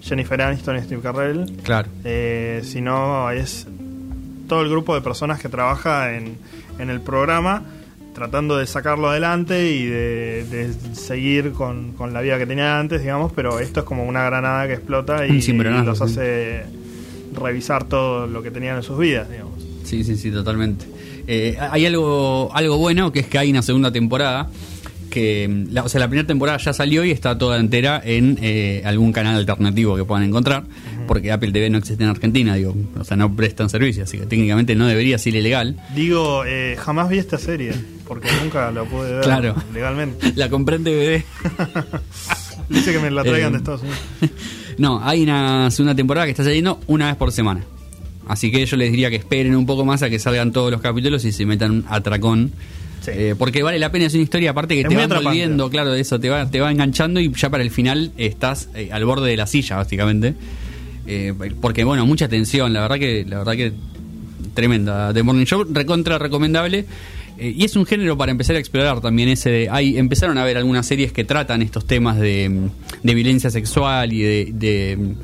Jennifer 0.00 0.40
Aniston 0.42 0.76
y 0.76 0.80
Steve 0.82 1.00
Carell, 1.02 1.46
Claro. 1.62 1.88
eh, 2.04 2.60
sino 2.64 3.30
es 3.30 3.66
todo 4.48 4.62
el 4.62 4.68
grupo 4.70 4.94
de 4.94 5.00
personas 5.00 5.40
que 5.40 5.48
trabaja 5.48 6.14
en, 6.16 6.36
en 6.78 6.90
el 6.90 7.00
programa 7.00 7.62
tratando 8.14 8.56
de 8.58 8.66
sacarlo 8.66 9.08
adelante 9.08 9.70
y 9.72 9.84
de, 9.86 10.44
de 10.44 10.94
seguir 10.94 11.52
con, 11.52 11.92
con 11.92 12.12
la 12.12 12.20
vida 12.20 12.38
que 12.38 12.46
tenía 12.46 12.78
antes, 12.78 13.00
digamos, 13.02 13.32
pero 13.32 13.60
esto 13.60 13.80
es 13.80 13.86
como 13.86 14.04
una 14.04 14.24
granada 14.24 14.66
que 14.66 14.74
explota 14.74 15.26
y, 15.26 15.38
y 15.38 15.52
los 15.52 16.00
hace 16.02 16.64
revisar 17.34 17.84
todo 17.84 18.26
lo 18.26 18.42
que 18.42 18.50
tenían 18.50 18.76
en 18.76 18.82
sus 18.82 18.98
vidas, 18.98 19.30
digamos. 19.30 19.62
Sí, 19.84 20.02
sí, 20.04 20.16
sí, 20.16 20.30
totalmente. 20.30 20.84
Eh, 21.26 21.56
hay 21.60 21.86
algo, 21.86 22.50
algo 22.52 22.76
bueno 22.78 23.12
que 23.12 23.20
es 23.20 23.26
que 23.26 23.38
hay 23.38 23.50
una 23.50 23.62
segunda 23.62 23.92
temporada. 23.92 24.50
Que, 25.10 25.46
mm, 25.48 25.72
la, 25.72 25.82
o 25.84 25.88
sea, 25.88 25.98
la 26.00 26.08
primera 26.08 26.26
temporada 26.26 26.56
ya 26.58 26.72
salió 26.72 27.04
y 27.04 27.10
está 27.10 27.36
toda 27.36 27.58
entera 27.58 28.00
en 28.04 28.38
eh, 28.40 28.82
algún 28.84 29.12
canal 29.12 29.36
alternativo 29.36 29.96
que 29.96 30.04
puedan 30.04 30.24
encontrar, 30.24 30.64
porque 31.06 31.30
Apple 31.32 31.52
TV 31.52 31.68
no 31.68 31.78
existe 31.78 32.02
en 32.04 32.10
Argentina, 32.10 32.54
digo, 32.54 32.74
o 32.98 33.04
sea, 33.04 33.16
no 33.16 33.34
prestan 33.36 33.68
servicio, 33.68 34.04
así 34.04 34.16
que 34.18 34.26
técnicamente 34.26 34.74
no 34.74 34.86
debería 34.86 35.18
ser 35.18 35.34
ilegal. 35.34 35.76
Digo, 35.94 36.44
eh, 36.46 36.76
jamás 36.78 37.08
vi 37.10 37.18
esta 37.18 37.36
serie, 37.38 37.72
porque 38.06 38.28
nunca 38.42 38.70
la 38.70 38.84
pude 38.84 39.12
ver 39.12 39.24
Claro. 39.24 39.54
legalmente. 39.74 40.32
La 40.36 40.48
compré 40.48 40.76
en 40.76 40.84
DVD. 40.84 41.24
Dice 42.68 42.92
que 42.92 42.98
me 43.00 43.10
la 43.10 43.22
traigan 43.24 43.48
Eh, 43.48 43.52
de 43.52 43.56
Estados 43.58 43.82
Unidos. 43.82 43.98
No, 44.78 45.00
hay 45.04 45.22
una 45.24 45.70
segunda 45.70 45.94
temporada 45.94 46.24
que 46.26 46.30
está 46.30 46.42
saliendo 46.44 46.80
una 46.86 47.08
vez 47.08 47.16
por 47.16 47.32
semana. 47.32 47.60
Así 48.28 48.50
que 48.50 48.64
yo 48.64 48.76
les 48.78 48.90
diría 48.90 49.10
que 49.10 49.16
esperen 49.16 49.54
un 49.54 49.66
poco 49.66 49.84
más 49.84 50.02
a 50.02 50.08
que 50.08 50.18
salgan 50.18 50.52
todos 50.52 50.70
los 50.70 50.80
capítulos 50.80 51.22
y 51.26 51.32
se 51.32 51.44
metan 51.44 51.70
un 51.72 51.84
atracón. 51.88 52.52
Sí. 53.00 53.10
Eh, 53.14 53.34
porque 53.38 53.62
vale 53.62 53.78
la 53.78 53.90
pena, 53.90 54.06
es 54.06 54.14
una 54.14 54.22
historia 54.22 54.50
aparte 54.50 54.74
que 54.74 54.82
Es 54.82 54.88
te 54.88 54.94
va 54.94 55.02
envolviendo, 55.20 55.70
claro, 55.70 55.92
de 55.92 56.00
eso, 56.00 56.20
te 56.20 56.28
va, 56.28 56.50
te 56.50 56.60
va 56.60 56.70
enganchando 56.70 57.18
y 57.20 57.32
ya 57.32 57.48
para 57.50 57.62
el 57.62 57.70
final 57.70 58.12
estás 58.18 58.68
eh, 58.74 58.90
al 58.92 59.04
borde 59.04 59.30
de 59.30 59.36
la 59.36 59.46
silla, 59.46 59.76
básicamente. 59.76 60.34
Eh, 61.06 61.32
porque 61.60 61.82
bueno, 61.84 62.04
mucha 62.06 62.28
tensión, 62.28 62.72
la 62.72 62.82
verdad 62.82 62.98
que, 62.98 63.24
la 63.28 63.38
verdad 63.38 63.52
que 63.54 63.72
tremenda. 64.54 65.12
The 65.12 65.22
Morning 65.22 65.44
Show, 65.44 65.64
recontra 65.72 66.18
recomendable. 66.18 66.84
Y 67.42 67.64
es 67.64 67.74
un 67.74 67.86
género 67.86 68.18
para 68.18 68.32
empezar 68.32 68.56
a 68.56 68.58
explorar 68.58 69.00
también 69.00 69.30
ese 69.30 69.48
de, 69.48 69.68
hay 69.70 69.96
empezaron 69.96 70.36
a 70.36 70.44
ver 70.44 70.58
algunas 70.58 70.84
series 70.86 71.10
que 71.10 71.24
tratan 71.24 71.62
estos 71.62 71.86
temas 71.86 72.18
de, 72.18 72.50
mm, 72.50 72.68
de 73.02 73.14
violencia 73.14 73.48
sexual 73.48 74.12
y 74.12 74.20
de, 74.20 74.48
de, 74.52 74.96
mm, 74.98 75.14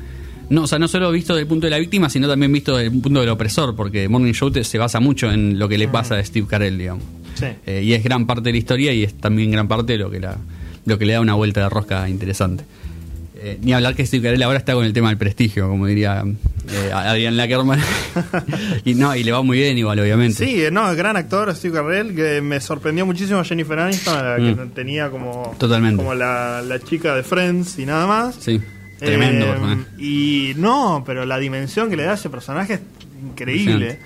no, 0.49 0.63
o 0.63 0.67
sea, 0.67 0.79
no 0.79 0.87
solo 0.87 1.11
visto 1.11 1.33
desde 1.35 1.43
el 1.43 1.47
punto 1.47 1.67
de 1.67 1.71
la 1.71 1.77
víctima, 1.77 2.09
sino 2.09 2.27
también 2.27 2.51
visto 2.51 2.75
desde 2.75 2.91
el 2.91 2.99
punto 3.01 3.19
del 3.19 3.29
opresor, 3.29 3.75
porque 3.75 4.09
Morning 4.09 4.33
Show 4.33 4.49
te- 4.49 4.63
se 4.63 4.79
basa 4.79 4.99
mucho 4.99 5.31
en 5.31 5.59
lo 5.59 5.69
que 5.69 5.77
le 5.77 5.87
pasa 5.89 6.15
a 6.17 6.23
Steve 6.25 6.47
Carell, 6.49 6.79
digamos. 6.79 7.03
Sí. 7.37 7.45
Eh, 7.65 7.81
y 7.83 7.93
es 7.93 8.03
gran 8.03 8.25
parte 8.25 8.43
de 8.43 8.51
la 8.53 8.57
historia 8.57 8.93
y 8.93 9.03
es 9.03 9.13
también 9.15 9.51
gran 9.51 9.67
parte 9.67 9.93
de 9.93 9.99
lo 9.99 10.09
que 10.09 10.19
la, 10.19 10.37
lo 10.85 10.97
que 10.97 11.05
le 11.05 11.13
da 11.13 11.21
una 11.21 11.33
vuelta 11.35 11.61
de 11.61 11.69
rosca 11.69 12.07
interesante. 12.09 12.63
Eh, 13.39 13.59
ni 13.61 13.71
hablar 13.71 13.93
que 13.95 14.03
Steve 14.03 14.23
Carell 14.23 14.41
ahora 14.41 14.57
está 14.57 14.73
con 14.73 14.83
el 14.83 14.93
tema 14.93 15.09
del 15.09 15.17
prestigio, 15.19 15.69
como 15.69 15.85
diría 15.85 16.23
eh, 16.71 16.91
Adrián 16.91 17.37
Lackerman. 17.37 17.79
y 18.85 18.95
no, 18.95 19.15
y 19.15 19.23
le 19.23 19.31
va 19.31 19.43
muy 19.43 19.59
bien 19.59 19.77
igual, 19.77 19.99
obviamente. 19.99 20.43
Sí, 20.43 20.63
eh, 20.63 20.71
no, 20.71 20.93
gran 20.95 21.15
actor 21.17 21.55
Steve 21.55 21.75
Carell, 21.75 22.15
que 22.15 22.41
me 22.41 22.59
sorprendió 22.59 23.05
muchísimo 23.05 23.43
Jennifer 23.43 23.77
Aniston, 23.79 24.17
a 24.17 24.23
la 24.23 24.35
que 24.37 24.55
Mm. 24.55 24.69
tenía 24.71 25.09
como, 25.11 25.55
Totalmente. 25.59 25.97
como 25.97 26.15
la, 26.15 26.63
la 26.63 26.79
chica 26.79 27.15
de 27.15 27.21
Friends 27.21 27.77
y 27.77 27.85
nada 27.85 28.07
más. 28.07 28.35
Sí, 28.39 28.59
tremendo 28.97 29.45
Eh. 29.45 29.77
Y 29.99 30.53
no, 30.57 31.03
pero 31.05 31.23
la 31.25 31.37
dimensión 31.37 31.91
que 31.91 31.95
le 31.95 32.03
da 32.05 32.13
a 32.13 32.15
ese 32.15 32.31
personaje 32.31 32.73
es 32.75 32.79
increíble. 33.23 33.99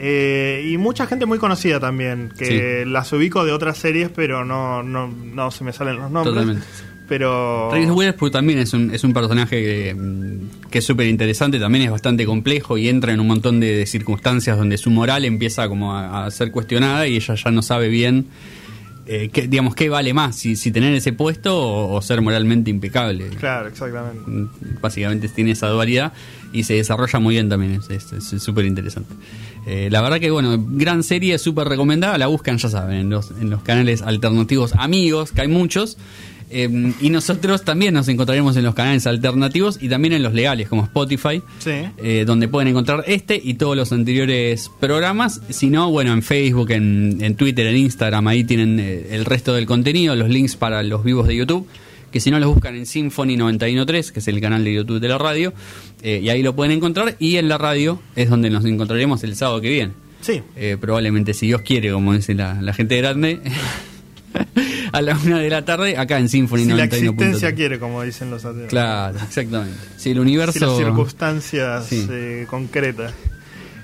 Eh, 0.00 0.68
y 0.70 0.78
mucha 0.78 1.06
gente 1.06 1.26
muy 1.26 1.38
conocida 1.38 1.80
también, 1.80 2.32
que 2.38 2.84
las 2.86 3.12
ubico 3.12 3.44
de 3.44 3.52
otras 3.52 3.78
series, 3.78 4.10
pero 4.14 4.44
no, 4.44 4.82
no, 4.82 5.08
no 5.08 5.50
se 5.50 5.64
me 5.64 5.72
salen 5.72 5.96
los 5.96 6.10
nombres. 6.10 6.34
Totalmente. 6.34 6.66
Pero. 7.08 7.70
Reese 7.72 7.90
Witherspoon 7.90 8.30
también 8.30 8.58
es 8.58 8.72
un, 8.74 8.94
es 8.94 9.02
un 9.02 9.12
personaje 9.12 9.62
que, 9.62 9.94
mm, 9.94 10.68
que 10.70 10.78
es 10.78 10.84
súper 10.84 11.06
interesante, 11.06 11.58
también 11.58 11.86
es 11.86 11.90
bastante 11.90 12.24
complejo 12.26 12.78
y 12.78 12.88
entra 12.88 13.12
en 13.12 13.18
un 13.18 13.26
montón 13.26 13.58
de, 13.58 13.74
de 13.74 13.86
circunstancias 13.86 14.56
donde 14.56 14.76
su 14.78 14.90
moral 14.90 15.24
empieza 15.24 15.68
como 15.68 15.94
a, 15.96 16.26
a 16.26 16.30
ser 16.30 16.52
cuestionada 16.52 17.08
y 17.08 17.16
ella 17.16 17.34
ya 17.34 17.50
no 17.50 17.62
sabe 17.62 17.88
bien, 17.88 18.26
eh, 19.08 19.30
qué, 19.32 19.48
digamos, 19.48 19.74
qué 19.74 19.88
vale 19.88 20.12
más, 20.14 20.36
si, 20.36 20.54
si 20.56 20.70
tener 20.70 20.92
ese 20.94 21.12
puesto 21.12 21.56
o, 21.58 21.94
o 21.96 22.02
ser 22.02 22.20
moralmente 22.20 22.70
impecable. 22.70 23.28
Claro, 23.40 23.68
exactamente. 23.68 24.20
Mm, 24.30 24.48
Básicamente 24.80 25.28
tiene 25.28 25.52
esa 25.52 25.68
dualidad 25.68 26.12
y 26.52 26.62
se 26.64 26.74
desarrolla 26.74 27.18
muy 27.18 27.34
bien 27.34 27.48
también, 27.48 27.80
es- 27.90 28.42
súper 28.42 28.64
interesante. 28.66 29.14
Eh, 29.66 29.88
la 29.90 30.00
verdad 30.00 30.18
que, 30.20 30.30
bueno, 30.30 30.56
gran 30.70 31.02
serie, 31.02 31.36
súper 31.38 31.68
recomendada, 31.68 32.16
la 32.18 32.26
buscan, 32.26 32.56
ya 32.58 32.68
saben, 32.68 32.96
en 32.98 33.10
los, 33.10 33.30
en 33.32 33.50
los 33.50 33.62
canales 33.62 34.00
alternativos 34.02 34.72
amigos, 34.74 35.32
que 35.32 35.42
hay 35.42 35.48
muchos. 35.48 35.98
Eh, 36.50 36.92
y 37.00 37.10
nosotros 37.10 37.62
también 37.64 37.92
nos 37.94 38.08
encontraremos 38.08 38.56
en 38.56 38.64
los 38.64 38.74
canales 38.74 39.06
alternativos 39.06 39.78
y 39.82 39.88
también 39.88 40.14
en 40.14 40.22
los 40.22 40.32
legales, 40.32 40.68
como 40.68 40.84
Spotify, 40.84 41.42
Sí. 41.58 41.70
eh, 41.98 42.24
donde 42.26 42.48
pueden 42.48 42.68
encontrar 42.68 43.04
este 43.06 43.40
y 43.42 43.54
todos 43.54 43.76
los 43.76 43.92
anteriores 43.92 44.70
programas. 44.80 45.40
Si 45.50 45.68
no, 45.68 45.90
bueno, 45.90 46.12
en 46.12 46.22
Facebook, 46.22 46.70
en, 46.70 47.18
en 47.20 47.34
Twitter, 47.34 47.66
en 47.66 47.76
Instagram, 47.76 48.26
ahí 48.28 48.44
tienen 48.44 48.80
eh, 48.80 49.08
el 49.10 49.24
resto 49.24 49.52
del 49.54 49.66
contenido, 49.66 50.16
los 50.16 50.28
links 50.30 50.56
para 50.56 50.82
los 50.82 51.04
vivos 51.04 51.26
de 51.28 51.36
YouTube. 51.36 51.66
Que 52.10 52.20
si 52.20 52.30
no 52.30 52.40
los 52.40 52.48
buscan 52.54 52.74
en 52.74 52.86
Symphony 52.86 53.36
913, 53.36 54.14
que 54.14 54.20
es 54.20 54.28
el 54.28 54.40
canal 54.40 54.64
de 54.64 54.72
YouTube 54.72 54.98
de 54.98 55.08
la 55.08 55.18
radio, 55.18 55.52
eh, 56.02 56.20
y 56.22 56.30
ahí 56.30 56.42
lo 56.42 56.56
pueden 56.56 56.72
encontrar. 56.72 57.16
Y 57.18 57.36
en 57.36 57.48
la 57.48 57.58
radio 57.58 58.00
es 58.16 58.30
donde 58.30 58.48
nos 58.48 58.64
encontraremos 58.64 59.22
el 59.24 59.36
sábado 59.36 59.60
que 59.60 59.68
viene. 59.68 59.92
Sí. 60.22 60.40
Eh, 60.56 60.78
probablemente, 60.80 61.34
si 61.34 61.48
Dios 61.48 61.60
quiere, 61.60 61.92
como 61.92 62.14
dice 62.14 62.34
la, 62.34 62.62
la 62.62 62.72
gente 62.72 62.96
grande, 62.96 63.40
a 64.92 65.02
la 65.02 65.16
una 65.16 65.38
de 65.38 65.50
la 65.50 65.64
tarde, 65.64 65.96
acá 65.96 66.18
en 66.18 66.28
Symphony 66.28 66.62
Si 66.64 66.68
la 66.68 66.86
91.3. 66.86 66.92
existencia 66.94 67.54
quiere, 67.54 67.78
como 67.78 68.02
dicen 68.02 68.30
los 68.30 68.44
ateos. 68.44 68.68
Claro, 68.68 69.18
exactamente. 69.18 69.76
Si 69.96 70.10
el 70.10 70.16
Si 70.16 70.20
universo. 70.20 70.66
las 70.66 70.76
circunstancias 70.76 71.86
Sí. 71.86 72.06
eh, 72.10 72.46
concretas, 72.48 73.12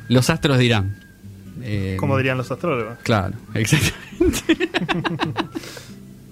Los 0.08 0.28
astros 0.30 0.58
dirán. 0.58 0.96
Eh, 1.62 1.96
como 1.98 2.16
dirían 2.18 2.36
los 2.36 2.50
astrólogos. 2.50 2.98
Claro, 3.02 3.34
exactamente. 3.54 4.68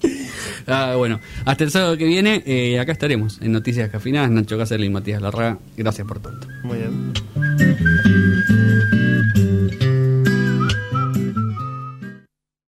ah, 0.67 0.95
bueno, 0.97 1.21
hasta 1.45 1.65
el 1.65 1.71
sábado 1.71 1.97
que 1.97 2.05
viene, 2.05 2.43
eh, 2.45 2.79
acá 2.81 2.93
estaremos 2.93 3.39
en 3.41 3.53
Noticias 3.53 3.89
Cafinadas. 3.91 4.31
Nacho 4.31 4.59
Cáceres 4.59 4.87
y 4.87 4.91
Matías 4.91 5.23
Larraga. 5.23 5.59
Gracias 5.77 6.07
por 6.07 6.19
tanto. 6.21 6.47
Muy 6.65 6.79
bien. 6.79 7.13